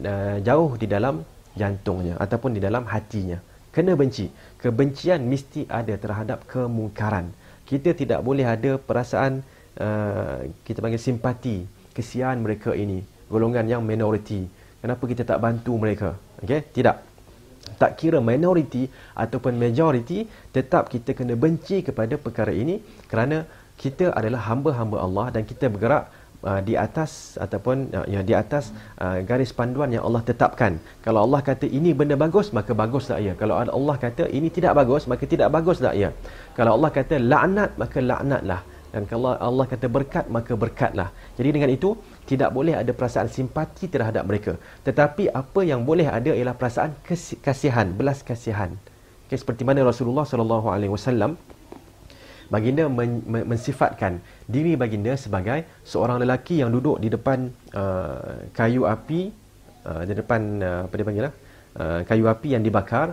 uh, 0.02 0.38
jauh 0.40 0.72
di 0.78 0.88
dalam 0.88 1.26
jantungnya 1.54 2.18
ataupun 2.18 2.58
di 2.58 2.62
dalam 2.62 2.86
hatinya. 2.90 3.38
Kena 3.74 3.98
benci. 3.98 4.30
Kebencian 4.62 5.26
mesti 5.26 5.66
ada 5.66 5.98
terhadap 5.98 6.46
kemungkaran. 6.46 7.34
Kita 7.66 7.98
tidak 7.98 8.22
boleh 8.22 8.46
ada 8.46 8.78
perasaan 8.78 9.42
uh, 9.82 10.46
kita 10.62 10.78
panggil 10.78 11.02
simpati 11.02 11.66
kesian 11.94 12.42
mereka 12.46 12.74
ini 12.78 13.02
golongan 13.30 13.66
yang 13.66 13.82
minoriti. 13.82 14.46
Kenapa 14.78 15.04
kita 15.10 15.24
tak 15.26 15.42
bantu 15.42 15.74
mereka? 15.80 16.14
Okey 16.44 16.62
tidak. 16.70 17.02
Tak 17.80 17.98
kira 17.98 18.20
minoriti 18.22 18.86
ataupun 19.18 19.58
majoriti 19.58 20.28
tetap 20.54 20.92
kita 20.94 21.18
kena 21.18 21.34
benci 21.34 21.82
kepada 21.82 22.20
perkara 22.20 22.54
ini 22.54 22.78
kerana 23.10 23.48
kita 23.80 24.14
adalah 24.14 24.42
hamba-hamba 24.54 24.98
Allah 25.02 25.26
dan 25.34 25.44
kita 25.50 25.66
bergerak 25.72 26.12
uh, 26.50 26.62
di 26.68 26.74
atas 26.86 27.40
ataupun 27.46 27.90
uh, 27.98 28.06
ya 28.14 28.22
di 28.30 28.34
atas 28.36 28.76
uh, 29.04 29.18
garis 29.30 29.52
panduan 29.56 29.90
yang 29.96 30.04
Allah 30.08 30.24
tetapkan. 30.30 30.78
Kalau 31.06 31.24
Allah 31.26 31.42
kata 31.50 31.66
ini 31.68 31.92
benda 31.96 32.16
bagus 32.20 32.52
maka 32.58 32.72
baguslah 32.76 33.20
ia. 33.26 33.34
Kalau 33.42 33.56
Allah 33.60 33.96
kata 34.06 34.28
ini 34.38 34.52
tidak 34.58 34.76
bagus 34.80 35.08
maka 35.12 35.24
tidak 35.34 35.50
baguslah 35.56 35.94
ia. 35.96 36.12
Kalau 36.58 36.78
Allah 36.78 36.92
kata 37.00 37.16
laknat 37.32 37.72
maka 37.82 37.98
laknatlah. 38.12 38.62
Dan 38.94 39.10
kalau 39.10 39.34
Allah 39.34 39.66
kata 39.66 39.88
berkat 39.90 40.26
maka 40.30 40.54
berkatlah. 40.54 41.10
Jadi 41.38 41.50
dengan 41.50 41.70
itu 41.74 41.98
tidak 42.30 42.54
boleh 42.54 42.78
ada 42.78 42.92
perasaan 42.94 43.26
simpati 43.26 43.90
terhadap 43.90 44.22
mereka. 44.30 44.54
Tetapi 44.86 45.34
apa 45.34 45.62
yang 45.66 45.82
boleh 45.82 46.06
ada 46.06 46.30
ialah 46.30 46.54
perasaan 46.54 46.94
kasihan, 47.42 47.90
belas 47.90 48.22
kasihan. 48.22 48.70
Okay, 49.26 49.42
seperti 49.42 49.66
mana 49.66 49.82
Rasulullah 49.82 50.30
sallallahu 50.30 50.70
alaihi 50.70 50.94
wasallam 50.94 51.34
baginda 52.54 52.84
men, 52.98 53.12
men, 53.34 53.44
mensifatkan 53.52 54.22
diri 54.46 54.74
baginda 54.82 55.14
sebagai 55.24 55.60
seorang 55.92 56.18
lelaki 56.24 56.62
yang 56.62 56.70
duduk 56.76 57.02
di 57.04 57.10
depan 57.16 57.50
uh, 57.74 58.46
kayu 58.58 58.86
api 58.96 59.22
uh, 59.90 60.02
di 60.06 60.14
depan 60.20 60.42
uh, 60.70 60.82
apa 60.86 60.94
dia 61.00 61.06
panggil 61.10 61.24
lah 61.28 61.34
uh, 61.82 62.00
kayu 62.10 62.26
api 62.34 62.48
yang 62.56 62.64
dibakar 62.68 63.08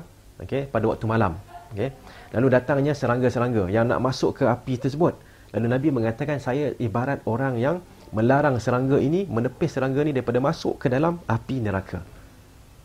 okey 0.45 0.63
pada 0.75 0.85
waktu 0.93 1.07
malam 1.09 1.33
okey 1.73 1.89
lalu 2.37 2.47
datangnya 2.57 2.93
serangga-serangga 3.01 3.65
yang 3.77 3.89
nak 3.91 4.01
masuk 4.03 4.31
ke 4.39 4.45
api 4.47 4.75
tersebut. 4.79 5.15
Lalu 5.51 5.67
nabi 5.67 5.89
mengatakan 5.91 6.39
saya 6.39 6.71
ibarat 6.79 7.27
orang 7.27 7.59
yang 7.59 7.77
melarang 8.15 8.59
serangga 8.63 8.99
ini 9.03 9.27
menepis 9.27 9.75
serangga 9.75 10.03
ini 10.07 10.15
daripada 10.15 10.39
masuk 10.39 10.79
ke 10.79 10.87
dalam 10.87 11.19
api 11.27 11.57
neraka. 11.59 11.99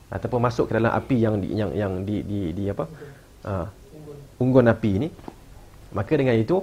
Ataupun 0.10 0.42
masuk 0.42 0.66
ke 0.70 0.74
dalam 0.78 0.94
api 0.94 1.18
yang 1.22 1.36
di, 1.42 1.48
yang 1.54 1.72
yang 1.82 1.94
di 2.08 2.16
di, 2.26 2.40
di 2.58 2.64
apa? 2.74 2.86
Uh, 3.46 3.68
unggun 4.42 4.66
api 4.66 4.92
ini 4.98 5.08
Maka 5.96 6.20
dengan 6.20 6.36
itu 6.36 6.62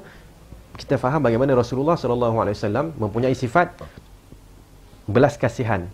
kita 0.76 1.00
faham 1.00 1.24
bagaimana 1.24 1.56
Rasulullah 1.56 1.96
sallallahu 1.96 2.36
alaihi 2.40 2.56
wasallam 2.56 2.92
mempunyai 3.00 3.32
sifat 3.32 3.72
belas 5.08 5.40
kasihan 5.40 5.88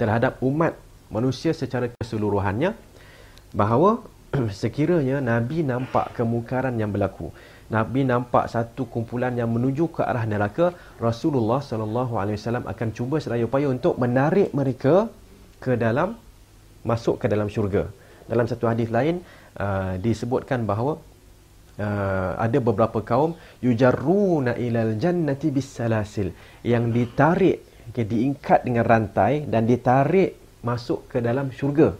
terhadap 0.00 0.40
umat 0.40 0.76
manusia 1.12 1.52
secara 1.52 1.92
keseluruhannya 2.00 2.72
bahawa 3.56 4.04
sekiranya 4.60 5.22
nabi 5.22 5.64
nampak 5.64 6.12
kemungkaran 6.12 6.76
yang 6.76 6.92
berlaku 6.92 7.32
nabi 7.72 8.04
nampak 8.04 8.50
satu 8.52 8.84
kumpulan 8.84 9.32
yang 9.32 9.48
menuju 9.48 9.88
ke 9.96 10.02
arah 10.04 10.28
neraka 10.28 10.76
Rasulullah 11.00 11.64
sallallahu 11.64 12.20
alaihi 12.20 12.36
wasallam 12.36 12.68
akan 12.68 12.88
cuba 12.92 13.16
sedaya 13.22 13.48
upaya 13.48 13.70
untuk 13.72 13.96
menarik 13.96 14.52
mereka 14.52 15.08
ke 15.62 15.74
dalam 15.78 16.18
masuk 16.86 17.18
ke 17.18 17.26
dalam 17.26 17.50
syurga. 17.50 17.90
Dalam 18.30 18.46
satu 18.46 18.70
hadis 18.70 18.90
lain 18.90 19.22
uh, 19.58 19.98
disebutkan 19.98 20.62
bahawa 20.62 21.02
uh, 21.80 22.32
ada 22.40 22.58
beberapa 22.60 23.00
kaum 23.04 23.36
yujarruna 23.64 24.56
ilal 24.66 24.94
jannati 25.00 25.48
bisalasil 25.52 26.32
yang 26.72 26.90
ditarik 26.96 27.62
okay, 27.90 28.04
diingkat 28.04 28.66
dengan 28.66 28.84
rantai 28.84 29.44
dan 29.46 29.68
ditarik 29.68 30.60
masuk 30.64 31.06
ke 31.10 31.22
dalam 31.22 31.52
syurga. 31.54 31.94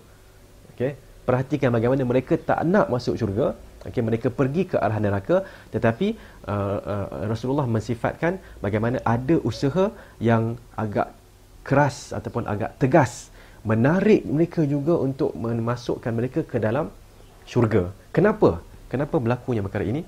Okey 0.75 0.93
perhatikan 1.27 1.75
bagaimana 1.75 2.03
mereka 2.07 2.39
tak 2.39 2.63
nak 2.67 2.87
masuk 2.91 3.15
syurga. 3.21 3.55
Okey 3.87 4.03
mereka 4.03 4.29
pergi 4.35 4.63
ke 4.71 4.77
arah 4.79 4.99
neraka 4.99 5.47
tetapi 5.71 6.17
uh, 6.51 6.79
uh, 6.83 7.07
Rasulullah 7.31 7.69
mensifatkan 7.71 8.43
bagaimana 8.65 8.99
ada 9.07 9.39
usaha 9.47 9.93
yang 10.19 10.59
agak 10.75 11.15
keras 11.67 12.15
ataupun 12.15 12.47
agak 12.47 12.79
tegas 12.83 13.35
menarik 13.67 14.23
mereka 14.23 14.63
juga 14.63 14.95
untuk 15.03 15.35
memasukkan 15.35 16.13
mereka 16.15 16.41
ke 16.47 16.63
dalam 16.63 16.87
syurga. 17.51 17.91
Kenapa 18.15 18.63
Kenapa 18.87 19.19
berlakunya 19.19 19.63
perkara 19.67 19.85
ini? 19.87 20.03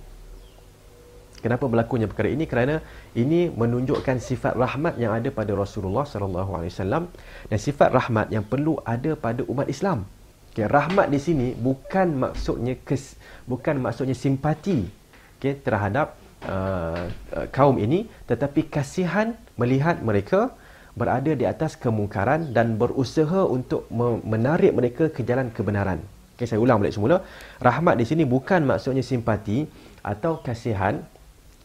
Kenapa 1.39 1.71
berlakunya 1.71 2.11
perkara 2.11 2.29
ini? 2.35 2.45
Kerana 2.51 2.83
ini 3.15 3.47
menunjukkan 3.47 4.19
sifat 4.19 4.59
rahmat 4.59 4.99
yang 4.99 5.15
ada 5.15 5.31
pada 5.31 5.55
Rasulullah 5.55 6.03
sallallahu 6.03 6.51
alaihi 6.59 6.75
wasallam 6.75 7.05
dan 7.47 7.59
sifat 7.63 7.95
rahmat 7.95 8.27
yang 8.35 8.43
perlu 8.43 8.83
ada 8.83 9.15
pada 9.15 9.47
umat 9.47 9.71
Islam. 9.71 10.03
Okay, 10.51 10.67
rahmat 10.67 11.07
di 11.07 11.21
sini 11.23 11.55
bukan 11.55 12.19
maksudnya 12.19 12.75
kes, 12.83 13.15
bukan 13.47 13.79
maksudnya 13.79 14.19
simpati 14.19 14.91
okay, 15.39 15.55
terhadap 15.55 16.19
uh, 16.43 17.07
kaum 17.55 17.79
ini 17.79 18.11
tetapi 18.27 18.67
kasihan 18.67 19.39
melihat 19.55 20.03
mereka 20.03 20.51
berada 20.99 21.31
di 21.31 21.47
atas 21.47 21.79
kemungkaran 21.79 22.51
dan 22.51 22.75
berusaha 22.75 23.47
untuk 23.47 23.87
menarik 24.27 24.75
mereka 24.75 25.07
ke 25.15 25.23
jalan 25.23 25.55
kebenaran. 25.55 26.03
Okay, 26.39 26.47
saya 26.47 26.63
ulang 26.63 26.79
balik 26.79 26.95
semula. 26.95 27.19
Rahmat 27.59 27.99
di 27.99 28.07
sini 28.07 28.23
bukan 28.23 28.63
maksudnya 28.63 29.03
simpati 29.03 29.67
atau 30.07 30.39
kasihan. 30.39 31.03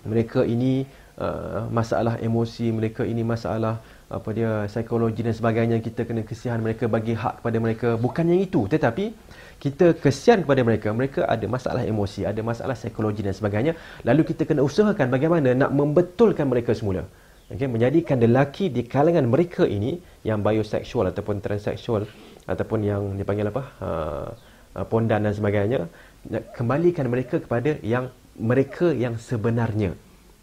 Mereka 0.01 0.49
ini 0.49 0.89
uh, 1.21 1.69
masalah 1.69 2.17
emosi, 2.17 2.73
mereka 2.73 3.05
ini 3.05 3.21
masalah 3.21 3.77
apa 4.09 4.29
dia 4.37 4.51
psikologi 4.69 5.21
dan 5.25 5.33
sebagainya 5.37 5.77
kita 5.81 6.01
kena 6.09 6.21
kesian 6.25 6.61
mereka 6.65 6.85
bagi 6.95 7.13
hak 7.17 7.41
kepada 7.41 7.57
mereka 7.57 7.87
bukan 7.97 8.25
yang 8.29 8.41
itu 8.45 8.61
tetapi 8.69 9.09
kita 9.57 9.97
kesian 9.97 10.45
kepada 10.45 10.61
mereka 10.61 10.93
mereka 10.93 11.25
ada 11.25 11.45
masalah 11.49 11.81
emosi 11.81 12.21
ada 12.31 12.41
masalah 12.45 12.77
psikologi 12.77 13.25
dan 13.25 13.33
sebagainya 13.33 13.73
lalu 14.05 14.21
kita 14.29 14.45
kena 14.45 14.61
usahakan 14.61 15.09
bagaimana 15.09 15.57
nak 15.57 15.73
membetulkan 15.73 16.45
mereka 16.45 16.77
semula 16.77 17.09
okay? 17.49 17.65
menjadikan 17.65 18.21
lelaki 18.21 18.69
di 18.69 18.85
kalangan 18.85 19.25
mereka 19.25 19.65
ini 19.65 19.97
yang 20.21 20.45
bioseksual 20.45 21.09
ataupun 21.09 21.41
transseksual 21.41 22.05
ataupun 22.45 22.79
yang 22.85 23.01
dipanggil 23.17 23.49
apa 23.49 23.63
uh, 23.81 24.29
pondan 24.89 25.29
dan 25.29 25.33
sebagainya 25.33 25.85
kembalikan 26.57 27.05
mereka 27.11 27.37
kepada 27.37 27.77
yang 27.85 28.09
mereka 28.33 28.89
yang 28.89 29.21
sebenarnya 29.21 29.93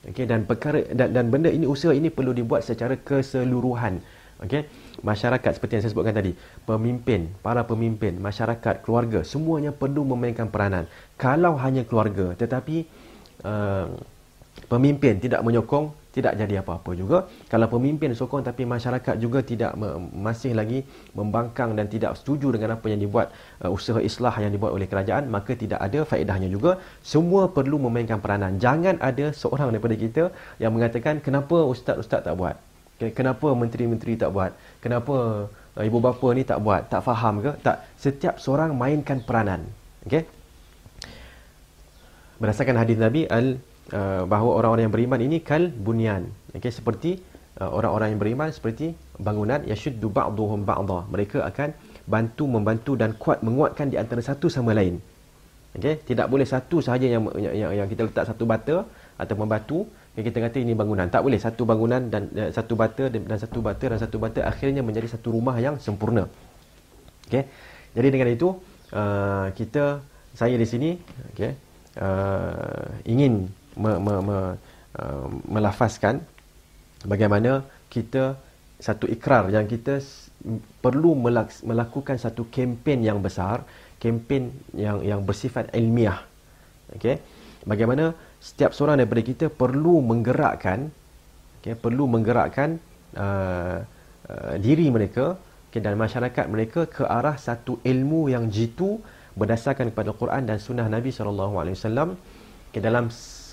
Okey 0.01 0.25
dan 0.25 0.49
perkara 0.49 0.81
dan, 0.97 1.13
dan 1.13 1.29
benda 1.29 1.53
ini 1.53 1.69
usaha 1.69 1.93
ini 1.93 2.09
perlu 2.09 2.33
dibuat 2.33 2.65
secara 2.65 2.97
keseluruhan. 2.97 4.01
Okey. 4.41 4.65
Masyarakat 5.05 5.61
seperti 5.61 5.77
yang 5.77 5.83
saya 5.85 5.93
sebutkan 5.93 6.17
tadi, 6.17 6.33
pemimpin, 6.65 7.29
para 7.45 7.65
pemimpin, 7.65 8.17
masyarakat, 8.17 8.85
keluarga, 8.85 9.21
semuanya 9.25 9.73
perlu 9.73 10.05
memainkan 10.09 10.49
peranan. 10.49 10.89
Kalau 11.21 11.57
hanya 11.61 11.85
keluarga 11.85 12.33
tetapi 12.33 12.89
uh, 13.45 13.93
pemimpin 14.73 15.21
tidak 15.21 15.45
menyokong 15.45 15.93
tidak 16.11 16.35
jadi 16.35 16.55
apa-apa 16.63 16.91
juga. 16.99 17.19
Kalau 17.47 17.67
pemimpin 17.71 18.11
sokong 18.11 18.43
tapi 18.43 18.67
masyarakat 18.67 19.15
juga 19.23 19.41
tidak 19.47 19.79
masih 20.11 20.59
lagi 20.59 20.83
membangkang 21.15 21.79
dan 21.79 21.87
tidak 21.87 22.19
setuju 22.19 22.51
dengan 22.55 22.75
apa 22.77 22.87
yang 22.91 22.99
dibuat 22.99 23.31
uh, 23.63 23.71
usaha 23.71 24.03
islah 24.03 24.35
yang 24.43 24.51
dibuat 24.51 24.75
oleh 24.75 24.91
kerajaan, 24.91 25.31
maka 25.31 25.55
tidak 25.55 25.79
ada 25.79 26.03
faedahnya 26.03 26.51
juga. 26.51 26.83
Semua 27.01 27.47
perlu 27.55 27.79
memainkan 27.79 28.19
peranan. 28.19 28.59
Jangan 28.59 28.99
ada 28.99 29.31
seorang 29.31 29.71
daripada 29.71 29.95
kita 29.95 30.25
yang 30.59 30.75
mengatakan 30.75 31.23
kenapa 31.23 31.63
ustaz-ustaz 31.63 32.27
tak 32.27 32.35
buat? 32.35 32.59
Kenapa 33.01 33.49
menteri-menteri 33.57 34.19
tak 34.21 34.29
buat? 34.35 34.53
Kenapa 34.85 35.49
uh, 35.49 35.85
ibu 35.89 35.99
bapa 36.05 36.27
ni 36.37 36.45
tak 36.45 36.61
buat? 36.61 36.91
Tak 36.93 37.01
faham 37.07 37.41
ke? 37.41 37.55
Tak. 37.65 37.77
Setiap 37.97 38.37
seorang 38.37 38.77
mainkan 38.77 39.25
peranan. 39.25 39.65
Okey? 40.05 40.27
Berdasarkan 42.41 42.77
hadis 42.77 42.97
Nabi 43.01 43.25
al 43.29 43.61
Uh, 43.91 44.23
bahawa 44.23 44.63
orang-orang 44.63 44.85
yang 44.87 44.95
beriman 44.95 45.21
ini 45.27 45.43
kal 45.43 45.67
bunyan. 45.67 46.31
Okey 46.55 46.71
seperti 46.71 47.11
uh, 47.59 47.71
orang-orang 47.75 48.15
yang 48.15 48.21
beriman 48.23 48.49
seperti 48.55 48.95
bangunan 49.19 49.67
yashuddu 49.67 50.07
ba'dhum 50.07 50.63
ba'dha. 50.63 51.11
Mereka 51.11 51.43
akan 51.43 51.75
bantu 52.07 52.45
membantu 52.47 52.93
dan 52.95 53.19
kuat 53.19 53.43
menguatkan 53.43 53.91
di 53.91 53.99
antara 53.99 54.23
satu 54.23 54.47
sama 54.47 54.79
lain. 54.79 55.03
Okey 55.75 56.07
tidak 56.07 56.31
boleh 56.31 56.47
satu 56.47 56.79
sahaja 56.79 57.07
yang, 57.11 57.35
yang 57.43 57.83
yang 57.83 57.89
kita 57.91 58.07
letak 58.07 58.31
satu 58.31 58.47
bata 58.47 58.87
atau 59.19 59.35
membatu. 59.35 59.79
Okay, 60.15 60.27
kita 60.31 60.39
kata 60.39 60.63
ini 60.63 60.75
bangunan. 60.79 61.07
Tak 61.11 61.23
boleh. 61.27 61.39
Satu 61.43 61.63
bangunan 61.67 62.03
dan 62.15 62.31
uh, 62.35 62.51
satu 62.55 62.79
bata 62.79 63.11
dan 63.11 63.39
satu 63.43 63.59
bata 63.59 63.85
dan 63.91 63.99
satu 63.99 64.17
bata 64.23 64.47
akhirnya 64.47 64.87
menjadi 64.87 65.19
satu 65.19 65.35
rumah 65.35 65.59
yang 65.59 65.83
sempurna. 65.83 66.31
Okey 67.27 67.43
jadi 67.95 68.09
dengan 68.11 68.29
itu 68.31 68.55
uh, 68.95 69.51
kita 69.55 69.99
saya 70.35 70.55
di 70.55 70.67
sini 70.67 70.91
okey 71.35 71.51
uh, 71.99 72.87
ingin 73.07 73.51
me, 73.81 73.93
me, 73.97 74.15
me, 74.29 74.39
uh, 75.01 75.27
melafazkan 75.49 76.21
bagaimana 77.09 77.65
kita 77.89 78.37
satu 78.81 79.05
ikrar 79.09 79.49
yang 79.53 79.69
kita 79.69 80.01
perlu 80.81 81.13
melaks, 81.13 81.61
melakukan 81.61 82.17
satu 82.17 82.49
kempen 82.49 83.05
yang 83.05 83.21
besar, 83.21 83.65
kempen 84.01 84.53
yang 84.73 85.05
yang 85.05 85.21
bersifat 85.21 85.69
ilmiah. 85.77 86.25
Okey. 86.97 87.21
Bagaimana 87.69 88.17
setiap 88.41 88.73
seorang 88.73 88.97
daripada 88.97 89.21
kita 89.21 89.47
perlu 89.53 90.01
menggerakkan 90.01 90.89
okey, 91.61 91.77
perlu 91.77 92.09
menggerakkan 92.09 92.81
uh, 93.21 93.85
uh, 94.33 94.55
diri 94.57 94.89
mereka 94.89 95.37
okay, 95.69 95.85
dan 95.85 96.01
masyarakat 96.01 96.45
mereka 96.49 96.89
ke 96.89 97.05
arah 97.05 97.37
satu 97.37 97.79
ilmu 97.85 98.33
yang 98.33 98.49
jitu 98.49 98.97
berdasarkan 99.37 99.93
kepada 99.93 100.11
Quran 100.17 100.43
dan 100.49 100.59
sunnah 100.59 100.89
Nabi 100.89 101.15
sallallahu 101.15 101.55
alaihi 101.61 101.77
wasallam 101.79 102.17
ke 102.75 102.81
dalam 102.83 103.13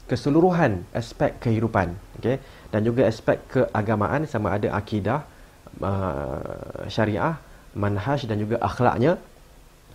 keseluruhan 0.09 0.87
aspek 0.95 1.35
kehidupan 1.43 1.93
okey? 2.19 2.37
Dan 2.73 2.81
juga 2.87 3.07
aspek 3.11 3.37
keagamaan 3.53 4.23
sama 4.33 4.55
ada 4.57 4.71
akidah 4.79 5.19
uh, 5.83 6.87
syariah 6.87 7.35
manhaj 7.75 8.23
dan 8.29 8.37
juga 8.43 8.57
akhlaknya 8.69 9.19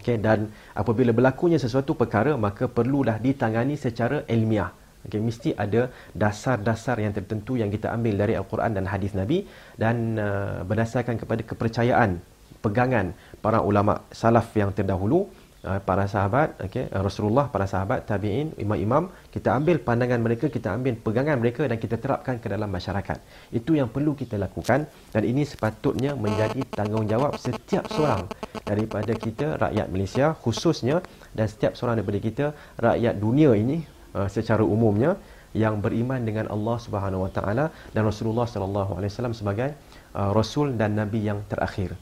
okey? 0.00 0.16
Dan 0.20 0.52
apabila 0.76 1.10
berlakunya 1.16 1.58
sesuatu 1.58 1.96
perkara 1.96 2.36
maka 2.46 2.68
perlulah 2.68 3.16
ditangani 3.16 3.74
secara 3.80 4.22
ilmiah 4.28 4.70
okey? 5.08 5.20
Mesti 5.28 5.50
ada 5.64 5.88
dasar-dasar 6.12 7.00
yang 7.04 7.12
tertentu 7.16 7.56
yang 7.56 7.72
kita 7.72 7.88
ambil 7.96 8.14
dari 8.22 8.36
al-Quran 8.36 8.76
dan 8.76 8.84
hadis 8.92 9.16
Nabi 9.16 9.48
dan 9.80 10.20
uh, 10.20 10.60
berdasarkan 10.68 11.16
kepada 11.16 11.42
kepercayaan 11.42 12.20
pegangan 12.62 13.10
para 13.42 13.58
ulama 13.58 14.06
salaf 14.14 14.54
yang 14.54 14.70
terdahulu 14.70 15.26
Ah, 15.26 15.41
para 15.62 16.10
sahabat 16.10 16.58
okey 16.66 16.90
ah, 16.90 17.02
Rasulullah 17.06 17.46
para 17.46 17.70
sahabat 17.70 18.02
tabi'in 18.02 18.50
imam-imam 18.58 19.06
kita 19.30 19.54
ambil 19.54 19.78
pandangan 19.78 20.18
mereka 20.18 20.50
kita 20.50 20.74
ambil 20.74 20.98
pegangan 20.98 21.38
mereka 21.38 21.62
dan 21.70 21.78
kita 21.78 22.02
terapkan 22.02 22.42
ke 22.42 22.50
dalam 22.50 22.66
masyarakat 22.66 23.22
itu 23.54 23.78
yang 23.78 23.86
perlu 23.86 24.18
kita 24.18 24.42
lakukan 24.42 24.90
dan 25.14 25.22
ini 25.22 25.46
sepatutnya 25.46 26.18
menjadi 26.18 26.66
tanggungjawab 26.74 27.38
setiap 27.38 27.86
seorang 27.94 28.26
daripada 28.66 29.14
kita 29.14 29.54
rakyat 29.62 29.86
Malaysia 29.86 30.34
khususnya 30.34 30.98
dan 31.30 31.46
setiap 31.46 31.78
seorang 31.78 32.02
daripada 32.02 32.18
kita 32.18 32.46
rakyat 32.82 33.14
dunia 33.22 33.54
ini 33.54 33.86
uh, 34.18 34.26
secara 34.26 34.66
umumnya 34.66 35.14
yang 35.54 35.78
beriman 35.84 36.18
dengan 36.24 36.48
Allah 36.48 36.76
Subhanahu 36.80 37.28
Wa 37.28 37.32
Taala 37.38 37.64
dan 37.94 38.02
Rasulullah 38.02 38.48
Sallallahu 38.48 38.98
Alaihi 38.98 39.14
Wasallam 39.14 39.36
sebagai 39.36 39.76
uh, 40.16 40.32
rasul 40.32 40.74
dan 40.80 40.96
nabi 40.96 41.22
yang 41.22 41.44
terakhir. 41.46 41.94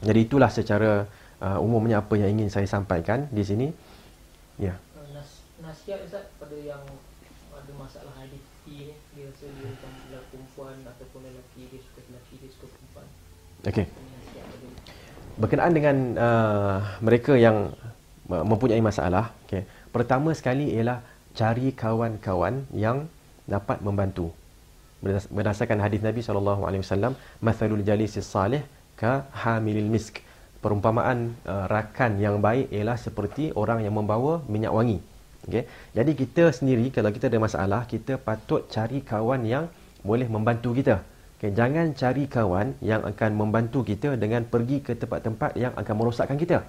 Jadi 0.00 0.20
itulah 0.26 0.50
secara 0.50 1.06
uh, 1.40 1.58
umumnya 1.58 2.04
apa 2.04 2.14
yang 2.20 2.38
ingin 2.38 2.52
saya 2.52 2.68
sampaikan 2.68 3.26
di 3.32 3.42
sini. 3.42 3.68
Ya. 4.60 4.76
Uh, 4.94 5.08
nas 5.16 5.42
nasihat 5.60 6.04
Ustaz 6.04 6.28
pada 6.36 6.56
yang 6.56 6.80
ada 7.50 7.72
masalah 7.76 8.12
hadis 8.20 8.40
ni 8.70 8.94
dia 9.16 9.26
rasa 9.26 9.46
dia 9.50 9.66
macam 9.66 9.90
perempuan 10.30 10.76
ataupun 10.86 11.20
lelaki 11.26 11.60
dia 11.68 11.80
suka 11.82 12.00
lelaki 12.06 12.34
dia 12.38 12.50
suka 12.54 12.66
perempuan. 12.70 13.06
Okey. 13.66 13.86
Berkenaan 15.40 15.72
dengan 15.72 15.96
uh, 16.20 16.78
mereka 17.00 17.34
yang 17.34 17.72
mempunyai 18.30 18.78
masalah, 18.78 19.34
okey. 19.48 19.66
Pertama 19.90 20.30
sekali 20.38 20.70
ialah 20.70 21.02
cari 21.34 21.74
kawan-kawan 21.74 22.62
yang 22.70 23.10
dapat 23.50 23.82
membantu. 23.82 24.30
Berdasarkan 25.34 25.82
hadis 25.82 26.04
Nabi 26.04 26.20
sallallahu 26.22 26.62
alaihi 26.68 26.84
wasallam, 26.84 27.18
"Mathalul 27.42 27.82
jalisis 27.82 28.28
salih 28.28 28.62
ka 28.94 29.26
hamilil 29.34 29.90
misk." 29.90 30.22
Perumpamaan 30.60 31.34
uh, 31.48 31.66
rakan 31.66 32.20
yang 32.20 32.38
baik 32.44 32.68
ialah 32.68 32.96
seperti 33.00 33.50
orang 33.56 33.80
yang 33.84 33.96
membawa 33.96 34.44
minyak 34.46 34.72
wangi. 34.72 34.98
Okay. 35.48 35.64
Jadi 35.96 36.12
kita 36.20 36.52
sendiri 36.52 36.92
kalau 36.92 37.10
kita 37.10 37.32
ada 37.32 37.40
masalah, 37.40 37.82
kita 37.88 38.20
patut 38.20 38.68
cari 38.68 39.00
kawan 39.00 39.42
yang 39.48 39.64
boleh 40.04 40.28
membantu 40.28 40.76
kita. 40.76 41.00
Okay. 41.40 41.50
Jangan 41.56 41.96
cari 41.96 42.28
kawan 42.28 42.76
yang 42.84 43.00
akan 43.08 43.30
membantu 43.40 43.80
kita 43.88 44.20
dengan 44.20 44.44
pergi 44.44 44.84
ke 44.84 44.92
tempat-tempat 45.00 45.56
yang 45.56 45.72
akan 45.72 45.94
merosakkan 45.96 46.36
kita. 46.36 46.60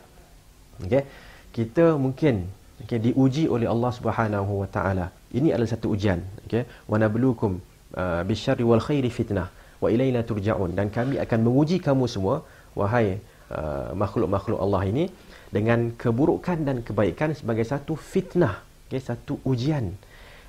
Okay. 0.79 1.03
Kita 1.51 1.99
mungkin 1.99 2.47
okay, 2.79 2.95
diuji 2.95 3.51
oleh 3.51 3.67
Allah 3.67 3.91
Subhanahu 3.91 4.63
Wa 4.63 4.69
Taala. 4.71 5.07
Ini 5.35 5.51
adalah 5.51 5.67
satu 5.67 5.91
ujian. 5.91 6.23
Okay. 6.47 6.63
Wa 6.87 6.95
nabluukum 6.95 7.59
uh, 7.99 8.23
bisyarri 8.23 8.63
wal 8.63 8.79
khairi 8.79 9.11
fitnah 9.11 9.51
wa 9.81 9.89
ilaina 9.89 10.21
turja'un 10.21 10.71
dan 10.77 10.93
kami 10.93 11.17
akan 11.17 11.39
menguji 11.41 11.81
kamu 11.81 12.05
semua 12.05 12.45
wahai 12.77 13.17
Uh, 13.51 13.91
makhluk-makhluk 13.99 14.63
Allah 14.63 14.87
ini 14.87 15.11
dengan 15.51 15.91
keburukan 15.99 16.63
dan 16.63 16.79
kebaikan 16.87 17.35
sebagai 17.35 17.67
satu 17.67 17.99
fitnah, 17.99 18.63
okay, 18.87 19.03
satu 19.03 19.43
ujian. 19.43 19.91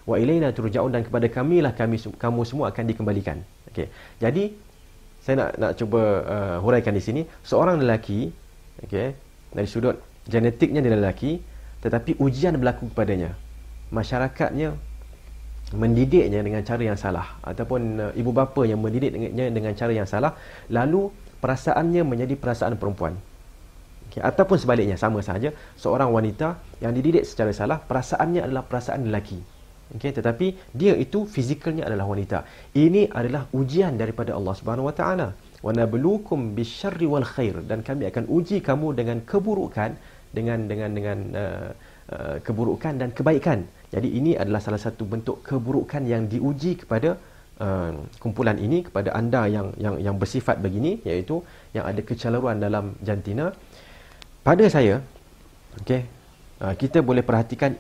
Wa 0.07 0.23
ilaina 0.23 0.55
turja'un 0.55 0.95
dan 0.95 1.03
kepada 1.03 1.27
kamilah 1.27 1.75
kami 1.75 1.99
kamu 1.99 2.41
semua 2.47 2.71
akan 2.71 2.85
dikembalikan. 2.87 3.43
Okey. 3.75 3.91
Jadi 4.23 4.55
saya 5.19 5.35
nak 5.35 5.51
nak 5.59 5.73
cuba 5.75 6.03
uh, 6.23 6.57
huraikan 6.63 6.95
di 6.95 7.03
sini, 7.03 7.27
seorang 7.43 7.83
lelaki 7.83 8.31
okey, 8.87 9.19
dari 9.51 9.67
sudut 9.67 9.99
genetiknya 10.31 10.79
dia 10.79 10.95
lelaki 10.95 11.43
tetapi 11.83 12.23
ujian 12.23 12.55
berlaku 12.55 12.87
kepadanya. 12.95 13.35
Masyarakatnya 13.91 14.79
mendidiknya 15.75 16.39
dengan 16.39 16.63
cara 16.63 16.83
yang 16.87 16.99
salah 17.01 17.27
ataupun 17.43 17.81
uh, 17.99 18.13
ibu 18.15 18.31
bapa 18.31 18.63
yang 18.63 18.79
mendidiknya 18.79 19.51
dengan 19.51 19.75
cara 19.75 19.91
yang 19.91 20.07
salah 20.07 20.39
lalu 20.71 21.11
perasaannya 21.43 22.07
menjadi 22.07 22.39
perasaan 22.39 22.79
perempuan. 22.79 23.19
Okay. 24.09 24.23
Ataupun 24.23 24.61
sebaliknya, 24.61 24.95
sama 24.95 25.25
sahaja. 25.27 25.51
Seorang 25.75 26.15
wanita 26.15 26.61
yang 26.79 26.95
dididik 26.95 27.27
secara 27.27 27.51
salah, 27.51 27.83
perasaannya 27.83 28.47
adalah 28.47 28.63
perasaan 28.63 29.11
lelaki. 29.11 29.41
Okay. 29.99 30.15
Tetapi 30.15 30.47
dia 30.71 30.95
itu 30.95 31.27
fizikalnya 31.27 31.89
adalah 31.91 32.07
wanita. 32.07 32.47
Ini 32.77 33.11
adalah 33.11 33.51
ujian 33.51 33.99
daripada 33.99 34.39
Allah 34.39 34.55
Subhanahu 34.55 34.89
Wa 34.89 34.95
Taala. 34.95 35.29
Bisyarri 36.59 37.07
wal 37.07 37.27
khair 37.27 37.63
dan 37.71 37.87
kami 37.87 38.11
akan 38.11 38.27
uji 38.27 38.59
kamu 38.67 38.99
dengan 38.99 39.23
keburukan 39.23 39.95
dengan 40.35 40.67
dengan 40.67 40.91
dengan 40.91 41.19
uh, 41.39 41.71
uh, 42.11 42.37
keburukan 42.43 42.99
dan 42.99 43.15
kebaikan. 43.15 43.63
Jadi 43.95 44.09
ini 44.19 44.33
adalah 44.35 44.59
salah 44.59 44.81
satu 44.81 45.07
bentuk 45.07 45.45
keburukan 45.47 46.03
yang 46.03 46.27
diuji 46.27 46.83
kepada 46.83 47.15
uh, 47.61 47.93
kumpulan 48.23 48.57
ini 48.57 48.87
kepada 48.87 49.13
anda 49.13 49.45
yang 49.51 49.75
yang 49.77 49.99
yang 50.01 50.17
bersifat 50.17 50.63
begini 50.63 51.03
iaitu 51.05 51.45
yang 51.77 51.85
ada 51.85 52.01
kecelaruan 52.01 52.63
dalam 52.63 52.97
jantina. 53.05 53.53
Pada 54.43 54.65
saya 54.71 55.03
okey 55.85 56.03
uh, 56.63 56.75
kita 56.79 57.05
boleh 57.05 57.27
perhatikan 57.27 57.77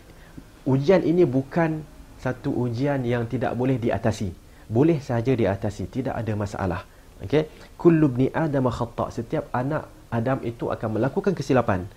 ujian 0.68 1.00
ini 1.06 1.24
bukan 1.24 1.82
satu 2.20 2.52
ujian 2.52 3.02
yang 3.06 3.24
tidak 3.30 3.56
boleh 3.56 3.80
diatasi. 3.80 4.34
Boleh 4.72 5.02
saja 5.04 5.32
diatasi 5.36 5.88
tidak 5.88 6.14
ada 6.16 6.32
masalah. 6.36 6.82
Okey 7.22 7.48
kullu 7.78 8.10
ibni 8.10 8.28
adam 8.34 8.68
khata 8.68 9.08
setiap 9.14 9.48
anak 9.54 9.88
adam 10.12 10.44
itu 10.44 10.68
akan 10.68 11.00
melakukan 11.00 11.32
kesilapan 11.32 11.88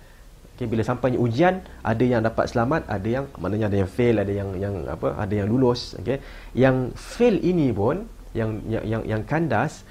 Okay, 0.56 0.64
bila 0.64 0.80
sampainya 0.80 1.20
ujian, 1.20 1.60
ada 1.84 2.00
yang 2.00 2.24
dapat 2.24 2.48
selamat, 2.48 2.88
ada 2.88 3.04
yang 3.04 3.28
maknanya 3.36 3.68
ada 3.68 3.78
yang 3.84 3.90
fail, 3.92 4.16
ada 4.16 4.32
yang 4.32 4.56
yang 4.56 4.88
apa, 4.88 5.12
ada 5.20 5.34
yang 5.36 5.52
lulus, 5.52 5.92
okay. 6.00 6.24
Yang 6.56 6.96
fail 6.96 7.36
ini 7.44 7.68
pun 7.76 8.08
yang 8.32 8.64
yang 8.64 9.04
yang, 9.04 9.22
kandas 9.28 9.84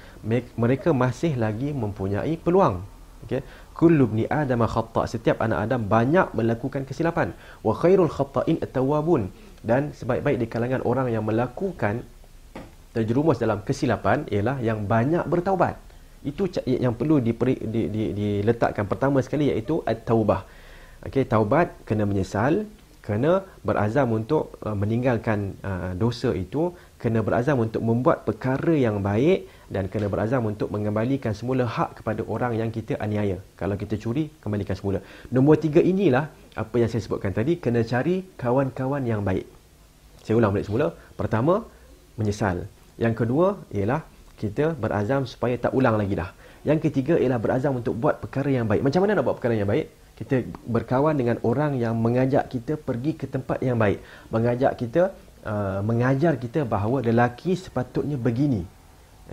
mereka 0.58 0.90
masih 0.90 1.38
lagi 1.38 1.70
mempunyai 1.70 2.34
peluang. 2.34 2.82
Okay. 3.26 3.46
Kullu 3.78 4.10
ibni 4.10 4.24
Adam 4.26 4.66
khata. 4.66 5.06
Setiap 5.06 5.38
anak 5.38 5.70
Adam 5.70 5.86
banyak 5.86 6.34
melakukan 6.34 6.82
kesilapan. 6.82 7.30
Wa 7.62 7.70
khairul 7.76 8.10
khata'in 8.10 8.58
at-tawwabun. 8.58 9.30
Dan 9.62 9.94
sebaik-baik 9.94 10.38
di 10.42 10.46
kalangan 10.50 10.82
orang 10.82 11.14
yang 11.14 11.22
melakukan 11.22 12.02
terjerumus 12.96 13.36
dalam 13.36 13.60
kesilapan 13.62 14.24
ialah 14.32 14.58
yang 14.64 14.82
banyak 14.88 15.22
bertaubat. 15.28 15.76
Itu 16.24 16.48
yang 16.64 16.96
perlu 16.96 17.20
diletakkan 17.20 18.88
pertama 18.88 19.20
sekali 19.20 19.52
iaitu 19.52 19.84
at-taubah. 19.84 20.48
Okey, 21.06 21.22
taubat 21.22 21.70
kena 21.86 22.02
menyesal, 22.02 22.66
kena 22.98 23.46
berazam 23.62 24.10
untuk 24.10 24.58
uh, 24.66 24.74
meninggalkan 24.74 25.54
uh, 25.62 25.94
dosa 25.94 26.34
itu, 26.34 26.74
kena 26.98 27.22
berazam 27.22 27.62
untuk 27.62 27.78
membuat 27.78 28.26
perkara 28.26 28.74
yang 28.74 28.98
baik 28.98 29.46
dan 29.70 29.86
kena 29.86 30.10
berazam 30.10 30.42
untuk 30.50 30.66
mengembalikan 30.74 31.30
semula 31.30 31.62
hak 31.62 32.02
kepada 32.02 32.26
orang 32.26 32.58
yang 32.58 32.74
kita 32.74 32.98
aniaya. 32.98 33.38
Kalau 33.54 33.78
kita 33.78 33.94
curi, 34.02 34.34
kembalikan 34.42 34.74
semula. 34.74 34.98
Nombor 35.30 35.62
tiga 35.62 35.78
inilah 35.78 36.26
apa 36.58 36.74
yang 36.74 36.90
saya 36.90 37.06
sebutkan 37.06 37.30
tadi, 37.30 37.62
kena 37.62 37.86
cari 37.86 38.26
kawan-kawan 38.34 39.06
yang 39.06 39.22
baik. 39.22 39.46
Saya 40.26 40.42
ulang 40.42 40.50
balik 40.50 40.66
semula. 40.66 40.90
Pertama, 41.14 41.62
menyesal. 42.18 42.66
Yang 42.98 43.14
kedua 43.22 43.62
ialah 43.70 44.02
kita 44.42 44.74
berazam 44.74 45.22
supaya 45.22 45.54
tak 45.54 45.70
ulang 45.70 45.94
lagi 45.94 46.18
dah. 46.18 46.34
Yang 46.66 46.90
ketiga 46.90 47.14
ialah 47.14 47.38
berazam 47.38 47.78
untuk 47.78 47.94
buat 47.94 48.18
perkara 48.18 48.50
yang 48.50 48.66
baik. 48.66 48.82
Macam 48.82 49.06
mana 49.06 49.14
nak 49.14 49.22
buat 49.22 49.38
perkara 49.38 49.54
yang 49.54 49.70
baik? 49.70 49.86
Kita 50.16 50.48
berkawan 50.64 51.12
dengan 51.12 51.36
orang 51.44 51.76
yang 51.76 51.92
mengajak 51.92 52.48
kita 52.48 52.80
pergi 52.80 53.12
ke 53.20 53.28
tempat 53.28 53.60
yang 53.60 53.76
baik. 53.76 54.00
Mengajak 54.32 54.72
kita 54.80 55.12
uh, 55.44 55.84
mengajar 55.84 56.40
kita 56.40 56.64
bahawa 56.64 57.04
lelaki 57.04 57.52
sepatutnya 57.52 58.16
begini. 58.16 58.64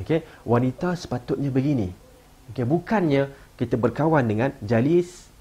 Okey? 0.04 0.28
Wanita 0.44 1.00
sepatutnya 1.00 1.48
begini. 1.48 1.88
Okey? 2.52 2.68
Bukannya 2.68 3.32
kita 3.56 3.80
berkawan 3.80 4.28
dengan 4.28 4.52
jalis 4.60 5.32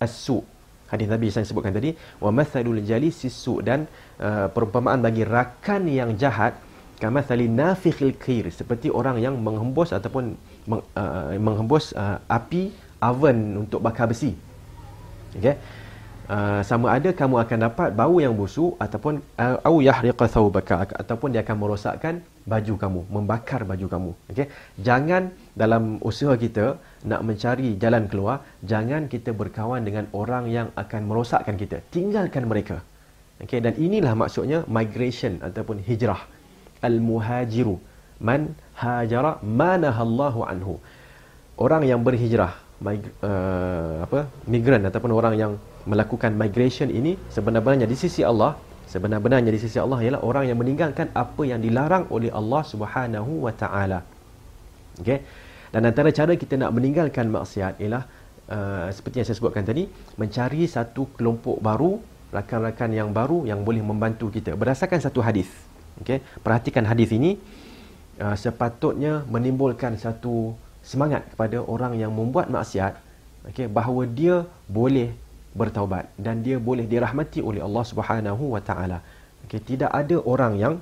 as-su. 0.00 0.40
Hadis 0.88 1.10
Nabi 1.12 1.28
saya 1.28 1.44
sebutkan 1.44 1.76
tadi 1.76 1.92
wa 2.22 2.32
mathalul 2.32 2.80
jalis 2.80 3.20
as-su 3.28 3.60
dan 3.60 3.84
uh, 4.16 4.48
perumpamaan 4.48 5.04
bagi 5.04 5.28
rakan 5.28 5.92
yang 5.92 6.16
jahat 6.16 6.56
kama 6.96 7.20
thalin 7.20 7.52
nafikhil 7.52 8.16
khair 8.16 8.48
seperti 8.48 8.88
orang 8.88 9.20
yang 9.20 9.36
menghembus 9.36 9.92
ataupun 9.92 10.40
meng, 10.64 10.80
uh, 10.96 11.36
menghembus 11.36 11.92
uh, 11.92 12.22
api 12.32 12.72
oven 13.04 13.66
untuk 13.68 13.84
bakar 13.84 14.08
besi 14.08 14.32
Okay, 15.36 15.56
Uh, 16.26 16.58
sama 16.66 16.90
ada 16.90 17.14
kamu 17.14 17.38
akan 17.38 17.58
dapat 17.70 17.88
bau 17.94 18.18
yang 18.18 18.34
busuk 18.34 18.74
ataupun 18.82 19.22
uh, 19.38 19.62
au 19.62 19.78
yahriqa 19.78 20.26
thawbaka 20.26 20.90
ataupun 20.98 21.30
dia 21.30 21.46
akan 21.46 21.54
merosakkan 21.54 22.18
baju 22.42 22.74
kamu, 22.82 23.00
membakar 23.14 23.62
baju 23.62 23.86
kamu. 23.86 24.10
Okay, 24.34 24.50
Jangan 24.74 25.30
dalam 25.54 26.02
usaha 26.02 26.34
kita 26.34 26.82
nak 27.06 27.22
mencari 27.22 27.78
jalan 27.78 28.10
keluar, 28.10 28.42
jangan 28.66 29.06
kita 29.06 29.30
berkawan 29.30 29.86
dengan 29.86 30.10
orang 30.10 30.50
yang 30.50 30.74
akan 30.74 31.06
merosakkan 31.06 31.54
kita. 31.54 31.78
Tinggalkan 31.94 32.50
mereka. 32.50 32.82
Okay, 33.38 33.62
dan 33.62 33.78
inilah 33.78 34.18
maksudnya 34.18 34.66
migration 34.66 35.38
ataupun 35.46 35.78
hijrah. 35.78 36.26
Al-muhajiru 36.82 37.78
man 38.18 38.50
hajara 38.74 39.38
manahallahu 39.46 40.42
anhu. 40.42 40.82
Orang 41.54 41.86
yang 41.86 42.02
berhijrah 42.02 42.65
mig, 42.80 43.00
uh, 43.24 44.04
apa 44.04 44.28
migran 44.44 44.84
ataupun 44.84 45.12
orang 45.12 45.34
yang 45.36 45.52
melakukan 45.88 46.34
migration 46.34 46.90
ini 46.90 47.16
sebenarnya 47.32 47.86
di 47.88 47.96
sisi 47.96 48.20
Allah 48.20 48.58
sebenarnya 48.86 49.50
di 49.50 49.60
sisi 49.60 49.78
Allah 49.82 49.98
ialah 49.98 50.20
orang 50.22 50.44
yang 50.46 50.58
meninggalkan 50.62 51.10
apa 51.12 51.42
yang 51.42 51.58
dilarang 51.58 52.06
oleh 52.10 52.30
Allah 52.30 52.62
Subhanahu 52.62 53.44
wa 53.46 53.52
taala. 53.52 54.00
Okey. 55.02 55.20
Dan 55.74 55.82
antara 55.82 56.08
cara 56.14 56.32
kita 56.38 56.54
nak 56.56 56.72
meninggalkan 56.72 57.26
maksiat 57.28 57.82
ialah 57.82 58.06
uh, 58.48 58.88
seperti 58.94 59.20
yang 59.20 59.26
saya 59.26 59.36
sebutkan 59.36 59.66
tadi 59.66 59.90
mencari 60.16 60.64
satu 60.70 61.10
kelompok 61.18 61.58
baru 61.58 61.98
rakan-rakan 62.30 62.90
yang 62.94 63.10
baru 63.10 63.44
yang 63.44 63.60
boleh 63.66 63.82
membantu 63.82 64.30
kita 64.30 64.54
berdasarkan 64.54 65.02
satu 65.02 65.20
hadis. 65.20 65.50
Okey. 66.00 66.22
Perhatikan 66.40 66.86
hadis 66.86 67.10
ini 67.10 67.36
uh, 68.22 68.36
sepatutnya 68.38 69.26
menimbulkan 69.26 69.98
satu 69.98 70.54
semangat 70.86 71.26
kepada 71.34 71.58
orang 71.66 71.98
yang 71.98 72.14
membuat 72.14 72.46
maksiat 72.46 72.94
okey 73.50 73.66
bahawa 73.66 74.06
dia 74.06 74.46
boleh 74.70 75.10
bertaubat 75.50 76.06
dan 76.14 76.46
dia 76.46 76.62
boleh 76.62 76.86
dirahmati 76.86 77.42
oleh 77.42 77.58
Allah 77.58 77.82
Subhanahu 77.82 78.54
wa 78.54 78.62
taala. 78.62 79.02
Okey 79.44 79.58
tidak 79.74 79.90
ada 79.90 80.16
orang 80.22 80.54
yang 80.54 80.74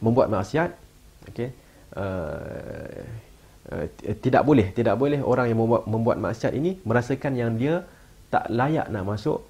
membuat 0.00 0.32
maksiat 0.32 0.72
okey 1.28 1.52
uh, 1.92 3.04
tidak 4.24 4.42
boleh 4.48 4.72
tidak 4.72 4.96
boleh 4.96 5.20
orang 5.20 5.52
yang 5.52 5.58
membuat 5.60 5.82
membuat 5.84 6.16
maksiat 6.22 6.56
ini 6.56 6.80
merasakan 6.80 7.36
yang 7.36 7.52
dia 7.60 7.84
tak 8.32 8.48
layak 8.48 8.88
nak 8.88 9.04
masuk 9.04 9.44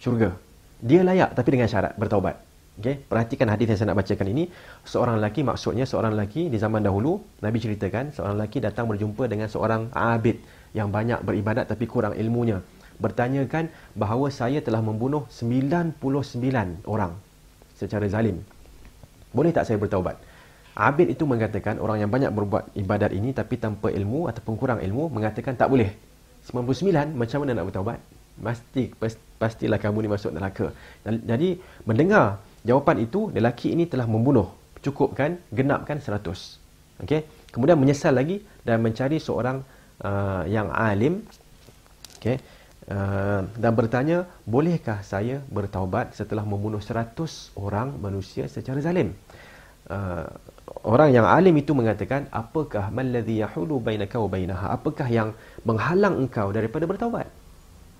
syurga. 0.00 0.32
Dia 0.80 1.04
layak 1.04 1.36
tapi 1.36 1.48
dengan 1.52 1.68
syarat 1.68 1.92
bertaubat 2.00 2.45
Okay, 2.76 3.00
perhatikan 3.00 3.48
hadis 3.48 3.72
yang 3.72 3.78
saya 3.80 3.88
nak 3.96 4.04
bacakan 4.04 4.28
ini. 4.36 4.52
Seorang 4.84 5.16
lelaki, 5.16 5.40
maksudnya 5.40 5.88
seorang 5.88 6.12
lelaki 6.12 6.52
di 6.52 6.60
zaman 6.60 6.84
dahulu, 6.84 7.24
Nabi 7.40 7.56
ceritakan, 7.56 8.12
seorang 8.12 8.36
lelaki 8.36 8.60
datang 8.60 8.84
berjumpa 8.84 9.24
dengan 9.32 9.48
seorang 9.48 9.88
abid 9.96 10.44
yang 10.76 10.92
banyak 10.92 11.24
beribadat 11.24 11.72
tapi 11.72 11.88
kurang 11.88 12.12
ilmunya. 12.12 12.60
Bertanyakan 13.00 13.72
bahawa 13.96 14.28
saya 14.28 14.60
telah 14.60 14.84
membunuh 14.84 15.24
99 15.32 16.84
orang 16.84 17.16
secara 17.76 18.04
zalim. 18.12 18.44
Boleh 19.32 19.56
tak 19.56 19.68
saya 19.68 19.80
bertaubat? 19.80 20.20
Abid 20.76 21.16
itu 21.16 21.24
mengatakan 21.24 21.80
orang 21.80 22.04
yang 22.04 22.12
banyak 22.12 22.28
berbuat 22.28 22.76
ibadat 22.76 23.16
ini 23.16 23.32
tapi 23.32 23.56
tanpa 23.56 23.88
ilmu 23.88 24.28
ataupun 24.28 24.60
kurang 24.60 24.84
ilmu 24.84 25.08
mengatakan 25.08 25.56
tak 25.56 25.72
boleh. 25.72 25.96
99 26.52 27.16
macam 27.16 27.38
mana 27.40 27.56
nak 27.56 27.72
bertaubat? 27.72 27.98
Pasti 28.36 28.92
pastilah 29.40 29.80
kamu 29.80 30.04
ni 30.04 30.08
masuk 30.12 30.32
neraka. 30.36 30.72
Jadi 31.04 31.56
mendengar 31.88 32.44
Jawapan 32.66 33.06
itu 33.06 33.30
lelaki 33.30 33.70
ini 33.70 33.86
telah 33.86 34.10
membunuh. 34.10 34.50
Cukup 34.82 35.14
kan? 35.14 35.38
Genapkan 35.54 36.02
100. 36.02 37.06
Okey. 37.06 37.22
Kemudian 37.54 37.78
menyesal 37.78 38.12
lagi 38.12 38.42
dan 38.66 38.82
mencari 38.82 39.22
seorang 39.22 39.62
uh, 40.02 40.42
yang 40.50 40.68
alim. 40.74 41.22
Okey. 42.18 42.42
Uh, 42.86 43.42
dan 43.58 43.72
bertanya, 43.74 44.18
bolehkah 44.46 45.02
saya 45.02 45.42
bertaubat 45.50 46.14
setelah 46.14 46.46
membunuh 46.46 46.78
100 46.78 47.14
orang 47.58 47.94
manusia 47.98 48.46
secara 48.46 48.78
zalim? 48.82 49.14
Uh, 49.86 50.26
orang 50.82 51.14
yang 51.14 51.26
alim 51.26 51.54
itu 51.58 51.70
mengatakan, 51.74 52.26
apakah 52.30 52.90
malladhi 52.90 53.42
yahulu 53.42 53.78
bainaka 53.82 54.18
wa 54.18 54.30
bainaha? 54.30 54.66
Apakah 54.74 55.06
yang 55.06 55.34
menghalang 55.62 56.18
engkau 56.18 56.50
daripada 56.50 56.86
bertaubat? 56.86 57.26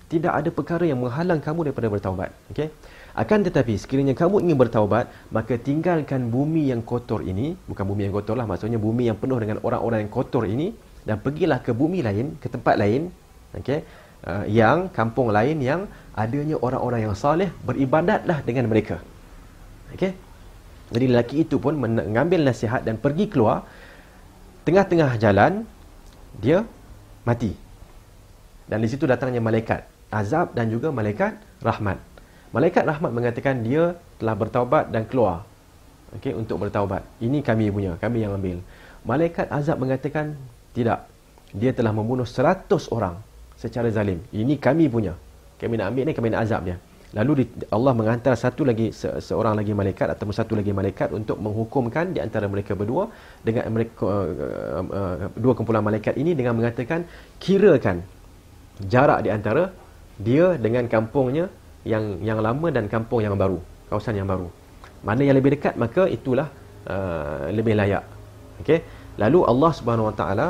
Tidak 0.07 0.31
ada 0.31 0.49
perkara 0.51 0.87
yang 0.87 1.03
menghalang 1.03 1.43
kamu 1.43 1.71
daripada 1.71 1.87
bertaubat. 1.91 2.31
Okey. 2.51 2.71
Akan 3.17 3.41
tetapi 3.41 3.73
sekiranya 3.81 4.13
kamu 4.13 4.45
ingin 4.45 4.57
bertaubat, 4.61 5.09
maka 5.33 5.57
tinggalkan 5.57 6.29
bumi 6.29 6.69
yang 6.69 6.85
kotor 6.85 7.25
ini, 7.25 7.57
bukan 7.65 7.81
bumi 7.81 8.05
yang 8.05 8.13
kotor 8.13 8.37
lah, 8.37 8.45
maksudnya 8.45 8.77
bumi 8.77 9.09
yang 9.09 9.17
penuh 9.17 9.41
dengan 9.41 9.57
orang-orang 9.65 10.05
yang 10.05 10.13
kotor 10.13 10.45
ini 10.45 10.69
dan 11.01 11.17
pergilah 11.17 11.57
ke 11.65 11.73
bumi 11.73 12.05
lain, 12.05 12.37
ke 12.37 12.45
tempat 12.45 12.77
lain, 12.77 13.09
okey, 13.57 13.81
uh, 14.21 14.45
yang 14.45 14.93
kampung 14.93 15.33
lain 15.33 15.57
yang 15.65 15.89
adanya 16.13 16.61
orang-orang 16.61 17.09
yang 17.09 17.15
saleh, 17.17 17.49
beribadatlah 17.65 18.45
dengan 18.45 18.69
mereka. 18.69 19.01
Okey. 19.97 20.13
Jadi 20.93 21.05
lelaki 21.09 21.35
itu 21.41 21.57
pun 21.57 21.73
mengambil 21.73 22.45
nasihat 22.45 22.85
dan 22.85 23.01
pergi 23.01 23.25
keluar 23.33 23.65
tengah-tengah 24.61 25.17
jalan 25.17 25.65
dia 26.37 26.61
mati. 27.25 27.49
Dan 28.69 28.77
di 28.85 28.87
situ 28.87 29.09
datangnya 29.09 29.41
malaikat 29.41 29.89
azab 30.13 30.53
dan 30.53 30.69
juga 30.69 30.93
malaikat 30.93 31.33
rahmat. 31.65 32.16
Malaikat 32.55 32.87
rahmat 32.87 33.11
mengatakan 33.11 33.59
dia 33.59 33.97
telah 34.17 34.35
bertaubat 34.37 34.87
dan 34.93 35.03
keluar. 35.03 35.43
Okey 36.15 36.31
untuk 36.31 36.63
bertaubat. 36.63 37.03
Ini 37.19 37.43
kami 37.43 37.67
punya, 37.67 37.99
kami 37.99 38.23
yang 38.23 38.39
ambil. 38.39 38.63
Malaikat 39.03 39.51
azab 39.51 39.83
mengatakan 39.83 40.39
tidak. 40.71 41.03
Dia 41.51 41.71
telah 41.75 41.91
membunuh 41.91 42.27
100 42.27 42.67
orang 42.91 43.19
secara 43.59 43.91
zalim. 43.91 44.23
Ini 44.31 44.55
kami 44.59 44.87
punya. 44.87 45.15
Kami 45.59 45.75
nak 45.75 45.91
ambil 45.91 46.03
ni, 46.07 46.13
kami 46.15 46.27
nak 46.31 46.43
azab 46.47 46.63
dia. 46.63 46.77
lalu 47.15 47.47
Allah 47.71 47.93
menghantar 47.95 48.35
satu 48.35 48.67
lagi 48.67 48.91
se, 48.91 49.07
seorang 49.23 49.55
lagi 49.55 49.71
malaikat 49.71 50.11
atau 50.11 50.27
satu 50.27 50.59
lagi 50.59 50.75
malaikat 50.75 51.15
untuk 51.15 51.39
menghukumkan 51.39 52.11
di 52.11 52.19
antara 52.19 52.51
mereka 52.51 52.75
berdua 52.75 53.07
dengan 53.39 53.63
mereka 53.71 54.03
uh, 54.03 54.27
uh, 54.27 54.83
uh, 54.91 55.15
dua 55.39 55.55
kumpulan 55.55 55.79
malaikat 55.79 56.19
ini 56.19 56.35
dengan 56.35 56.59
mengatakan 56.59 57.07
kirakan 57.39 58.03
jarak 58.91 59.23
di 59.23 59.29
antara 59.31 59.71
dia 60.19 60.59
dengan 60.59 60.83
kampungnya 60.91 61.47
yang 61.93 62.05
yang 62.29 62.39
lama 62.47 62.67
dan 62.75 62.85
kampung 62.93 63.21
yang 63.25 63.35
baru 63.43 63.59
kawasan 63.89 64.19
yang 64.19 64.27
baru. 64.33 64.47
Mana 65.07 65.21
yang 65.27 65.35
lebih 65.39 65.51
dekat 65.55 65.73
maka 65.83 66.03
itulah 66.17 66.47
uh, 66.93 67.47
lebih 67.57 67.73
layak. 67.79 68.03
Okey 68.61 68.79
lalu 69.21 69.39
Allah 69.51 69.71
Subhanahu 69.77 70.09
Wa 70.09 70.15
Taala 70.19 70.47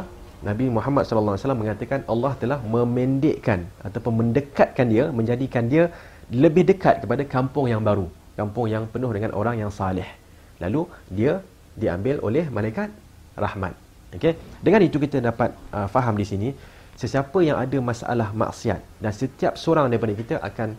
Nabi 0.48 0.66
Muhammad 0.70 1.04
sallallahu 1.10 1.34
alaihi 1.34 1.44
wasallam 1.44 1.62
mengatakan 1.66 2.00
Allah 2.14 2.32
telah 2.42 2.60
memendekkan 2.76 3.60
ataupun 3.88 4.14
mendekatkan 4.22 4.86
dia 4.94 5.06
menjadikan 5.20 5.66
dia 5.72 5.84
lebih 6.44 6.64
dekat 6.72 7.02
kepada 7.04 7.24
kampung 7.26 7.66
yang 7.72 7.82
baru 7.82 8.06
kampung 8.38 8.68
yang 8.70 8.84
penuh 8.94 9.10
dengan 9.16 9.32
orang 9.40 9.56
yang 9.62 9.72
saleh 9.74 10.06
lalu 10.64 10.86
dia 11.18 11.42
diambil 11.82 12.22
oleh 12.28 12.46
malaikat 12.54 12.90
rahmat. 13.34 13.74
Okey 14.14 14.34
dengan 14.66 14.82
itu 14.88 14.98
kita 15.02 15.18
dapat 15.30 15.50
uh, 15.74 15.88
faham 15.90 16.16
di 16.22 16.26
sini 16.32 16.50
sesiapa 17.02 17.40
yang 17.46 17.58
ada 17.58 17.78
masalah 17.90 18.30
maksiat 18.34 18.80
dan 19.04 19.12
setiap 19.14 19.54
seorang 19.58 19.90
daripada 19.90 20.14
kita 20.22 20.36
akan 20.50 20.70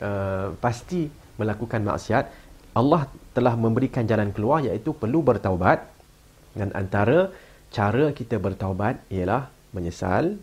uh, 0.00 0.54
pasti 0.58 1.10
melakukan 1.38 1.82
maksiat 1.82 2.24
Allah 2.74 3.06
telah 3.30 3.54
memberikan 3.54 4.02
jalan 4.02 4.34
keluar 4.34 4.62
iaitu 4.66 4.90
perlu 4.94 5.22
bertaubat. 5.22 5.86
Dan 6.54 6.70
antara 6.74 7.30
cara 7.70 8.14
kita 8.14 8.38
bertaubat 8.38 9.02
ialah 9.10 9.50
menyesal 9.74 10.38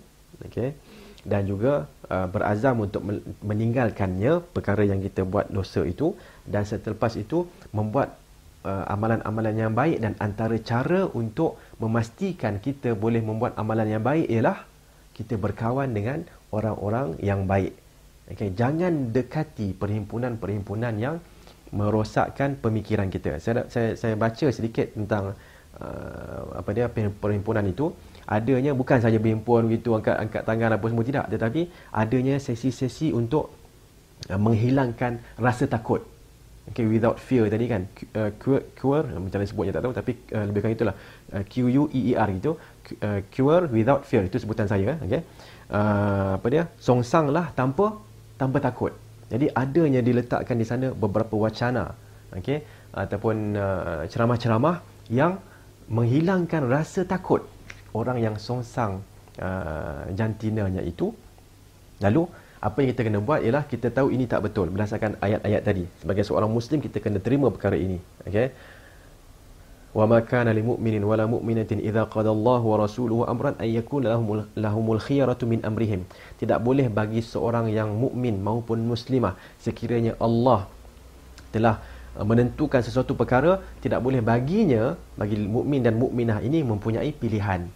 okey 0.48 0.76
dan 1.24 1.48
juga 1.48 1.88
uh, 2.12 2.28
berazam 2.28 2.84
untuk 2.84 3.04
meninggalkannya 3.46 4.44
perkara 4.52 4.84
yang 4.84 5.00
kita 5.04 5.28
buat 5.28 5.52
dosa 5.52 5.84
itu. 5.84 6.16
Dan 6.48 6.64
selepas 6.64 7.16
itu 7.20 7.48
membuat 7.76 8.16
uh, 8.64 8.88
amalan-amalan 8.92 9.56
yang 9.56 9.74
baik 9.76 10.00
dan 10.00 10.16
antara 10.20 10.56
cara 10.60 11.08
untuk 11.12 11.60
memastikan 11.84 12.60
kita 12.64 12.96
boleh 12.96 13.20
membuat 13.20 13.56
amalan 13.60 13.88
yang 13.92 14.04
baik 14.04 14.28
ialah 14.32 14.64
kita 15.16 15.36
berkawan 15.36 15.92
dengan 15.92 16.24
orang-orang 16.52 17.20
yang 17.20 17.44
baik 17.46 17.76
okey 18.30 18.54
jangan 18.54 19.10
dekati 19.10 19.74
perhimpunan-perhimpunan 19.74 20.94
yang 21.02 21.18
merosakkan 21.72 22.60
pemikiran 22.60 23.08
kita. 23.08 23.40
Saya 23.40 23.64
saya 23.72 23.96
saya 23.96 24.20
baca 24.20 24.48
sedikit 24.52 24.92
tentang 24.92 25.32
uh, 25.80 26.42
apa 26.60 26.70
dia 26.76 26.92
perhimpunan 26.92 27.64
itu. 27.64 27.96
Adanya 28.28 28.76
bukan 28.76 29.00
saja 29.00 29.16
berhimpun 29.20 29.72
begitu 29.72 29.96
angkat 29.96 30.20
angkat 30.20 30.44
tangan 30.44 30.76
apa 30.76 30.86
semua 30.92 31.08
tidak. 31.08 31.32
Tetapi 31.32 31.72
adanya 31.96 32.36
sesi-sesi 32.44 33.16
untuk 33.16 33.56
uh, 34.28 34.36
menghilangkan 34.36 35.40
rasa 35.40 35.72
takut. 35.72 36.04
Okay 36.76 36.84
without 36.92 37.16
fear 37.24 37.48
tadi 37.48 37.72
kan. 37.72 37.88
Uh, 38.20 38.36
cure, 38.36 38.68
cure 38.76 39.08
macam 39.08 39.40
mana 39.40 39.48
sebutnya 39.48 39.72
tak 39.80 39.84
tahu 39.88 39.94
tapi 39.96 40.12
uh, 40.36 40.46
lebih 40.52 40.60
kurang 40.60 40.76
itulah. 40.76 40.96
Uh, 41.32 41.44
Q 41.48 41.54
U 41.72 41.84
E 41.96 42.12
E 42.12 42.14
R 42.20 42.30
gitu. 42.36 42.60
Uh, 43.00 43.24
cure 43.32 43.72
without 43.72 44.04
fear 44.04 44.28
itu 44.28 44.44
sebutan 44.44 44.68
saya 44.68 45.00
okey. 45.08 45.24
Uh, 45.72 46.36
apa 46.36 46.48
dia? 46.52 46.64
Songsanglah 46.84 47.56
tanpa 47.56 47.96
tanpa 48.42 48.58
takut. 48.58 48.94
Jadi 49.32 49.46
adanya 49.64 50.02
diletakkan 50.02 50.58
di 50.62 50.66
sana 50.66 50.88
beberapa 51.04 51.38
wacana 51.44 51.94
okey 52.36 52.58
ataupun 52.92 53.36
uh, 53.56 54.02
ceramah-ceramah 54.12 54.76
yang 55.14 55.38
menghilangkan 55.98 56.66
rasa 56.66 57.06
takut 57.14 57.46
orang 58.00 58.18
yang 58.26 58.36
songsang 58.42 59.06
uh, 59.40 60.04
jantinanya 60.18 60.82
itu. 60.92 61.14
Lalu 62.02 62.26
apa 62.68 62.78
yang 62.82 62.90
kita 62.94 63.02
kena 63.08 63.20
buat 63.22 63.40
ialah 63.46 63.64
kita 63.70 63.88
tahu 63.98 64.08
ini 64.16 64.26
tak 64.34 64.42
betul 64.46 64.68
berdasarkan 64.74 65.22
ayat-ayat 65.22 65.62
tadi. 65.70 65.84
Sebagai 66.02 66.24
seorang 66.28 66.52
muslim 66.58 66.82
kita 66.84 66.98
kena 66.98 67.22
terima 67.22 67.48
perkara 67.54 67.78
ini 67.78 68.02
okey 68.28 68.48
lil 69.94 70.66
mu'minin 70.72 71.04
wala 71.04 71.28
mu'minatin 71.28 71.84
idza 71.84 72.08
qada 72.08 72.32
Allahu 72.32 72.66
wa 72.72 72.78
rasuluhu 72.84 73.24
amran 73.28 73.56
ay 73.60 73.76
yakun 73.76 74.08
lahumul 74.08 74.48
lahumul 74.56 75.02
khiyaratu 75.04 75.44
min 75.48 75.60
amrihim. 75.68 76.08
Tidak 76.40 76.60
boleh 76.64 76.88
bagi 76.88 77.20
seorang 77.20 77.68
yang 77.68 77.92
mukmin 78.04 78.40
maupun 78.40 78.84
muslimah 78.88 79.36
sekiranya 79.60 80.16
Allah 80.20 80.68
telah 81.52 81.76
Uh, 82.12 82.28
menentukan 82.28 82.84
sesuatu 82.84 83.16
perkara 83.16 83.64
tidak 83.80 84.04
boleh 84.04 84.20
baginya 84.20 85.00
bagi 85.16 85.40
mukmin 85.48 85.80
dan 85.80 85.96
mukminah 85.96 86.44
ini 86.44 86.60
mempunyai 86.60 87.16
pilihan. 87.16 87.72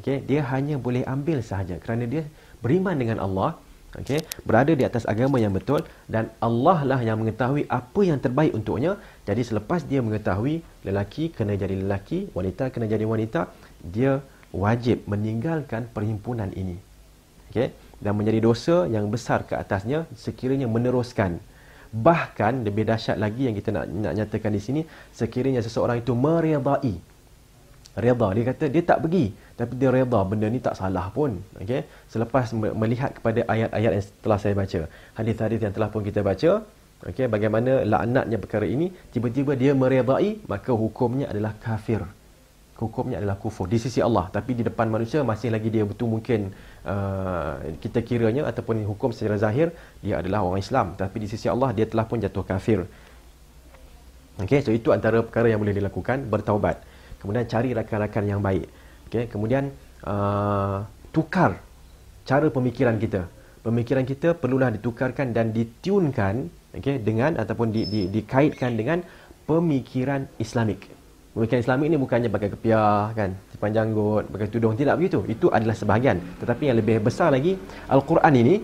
Okey 0.00 0.24
dia 0.24 0.40
hanya 0.48 0.80
boleh 0.80 1.04
ambil 1.04 1.44
sahaja 1.44 1.76
kerana 1.76 2.08
dia 2.08 2.24
beriman 2.64 2.96
dengan 2.96 3.20
Allah 3.20 3.60
okey? 4.00 4.20
Berada 4.42 4.72
di 4.74 4.84
atas 4.86 5.04
agama 5.06 5.38
yang 5.42 5.54
betul 5.54 5.82
dan 6.10 6.30
Allah 6.42 6.78
lah 6.82 7.00
yang 7.00 7.20
mengetahui 7.22 7.66
apa 7.70 8.00
yang 8.02 8.18
terbaik 8.18 8.54
untuknya. 8.54 8.98
Jadi 9.28 9.42
selepas 9.46 9.86
dia 9.86 10.00
mengetahui 10.02 10.62
lelaki 10.86 11.30
kena 11.30 11.54
jadi 11.54 11.78
lelaki 11.78 12.30
wanita 12.34 12.70
kena 12.74 12.86
jadi 12.90 13.04
wanita 13.06 13.50
dia 13.82 14.20
wajib 14.54 15.06
meninggalkan 15.10 15.90
perhimpunan 15.90 16.50
ini. 16.54 16.78
Okey? 17.50 17.70
Dan 18.02 18.18
menjadi 18.18 18.38
dosa 18.42 18.76
yang 18.90 19.08
besar 19.08 19.46
ke 19.48 19.54
atasnya 19.54 20.06
sekiranya 20.18 20.66
meneruskan. 20.70 21.38
Bahkan 21.94 22.66
lebih 22.66 22.90
dahsyat 22.90 23.22
lagi 23.22 23.46
yang 23.46 23.54
kita 23.54 23.70
nak, 23.70 23.86
nak 23.86 24.12
nyatakan 24.18 24.50
di 24.50 24.58
sini 24.58 24.80
sekiranya 25.14 25.62
seseorang 25.62 26.02
itu 26.02 26.10
meredai. 26.10 26.98
Reda 27.94 28.28
dia 28.34 28.44
kata 28.50 28.64
dia 28.66 28.82
tak 28.82 29.06
pergi 29.06 29.30
tapi 29.54 29.78
dia 29.78 29.90
reda 29.94 30.20
benda 30.26 30.50
ni 30.50 30.58
tak 30.58 30.74
salah 30.74 31.06
pun. 31.14 31.38
Okey. 31.62 31.86
Selepas 32.10 32.50
melihat 32.54 33.14
kepada 33.14 33.46
ayat-ayat 33.46 33.90
yang 33.94 34.04
telah 34.24 34.38
saya 34.42 34.54
baca, 34.58 34.80
hadis-hadis 35.14 35.58
yang 35.62 35.74
telah 35.76 35.88
pun 35.94 36.02
kita 36.02 36.26
baca, 36.26 36.66
okey? 37.06 37.26
Bagaimana 37.30 37.86
laknatnya 37.86 38.38
perkara 38.42 38.66
ini 38.66 38.90
tiba-tiba 39.14 39.54
dia 39.54 39.70
meredai 39.70 40.42
maka 40.50 40.74
hukumnya 40.74 41.30
adalah 41.30 41.54
kafir. 41.62 42.02
Hukumnya 42.74 43.22
adalah 43.22 43.38
kufur. 43.38 43.70
Di 43.70 43.78
sisi 43.78 44.02
Allah. 44.02 44.26
Tapi 44.34 44.58
di 44.58 44.66
depan 44.66 44.90
manusia 44.90 45.22
masih 45.22 45.54
lagi 45.54 45.70
dia 45.70 45.86
betul 45.86 46.10
mungkin 46.10 46.50
uh, 46.82 47.78
kita 47.78 48.02
kiranya 48.02 48.50
ataupun 48.50 48.82
hukum 48.82 49.14
secara 49.14 49.38
zahir 49.38 49.70
dia 50.02 50.18
adalah 50.18 50.42
orang 50.42 50.58
Islam. 50.58 50.98
Tapi 50.98 51.22
di 51.22 51.30
sisi 51.30 51.46
Allah 51.46 51.70
dia 51.70 51.86
telah 51.86 52.02
pun 52.02 52.18
jatuh 52.18 52.42
kafir. 52.42 52.82
Okey? 54.42 54.66
So 54.66 54.74
itu 54.74 54.90
antara 54.90 55.22
perkara 55.22 55.46
yang 55.46 55.62
boleh 55.62 55.78
dilakukan 55.78 56.26
bertaubat. 56.26 56.82
Kemudian 57.22 57.46
cari 57.46 57.70
rakan-rakan 57.70 58.24
yang 58.26 58.42
baik 58.42 58.66
okey 59.14 59.30
kemudian 59.30 59.70
uh, 60.02 60.82
tukar 61.14 61.62
cara 62.26 62.50
pemikiran 62.50 62.98
kita 62.98 63.30
pemikiran 63.62 64.02
kita 64.02 64.34
perlulah 64.34 64.74
ditukarkan 64.74 65.30
dan 65.30 65.54
ditiunkan 65.54 66.50
okey 66.82 66.98
dengan 66.98 67.38
ataupun 67.38 67.70
di, 67.70 67.86
di, 67.86 68.00
dikaitkan 68.10 68.74
dengan 68.74 69.06
pemikiran 69.46 70.26
Islamik 70.42 70.90
Pemikiran 71.34 71.66
Islamik 71.66 71.86
ini 71.90 71.98
bukannya 71.98 72.30
pakai 72.30 72.46
kepiah 72.46 73.10
kan, 73.10 73.34
sepanjang 73.50 73.90
janggut, 73.90 74.30
pakai 74.30 74.46
tudung 74.54 74.78
tidak 74.78 75.02
begitu. 75.02 75.18
Itu 75.26 75.50
adalah 75.50 75.74
sebahagian. 75.74 76.22
Tetapi 76.38 76.70
yang 76.70 76.78
lebih 76.78 77.02
besar 77.02 77.34
lagi 77.34 77.58
Al-Quran 77.90 78.34
ini 78.38 78.62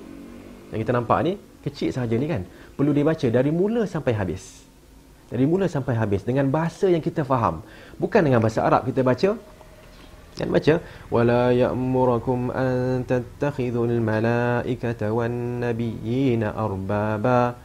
yang 0.71 0.79
kita 0.79 0.95
nampak 0.95 1.19
ni 1.27 1.35
kecil 1.67 1.91
sahaja 1.91 2.15
ni 2.15 2.31
kan, 2.31 2.47
perlu 2.79 2.95
dibaca 2.95 3.27
dari 3.27 3.51
mula 3.51 3.91
sampai 3.91 4.15
habis. 4.15 4.63
Dari 5.35 5.51
mula 5.51 5.67
sampai 5.67 5.99
habis 5.99 6.23
dengan 6.23 6.47
bahasa 6.47 6.87
yang 6.87 7.03
kita 7.03 7.27
faham. 7.27 7.59
Bukan 7.99 8.23
dengan 8.23 8.39
bahasa 8.39 8.63
Arab 8.63 8.87
kita 8.87 9.03
baca. 9.03 9.35
Kan 10.41 10.49
baca 10.57 10.75
wala 11.13 11.53
ya'murukum 11.53 12.49
an 12.65 13.05
tattakhidhul 13.05 14.01
malaikata 14.01 15.13
wan 15.13 15.61
nabiyina 15.61 16.57
arbaba. 16.57 17.61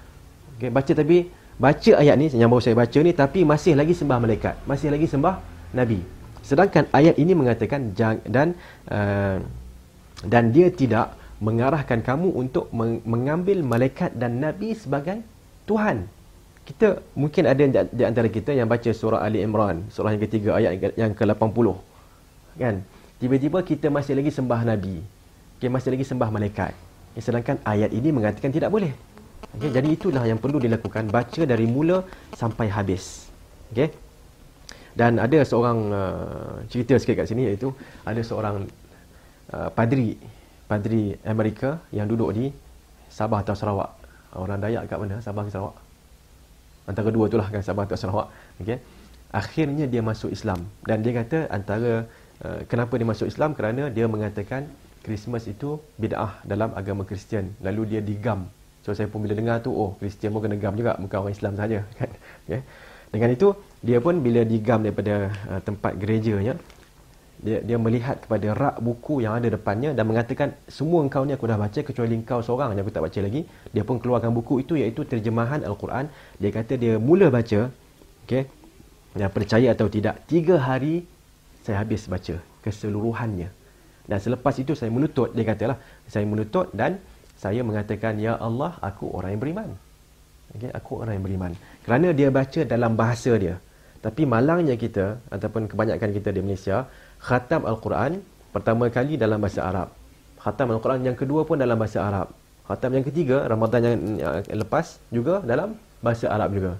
Okay, 0.59 0.71
baca 0.71 0.91
tapi 0.91 1.31
baca 1.55 1.91
ayat 2.03 2.15
ni 2.19 2.27
yang 2.35 2.51
baru 2.51 2.63
saya 2.63 2.75
baca 2.75 2.99
ni 2.99 3.11
tapi 3.15 3.47
masih 3.47 3.73
lagi 3.79 3.95
sembah 3.95 4.17
malaikat 4.19 4.55
masih 4.67 4.91
lagi 4.91 5.07
sembah 5.07 5.35
nabi 5.71 6.03
sedangkan 6.43 6.91
ayat 6.91 7.15
ini 7.15 7.31
mengatakan 7.31 7.95
dan 8.27 8.47
uh, 8.91 9.39
dan 10.27 10.43
dia 10.51 10.67
tidak 10.67 11.15
mengarahkan 11.39 11.99
kamu 12.03 12.27
untuk 12.31 12.71
mengambil 13.07 13.59
malaikat 13.63 14.11
dan 14.19 14.43
nabi 14.43 14.75
sebagai 14.75 15.23
tuhan 15.63 16.07
kita 16.67 16.99
mungkin 17.15 17.43
ada 17.47 17.87
di 17.87 18.03
antara 18.03 18.27
kita 18.27 18.51
yang 18.51 18.67
baca 18.67 18.91
surah 18.91 19.23
ali 19.23 19.39
imran 19.39 19.87
surah 19.95 20.11
yang 20.15 20.23
ketiga 20.27 20.49
ayat 20.59 20.91
yang 20.99 21.11
ke-80 21.15 21.67
kan 22.55 22.81
tiba-tiba 23.19 23.59
kita 23.63 23.87
masih 23.91 24.15
lagi 24.17 24.31
sembah 24.31 24.61
nabi 24.63 25.03
okay, 25.59 25.69
masih 25.71 25.93
lagi 25.95 26.05
sembah 26.07 26.29
malaikat 26.31 26.73
sedangkan 27.15 27.63
ayat 27.63 27.95
ini 27.95 28.11
mengatakan 28.11 28.51
tidak 28.51 28.71
boleh 28.71 28.91
Okay, 29.55 29.71
jadi 29.71 29.87
itulah 29.87 30.23
yang 30.27 30.35
perlu 30.35 30.59
dilakukan 30.59 31.07
baca 31.07 31.41
dari 31.47 31.63
mula 31.63 32.03
sampai 32.35 32.67
habis. 32.67 33.31
Okay. 33.71 33.95
Dan 34.91 35.15
ada 35.15 35.39
seorang 35.47 35.77
uh, 35.91 36.55
cerita 36.67 36.99
sikit 36.99 37.23
kat 37.23 37.27
sini 37.31 37.51
iaitu 37.51 37.71
ada 38.03 38.19
seorang 38.19 38.67
uh, 39.55 39.69
padri 39.71 40.19
padri 40.67 41.15
Amerika 41.23 41.83
yang 41.95 42.07
duduk 42.07 42.35
di 42.35 42.51
Sabah 43.07 43.43
atau 43.47 43.55
Sarawak. 43.55 43.95
Orang 44.35 44.59
Dayak 44.59 44.91
kat 44.91 44.99
mana? 44.99 45.23
Sabah 45.23 45.47
ke 45.47 45.51
Sarawak? 45.51 45.75
Antara 46.83 47.07
dua 47.11 47.31
itulah 47.31 47.47
kan 47.47 47.63
Sabah 47.63 47.87
atau 47.87 47.95
Sarawak. 47.95 48.27
Okay. 48.59 48.83
Akhirnya 49.31 49.87
dia 49.87 50.03
masuk 50.03 50.35
Islam 50.35 50.67
dan 50.83 50.99
dia 50.99 51.15
kata 51.15 51.47
antara 51.47 52.07
uh, 52.43 52.65
kenapa 52.67 52.97
dia 52.99 53.07
masuk 53.07 53.29
Islam 53.29 53.53
kerana 53.53 53.87
dia 53.93 54.09
mengatakan 54.09 54.67
Christmas 55.05 55.45
itu 55.45 55.77
bid'ah 56.01 56.41
dalam 56.43 56.73
agama 56.73 57.05
Kristian. 57.05 57.53
Lalu 57.61 57.95
dia 57.95 58.01
digam 58.01 58.49
So 58.85 58.93
saya 58.93 59.09
pun 59.09 59.25
bila 59.25 59.33
dengar 59.33 59.65
tu, 59.65 59.73
oh 59.73 59.97
Kristian 59.97 60.29
pun 60.29 60.45
kena 60.45 60.61
gam 60.61 60.77
juga, 60.77 60.93
bukan 60.93 61.17
orang 61.25 61.33
Islam 61.33 61.57
saja 61.57 61.81
kan. 61.97 62.09
Okay. 62.45 62.61
Dengan 63.09 63.29
itu, 63.33 63.47
dia 63.81 63.97
pun 63.97 64.21
bila 64.21 64.45
digam 64.45 64.85
daripada 64.85 65.33
uh, 65.49 65.61
tempat 65.65 65.97
gerejanya, 65.97 66.53
dia, 67.41 67.65
dia 67.65 67.77
melihat 67.81 68.21
kepada 68.21 68.53
rak 68.53 68.77
buku 68.85 69.25
yang 69.25 69.33
ada 69.41 69.49
depannya 69.49 69.97
dan 69.97 70.05
mengatakan, 70.05 70.53
semua 70.69 71.01
engkau 71.01 71.25
ni 71.25 71.33
aku 71.33 71.49
dah 71.49 71.57
baca 71.57 71.81
kecuali 71.81 72.13
engkau 72.13 72.45
seorang 72.45 72.77
yang 72.77 72.85
aku 72.85 72.93
tak 72.93 73.03
baca 73.09 73.19
lagi. 73.25 73.41
Dia 73.73 73.81
pun 73.81 73.97
keluarkan 73.97 74.29
buku 74.37 74.61
itu 74.61 74.77
iaitu 74.77 75.01
terjemahan 75.01 75.65
Al-Quran. 75.65 76.05
Dia 76.37 76.49
kata 76.53 76.77
dia 76.77 77.01
mula 77.01 77.33
baca, 77.33 77.73
okay, 78.21 78.45
yang 79.17 79.33
percaya 79.33 79.73
atau 79.73 79.89
tidak, 79.89 80.29
tiga 80.29 80.61
hari 80.61 81.09
saya 81.65 81.81
habis 81.81 82.05
baca 82.05 82.37
keseluruhannya. 82.61 83.49
Dan 84.05 84.17
selepas 84.21 84.53
itu 84.61 84.77
saya 84.77 84.93
menuntut, 84.93 85.33
dia 85.33 85.41
katalah, 85.41 85.81
saya 86.05 86.29
menuntut 86.29 86.69
dan 86.77 87.01
saya 87.41 87.65
mengatakan 87.65 88.21
ya 88.21 88.37
Allah 88.37 88.77
aku 88.85 89.09
orang 89.09 89.33
yang 89.33 89.41
beriman 89.41 89.69
okey 90.55 90.71
aku 90.71 91.03
orang 91.03 91.19
yang 91.19 91.25
beriman. 91.25 91.51
Kerana 91.83 92.07
dia 92.15 92.29
baca 92.31 92.61
dalam 92.63 92.91
bahasa 92.95 93.35
dia. 93.35 93.55
Tapi 93.99 94.21
malangnya 94.23 94.77
kita 94.77 95.17
ataupun 95.33 95.65
kebanyakan 95.65 96.09
kita 96.13 96.29
di 96.29 96.39
Malaysia 96.45 96.85
khatam 97.17 97.65
al-Quran 97.65 98.21
pertama 98.53 98.87
kali 98.93 99.17
dalam 99.17 99.41
bahasa 99.41 99.65
Arab. 99.65 99.89
Khatam 100.39 100.77
al-Quran 100.77 101.01
yang 101.09 101.17
kedua 101.17 101.41
pun 101.43 101.57
dalam 101.57 101.75
bahasa 101.75 102.05
Arab. 102.05 102.29
Khatam 102.69 102.91
yang 102.93 103.05
ketiga 103.05 103.49
Ramadan 103.49 103.81
yang 103.81 103.97
lepas 104.61 105.01
juga 105.09 105.41
dalam 105.41 105.73
bahasa 106.05 106.29
Arab 106.29 106.53
juga. 106.53 106.71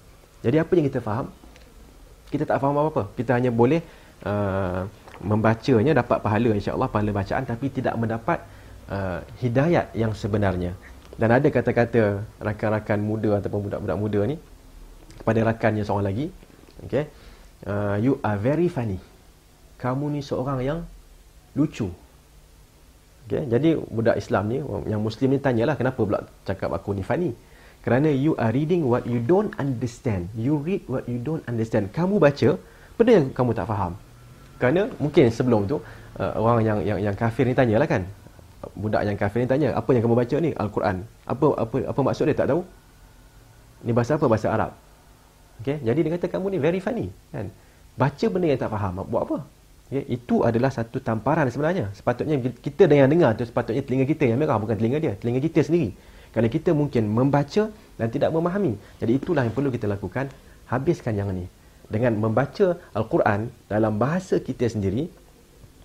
Jadi 0.46 0.62
apa 0.62 0.72
yang 0.78 0.86
kita 0.86 1.02
faham? 1.02 1.26
Kita 2.30 2.46
tak 2.46 2.62
faham 2.62 2.78
apa-apa. 2.78 3.10
Kita 3.18 3.34
hanya 3.38 3.50
boleh 3.50 3.82
uh, 4.26 4.90
membacanya 5.24 5.96
dapat 5.96 6.20
pahala 6.20 6.52
insya-Allah 6.52 6.90
pahala 6.92 7.12
bacaan 7.16 7.48
tapi 7.48 7.72
tidak 7.72 7.96
mendapat 7.96 8.44
uh, 8.92 9.24
hidayat 9.40 9.94
yang 9.96 10.12
sebenarnya. 10.12 10.76
Dan 11.16 11.32
ada 11.32 11.48
kata-kata 11.48 12.28
rakan-rakan 12.44 13.00
muda 13.00 13.40
ataupun 13.40 13.72
budak-budak 13.72 13.98
muda 13.98 14.20
ni 14.28 14.36
kepada 15.16 15.40
rakannya 15.48 15.88
seorang 15.88 16.12
lagi, 16.12 16.28
okay, 16.84 17.08
uh, 17.64 17.96
you 17.96 18.20
are 18.20 18.36
very 18.36 18.68
funny. 18.68 19.00
Kamu 19.80 20.12
ni 20.12 20.20
seorang 20.20 20.60
yang 20.60 20.80
lucu. 21.56 21.88
Okay, 23.26 23.48
jadi 23.48 23.80
budak 23.80 24.20
Islam 24.20 24.44
ni, 24.52 24.60
yang 24.92 25.02
Muslim 25.02 25.34
ni 25.34 25.40
tanyalah 25.40 25.80
kenapa 25.80 25.98
pula 26.04 26.28
cakap 26.44 26.76
aku 26.76 26.92
ni 26.92 27.02
funny. 27.02 27.32
Kerana 27.82 28.12
you 28.12 28.36
are 28.36 28.52
reading 28.52 28.84
what 28.86 29.08
you 29.08 29.24
don't 29.24 29.56
understand. 29.62 30.28
You 30.36 30.58
read 30.60 30.84
what 30.92 31.08
you 31.08 31.22
don't 31.22 31.46
understand. 31.48 31.94
Kamu 31.96 32.20
baca 32.20 32.60
benda 33.00 33.12
yang 33.22 33.26
kamu 33.32 33.54
tak 33.56 33.70
faham. 33.72 33.94
Kerana 34.56 34.88
mungkin 34.98 35.28
sebelum 35.30 35.68
tu 35.68 35.78
uh, 36.20 36.34
orang 36.40 36.64
yang 36.64 36.80
yang 36.84 37.00
yang 37.12 37.16
kafir 37.16 37.44
ni 37.44 37.56
tanyalah 37.56 37.88
kan, 37.88 38.08
budak 38.74 39.06
yang 39.06 39.18
kafir 39.20 39.44
ni 39.44 39.48
tanya, 39.48 39.76
apa 39.76 39.90
yang 39.94 40.02
kamu 40.02 40.16
baca 40.18 40.36
ni? 40.42 40.52
Al-Quran. 40.56 40.98
Apa 41.28 41.46
apa 41.60 41.76
apa 41.92 42.00
maksud 42.02 42.26
dia 42.26 42.38
tak 42.38 42.50
tahu? 42.50 42.62
Ni 43.86 43.92
bahasa 43.94 44.18
apa? 44.18 44.26
Bahasa 44.26 44.48
Arab. 44.50 44.72
Okay? 45.62 45.78
Jadi 45.84 46.00
dia 46.02 46.12
kata 46.18 46.28
kamu 46.32 46.56
ni 46.56 46.58
very 46.58 46.80
funny. 46.82 47.08
Kan? 47.30 47.54
Baca 47.96 48.26
benda 48.28 48.48
yang 48.52 48.60
tak 48.60 48.72
faham, 48.74 49.06
buat 49.08 49.24
apa? 49.24 49.38
Okay? 49.88 50.04
Itu 50.10 50.44
adalah 50.44 50.74
satu 50.74 50.98
tamparan 51.00 51.48
sebenarnya. 51.48 51.94
Sepatutnya 51.96 52.42
kita 52.42 52.90
yang 52.90 53.08
dengar 53.08 53.38
tu 53.38 53.46
sepatutnya 53.46 53.86
telinga 53.86 54.06
kita 54.10 54.24
yang 54.28 54.40
merah, 54.42 54.58
bukan 54.58 54.76
telinga 54.76 54.98
dia. 55.00 55.14
Telinga 55.16 55.40
kita 55.40 55.64
sendiri. 55.64 55.96
Kerana 56.36 56.52
kita 56.52 56.76
mungkin 56.76 57.08
membaca 57.08 57.72
dan 57.72 58.08
tidak 58.12 58.28
memahami. 58.36 58.76
Jadi 59.00 59.12
itulah 59.16 59.48
yang 59.48 59.56
perlu 59.56 59.72
kita 59.72 59.88
lakukan. 59.88 60.28
Habiskan 60.68 61.16
yang 61.16 61.32
ni. 61.32 61.48
Dengan 61.86 62.18
membaca 62.18 62.78
Al-Quran 62.98 63.54
dalam 63.70 64.02
bahasa 64.02 64.42
kita 64.42 64.66
sendiri, 64.66 65.06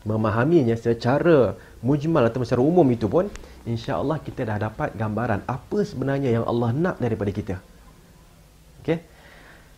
memahaminya 0.09 0.73
secara 0.81 1.53
mujmal 1.85 2.25
atau 2.29 2.41
secara 2.41 2.65
umum 2.65 2.89
itu 2.89 3.05
pun 3.05 3.29
insya-Allah 3.69 4.17
kita 4.25 4.49
dah 4.49 4.57
dapat 4.57 4.97
gambaran 4.97 5.45
apa 5.45 5.79
sebenarnya 5.85 6.41
yang 6.41 6.45
Allah 6.49 6.73
nak 6.73 6.97
daripada 6.97 7.29
kita. 7.29 7.57
Okey. 8.81 8.99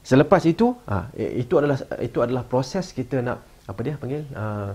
Selepas 0.02 0.42
itu, 0.46 0.74
ha, 0.86 1.10
itu 1.14 1.54
adalah 1.58 1.78
itu 2.02 2.18
adalah 2.22 2.42
proses 2.46 2.90
kita 2.90 3.22
nak 3.22 3.38
apa 3.62 3.78
dia 3.86 3.94
panggil 3.94 4.26
uh, 4.34 4.74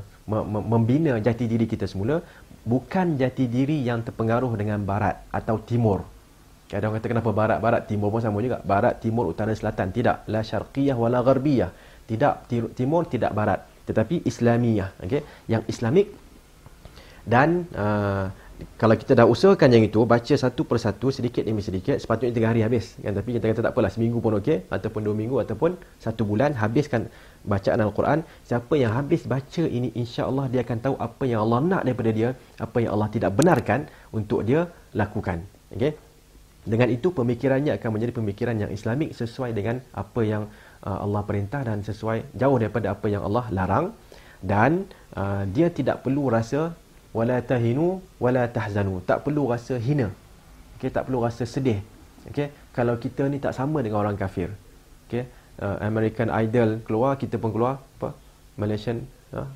membina 0.71 1.19
jati 1.19 1.43
diri 1.43 1.67
kita 1.67 1.83
semula 1.83 2.23
bukan 2.63 3.19
jati 3.19 3.43
diri 3.47 3.83
yang 3.83 3.99
terpengaruh 4.03 4.51
dengan 4.55 4.79
barat 4.83 5.19
atau 5.31 5.59
timur. 5.59 6.03
Ada 6.67 6.91
orang 6.91 6.99
kata 6.99 7.07
kenapa 7.15 7.31
barat 7.31 7.59
barat 7.63 7.81
timur 7.87 8.11
pun 8.11 8.19
sama 8.19 8.43
juga. 8.43 8.59
Barat 8.59 8.99
timur 8.99 9.31
utara 9.31 9.55
selatan. 9.55 9.95
Tidak. 9.95 10.27
La 10.27 10.43
syarqiyah 10.43 10.99
wala 10.99 11.23
gharbiyah. 11.23 11.71
Tidak 12.03 12.33
timur 12.75 13.07
tidak 13.07 13.31
barat. 13.31 13.63
Tetapi 13.87 14.27
islamiyah. 14.27 14.99
Okey? 14.99 15.23
Yang 15.47 15.63
islamik. 15.71 16.07
Dan 17.23 17.71
uh, 17.71 18.27
kalau 18.75 18.95
kita 18.99 19.15
dah 19.15 19.27
usahakan 19.27 19.69
yang 19.79 19.83
itu 19.87 20.03
baca 20.03 20.35
satu 20.43 20.67
persatu 20.67 21.07
sedikit 21.13 21.43
demi 21.47 21.63
sedikit 21.63 21.95
sepatutnya 22.03 22.35
tiga 22.35 22.47
hari 22.51 22.67
habis. 22.67 22.99
Kan? 22.99 23.15
Tapi 23.15 23.39
kita 23.39 23.45
kata 23.47 23.61
tak 23.63 23.71
apalah 23.71 23.91
seminggu 23.91 24.19
pun 24.19 24.35
okey 24.43 24.67
ataupun 24.67 25.07
dua 25.07 25.15
minggu 25.15 25.39
ataupun 25.39 25.79
satu 26.03 26.27
bulan 26.27 26.51
habiskan 26.51 27.07
bacaan 27.47 27.79
al-Quran. 27.79 28.27
Siapa 28.43 28.75
yang 28.75 28.91
habis 28.91 29.23
baca 29.23 29.63
ini 29.63 29.95
insya-Allah 29.95 30.51
dia 30.51 30.67
akan 30.67 30.77
tahu 30.83 30.95
apa 30.99 31.23
yang 31.23 31.47
Allah 31.47 31.59
nak 31.63 31.81
daripada 31.87 32.11
dia 32.11 32.29
apa 32.59 32.77
yang 32.83 32.91
Allah 32.91 33.07
tidak 33.07 33.31
benarkan 33.39 33.87
untuk 34.11 34.43
dia 34.43 34.67
lakukan. 34.91 35.47
Okey 35.71 36.06
dengan 36.67 36.91
itu 36.91 37.15
pemikirannya 37.15 37.79
akan 37.79 37.89
menjadi 37.95 38.13
pemikiran 38.19 38.55
yang 38.59 38.71
islamik 38.77 39.15
sesuai 39.15 39.55
dengan 39.55 39.79
apa 39.95 40.21
yang 40.27 40.43
uh, 40.83 40.99
Allah 41.07 41.23
perintah 41.23 41.63
dan 41.63 41.79
sesuai 41.79 42.35
jauh 42.35 42.57
daripada 42.59 42.91
apa 42.91 43.07
yang 43.07 43.23
Allah 43.23 43.45
larang. 43.55 43.85
Dan 44.43 44.85
uh, 45.17 45.47
dia 45.49 45.71
tidak 45.71 46.03
perlu 46.05 46.27
rasa 46.29 46.75
wala 47.15 47.39
tahinu 47.41 48.03
wala 48.19 48.43
tahzanu. 48.51 48.99
Tak 49.07 49.23
perlu 49.25 49.47
rasa 49.49 49.79
hina. 49.79 50.11
Okey 50.77 50.91
tak 50.93 51.07
perlu 51.09 51.23
rasa 51.23 51.47
sedih. 51.47 51.79
Okey 52.29 52.51
kalau 52.75 52.99
kita 52.99 53.25
ni 53.31 53.39
tak 53.41 53.55
sama 53.55 53.81
dengan 53.81 54.03
orang 54.03 54.19
kafir. 54.19 54.51
Okey 55.07 55.23
uh, 55.63 55.77
American 55.81 56.29
Idol 56.29 56.83
keluar 56.83 57.15
kita 57.15 57.41
pun 57.41 57.55
keluar 57.55 57.81
apa? 57.97 58.13
Malaysian 58.59 59.07
uh, 59.33 59.47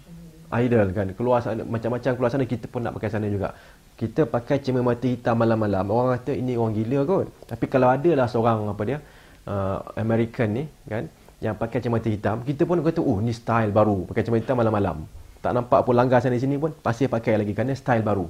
Idol 0.51 0.91
kan 0.91 1.07
keluar 1.15 1.39
sana 1.39 1.63
macam-macam 1.63 2.11
keluar 2.17 2.31
sana 2.33 2.43
kita 2.43 2.67
pun 2.67 2.83
nak 2.83 2.91
pakai 2.99 3.07
sana 3.07 3.27
juga 3.31 3.55
kita 4.01 4.25
pakai 4.25 4.57
cermin 4.65 4.81
mata 4.81 5.05
hitam 5.05 5.37
malam-malam. 5.37 5.85
Orang 5.93 6.17
kata 6.17 6.33
ini 6.33 6.57
orang 6.57 6.73
gila 6.73 7.05
kot. 7.05 7.29
Tapi 7.45 7.65
kalau 7.69 7.85
ada 7.85 8.09
lah 8.17 8.25
seorang 8.25 8.65
apa 8.65 8.81
dia 8.81 8.97
uh, 9.45 9.77
American 9.93 10.57
ni 10.57 10.63
kan 10.89 11.05
yang 11.37 11.53
pakai 11.53 11.85
cermin 11.85 12.01
mata 12.01 12.09
hitam 12.09 12.41
kita 12.41 12.65
pun 12.65 12.81
kata 12.81 12.97
oh 12.97 13.21
ni 13.21 13.29
style 13.29 13.69
baru. 13.69 14.09
Pakai 14.09 14.25
cermin 14.25 14.41
hitam 14.41 14.57
malam-malam. 14.57 15.05
Tak 15.45 15.53
nampak 15.53 15.85
pun 15.85 15.93
langgar 15.93 16.17
sana 16.17 16.33
sini 16.41 16.57
pun 16.57 16.73
pasti 16.81 17.05
pakai 17.05 17.45
lagi 17.45 17.53
kerana 17.53 17.77
style 17.77 18.01
baru. 18.01 18.25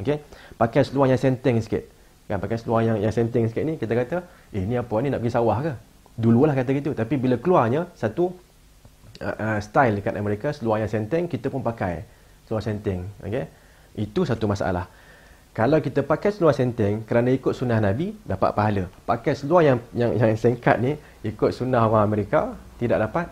Okey? 0.00 0.24
Pakai 0.56 0.88
seluar 0.88 1.12
yang 1.12 1.20
senteng 1.20 1.60
sikit. 1.60 1.84
Kan 2.24 2.40
pakai 2.40 2.56
seluar 2.56 2.80
yang 2.80 2.96
yang 2.96 3.12
senteng 3.12 3.44
sikit 3.44 3.64
ni 3.68 3.76
kita 3.76 3.92
kata 3.92 4.24
eh 4.56 4.64
ni 4.64 4.80
apa 4.80 4.94
ni 5.04 5.12
nak 5.12 5.20
pergi 5.20 5.36
sawah 5.36 5.60
ke? 5.60 5.72
Dululah 6.16 6.56
kata 6.56 6.72
gitu. 6.72 6.96
Tapi 6.96 7.20
bila 7.20 7.36
keluarnya 7.36 7.92
satu 7.92 8.32
uh, 9.20 9.36
uh, 9.36 9.58
style 9.60 10.00
dekat 10.00 10.16
Amerika 10.16 10.48
seluar 10.56 10.80
yang 10.80 10.88
senteng 10.88 11.28
kita 11.28 11.52
pun 11.52 11.60
pakai 11.60 12.08
seluar 12.48 12.64
senteng. 12.64 13.04
Okey? 13.20 13.44
Itu 14.00 14.24
satu 14.24 14.48
masalah 14.48 14.88
kalau 15.50 15.82
kita 15.82 16.06
pakai 16.06 16.30
seluar 16.30 16.54
senteng 16.54 17.02
kerana 17.02 17.34
ikut 17.34 17.50
sunnah 17.58 17.82
Nabi 17.82 18.14
dapat 18.22 18.54
pahala. 18.54 18.84
Pakai 19.02 19.34
seluar 19.34 19.66
yang 19.66 19.78
yang 19.90 20.14
yang 20.14 20.38
singkat 20.38 20.78
ni 20.78 20.94
ikut 21.26 21.50
sunnah 21.50 21.82
orang 21.90 22.06
Amerika 22.06 22.54
tidak 22.78 23.02
dapat 23.02 23.26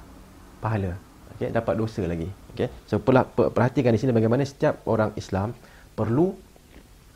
pahala. 0.58 0.98
Okey 1.34 1.54
dapat 1.54 1.74
dosa 1.78 2.02
lagi. 2.02 2.26
Okey 2.54 2.66
so 2.90 2.98
perhatikan 3.54 3.94
di 3.94 4.00
sini 4.02 4.10
bagaimana 4.10 4.42
setiap 4.42 4.82
orang 4.90 5.14
Islam 5.14 5.54
perlu 5.94 6.34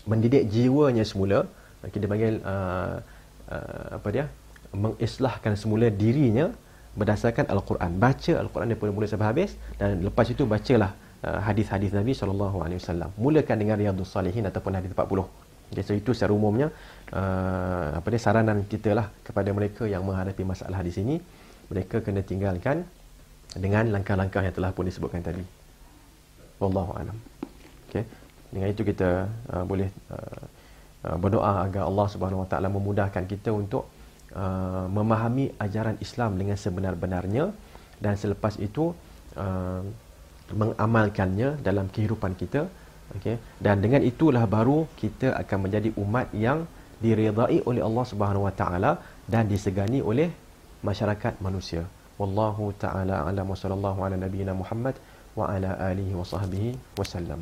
mendidik 0.06 0.46
jiwanya 0.46 1.02
semula. 1.02 1.50
Okey 1.82 1.98
dia 1.98 2.06
panggil 2.06 2.38
uh, 2.46 3.02
uh, 3.50 3.86
apa 3.98 4.08
dia? 4.14 4.24
Mengislahkan 4.70 5.58
semula 5.58 5.90
dirinya 5.90 6.46
berdasarkan 6.94 7.50
al-Quran. 7.50 7.98
Baca 7.98 8.32
al-Quran 8.38 8.70
daripada 8.70 8.90
mula 8.94 9.10
sampai 9.10 9.28
habis 9.34 9.50
dan 9.82 9.98
lepas 9.98 10.30
itu 10.30 10.46
bacalah 10.46 10.94
hadis-hadis 11.22 11.94
Nabi 11.94 12.18
sallallahu 12.18 12.66
alaihi 12.66 12.82
wasallam 12.82 13.10
mulakan 13.14 13.56
dengan 13.62 13.78
riyadhus 13.78 14.10
salihin 14.10 14.42
ataupun 14.50 14.74
hadis 14.74 14.90
40 14.90 15.06
okay, 15.70 15.82
so 15.86 15.94
itu 15.94 16.10
secara 16.10 16.34
umumnya 16.34 16.68
uh, 17.14 17.94
apa 17.94 18.06
dia 18.10 18.20
saranan 18.20 18.66
kita 18.66 18.90
lah 18.98 19.06
kepada 19.22 19.54
mereka 19.54 19.86
yang 19.86 20.02
menghadapi 20.02 20.42
masalah 20.42 20.82
di 20.82 20.90
sini 20.90 21.14
mereka 21.72 22.04
kena 22.04 22.20
tinggalkan 22.20 22.84
dengan 23.56 23.88
langkah-langkah 23.92 24.44
yang 24.44 24.52
telah 24.52 24.72
pun 24.72 24.88
disebutkan 24.88 25.20
tadi. 25.24 25.44
Wallahu 26.60 26.92
alam. 26.96 27.16
Okey. 27.88 28.04
Dengan 28.52 28.68
itu 28.68 28.82
kita 28.84 29.28
uh, 29.52 29.64
boleh 29.64 29.88
uh, 30.12 30.44
uh, 31.08 31.16
berdoa 31.16 31.64
agar 31.64 31.88
Allah 31.88 32.06
Subhanahu 32.12 32.44
Wa 32.44 32.48
Taala 32.52 32.68
memudahkan 32.68 33.24
kita 33.24 33.48
untuk 33.52 33.88
uh, 34.36 34.84
memahami 34.88 35.56
ajaran 35.56 35.96
Islam 36.04 36.36
dengan 36.36 36.56
sebenar-benarnya 36.60 37.52
dan 38.04 38.14
selepas 38.20 38.60
itu 38.60 38.92
uh, 39.36 39.80
mengamalkannya 40.60 41.48
dalam 41.66 41.86
kehidupan 41.94 42.32
kita 42.40 42.68
okey? 43.18 43.36
Dan 43.64 43.82
dengan 43.84 44.02
itulah 44.10 44.44
baru 44.56 44.78
kita 45.00 45.36
akan 45.42 45.58
menjadi 45.68 45.88
umat 46.02 46.28
yang 46.46 46.64
diridai 47.02 47.58
oleh 47.66 47.82
Allah 47.82 48.04
Subhanahu 48.12 48.46
wa 48.48 48.54
taala 48.54 48.92
dan 49.32 49.50
disegani 49.52 49.98
oleh 50.10 50.28
masyarakat 50.88 51.38
manusia. 51.46 51.82
Wallahu 52.20 52.74
taala 52.84 53.26
alam 53.30 53.46
wa 53.52 53.58
sallallahu 53.58 53.98
ala 54.06 54.16
nabiyyina 54.24 54.54
muhammad 54.54 54.94
wa 55.38 55.48
ala 55.48 55.70
alihi 55.90 56.12
wa 56.12 56.26
sahbihi 56.32 56.76
wasallam 57.00 57.40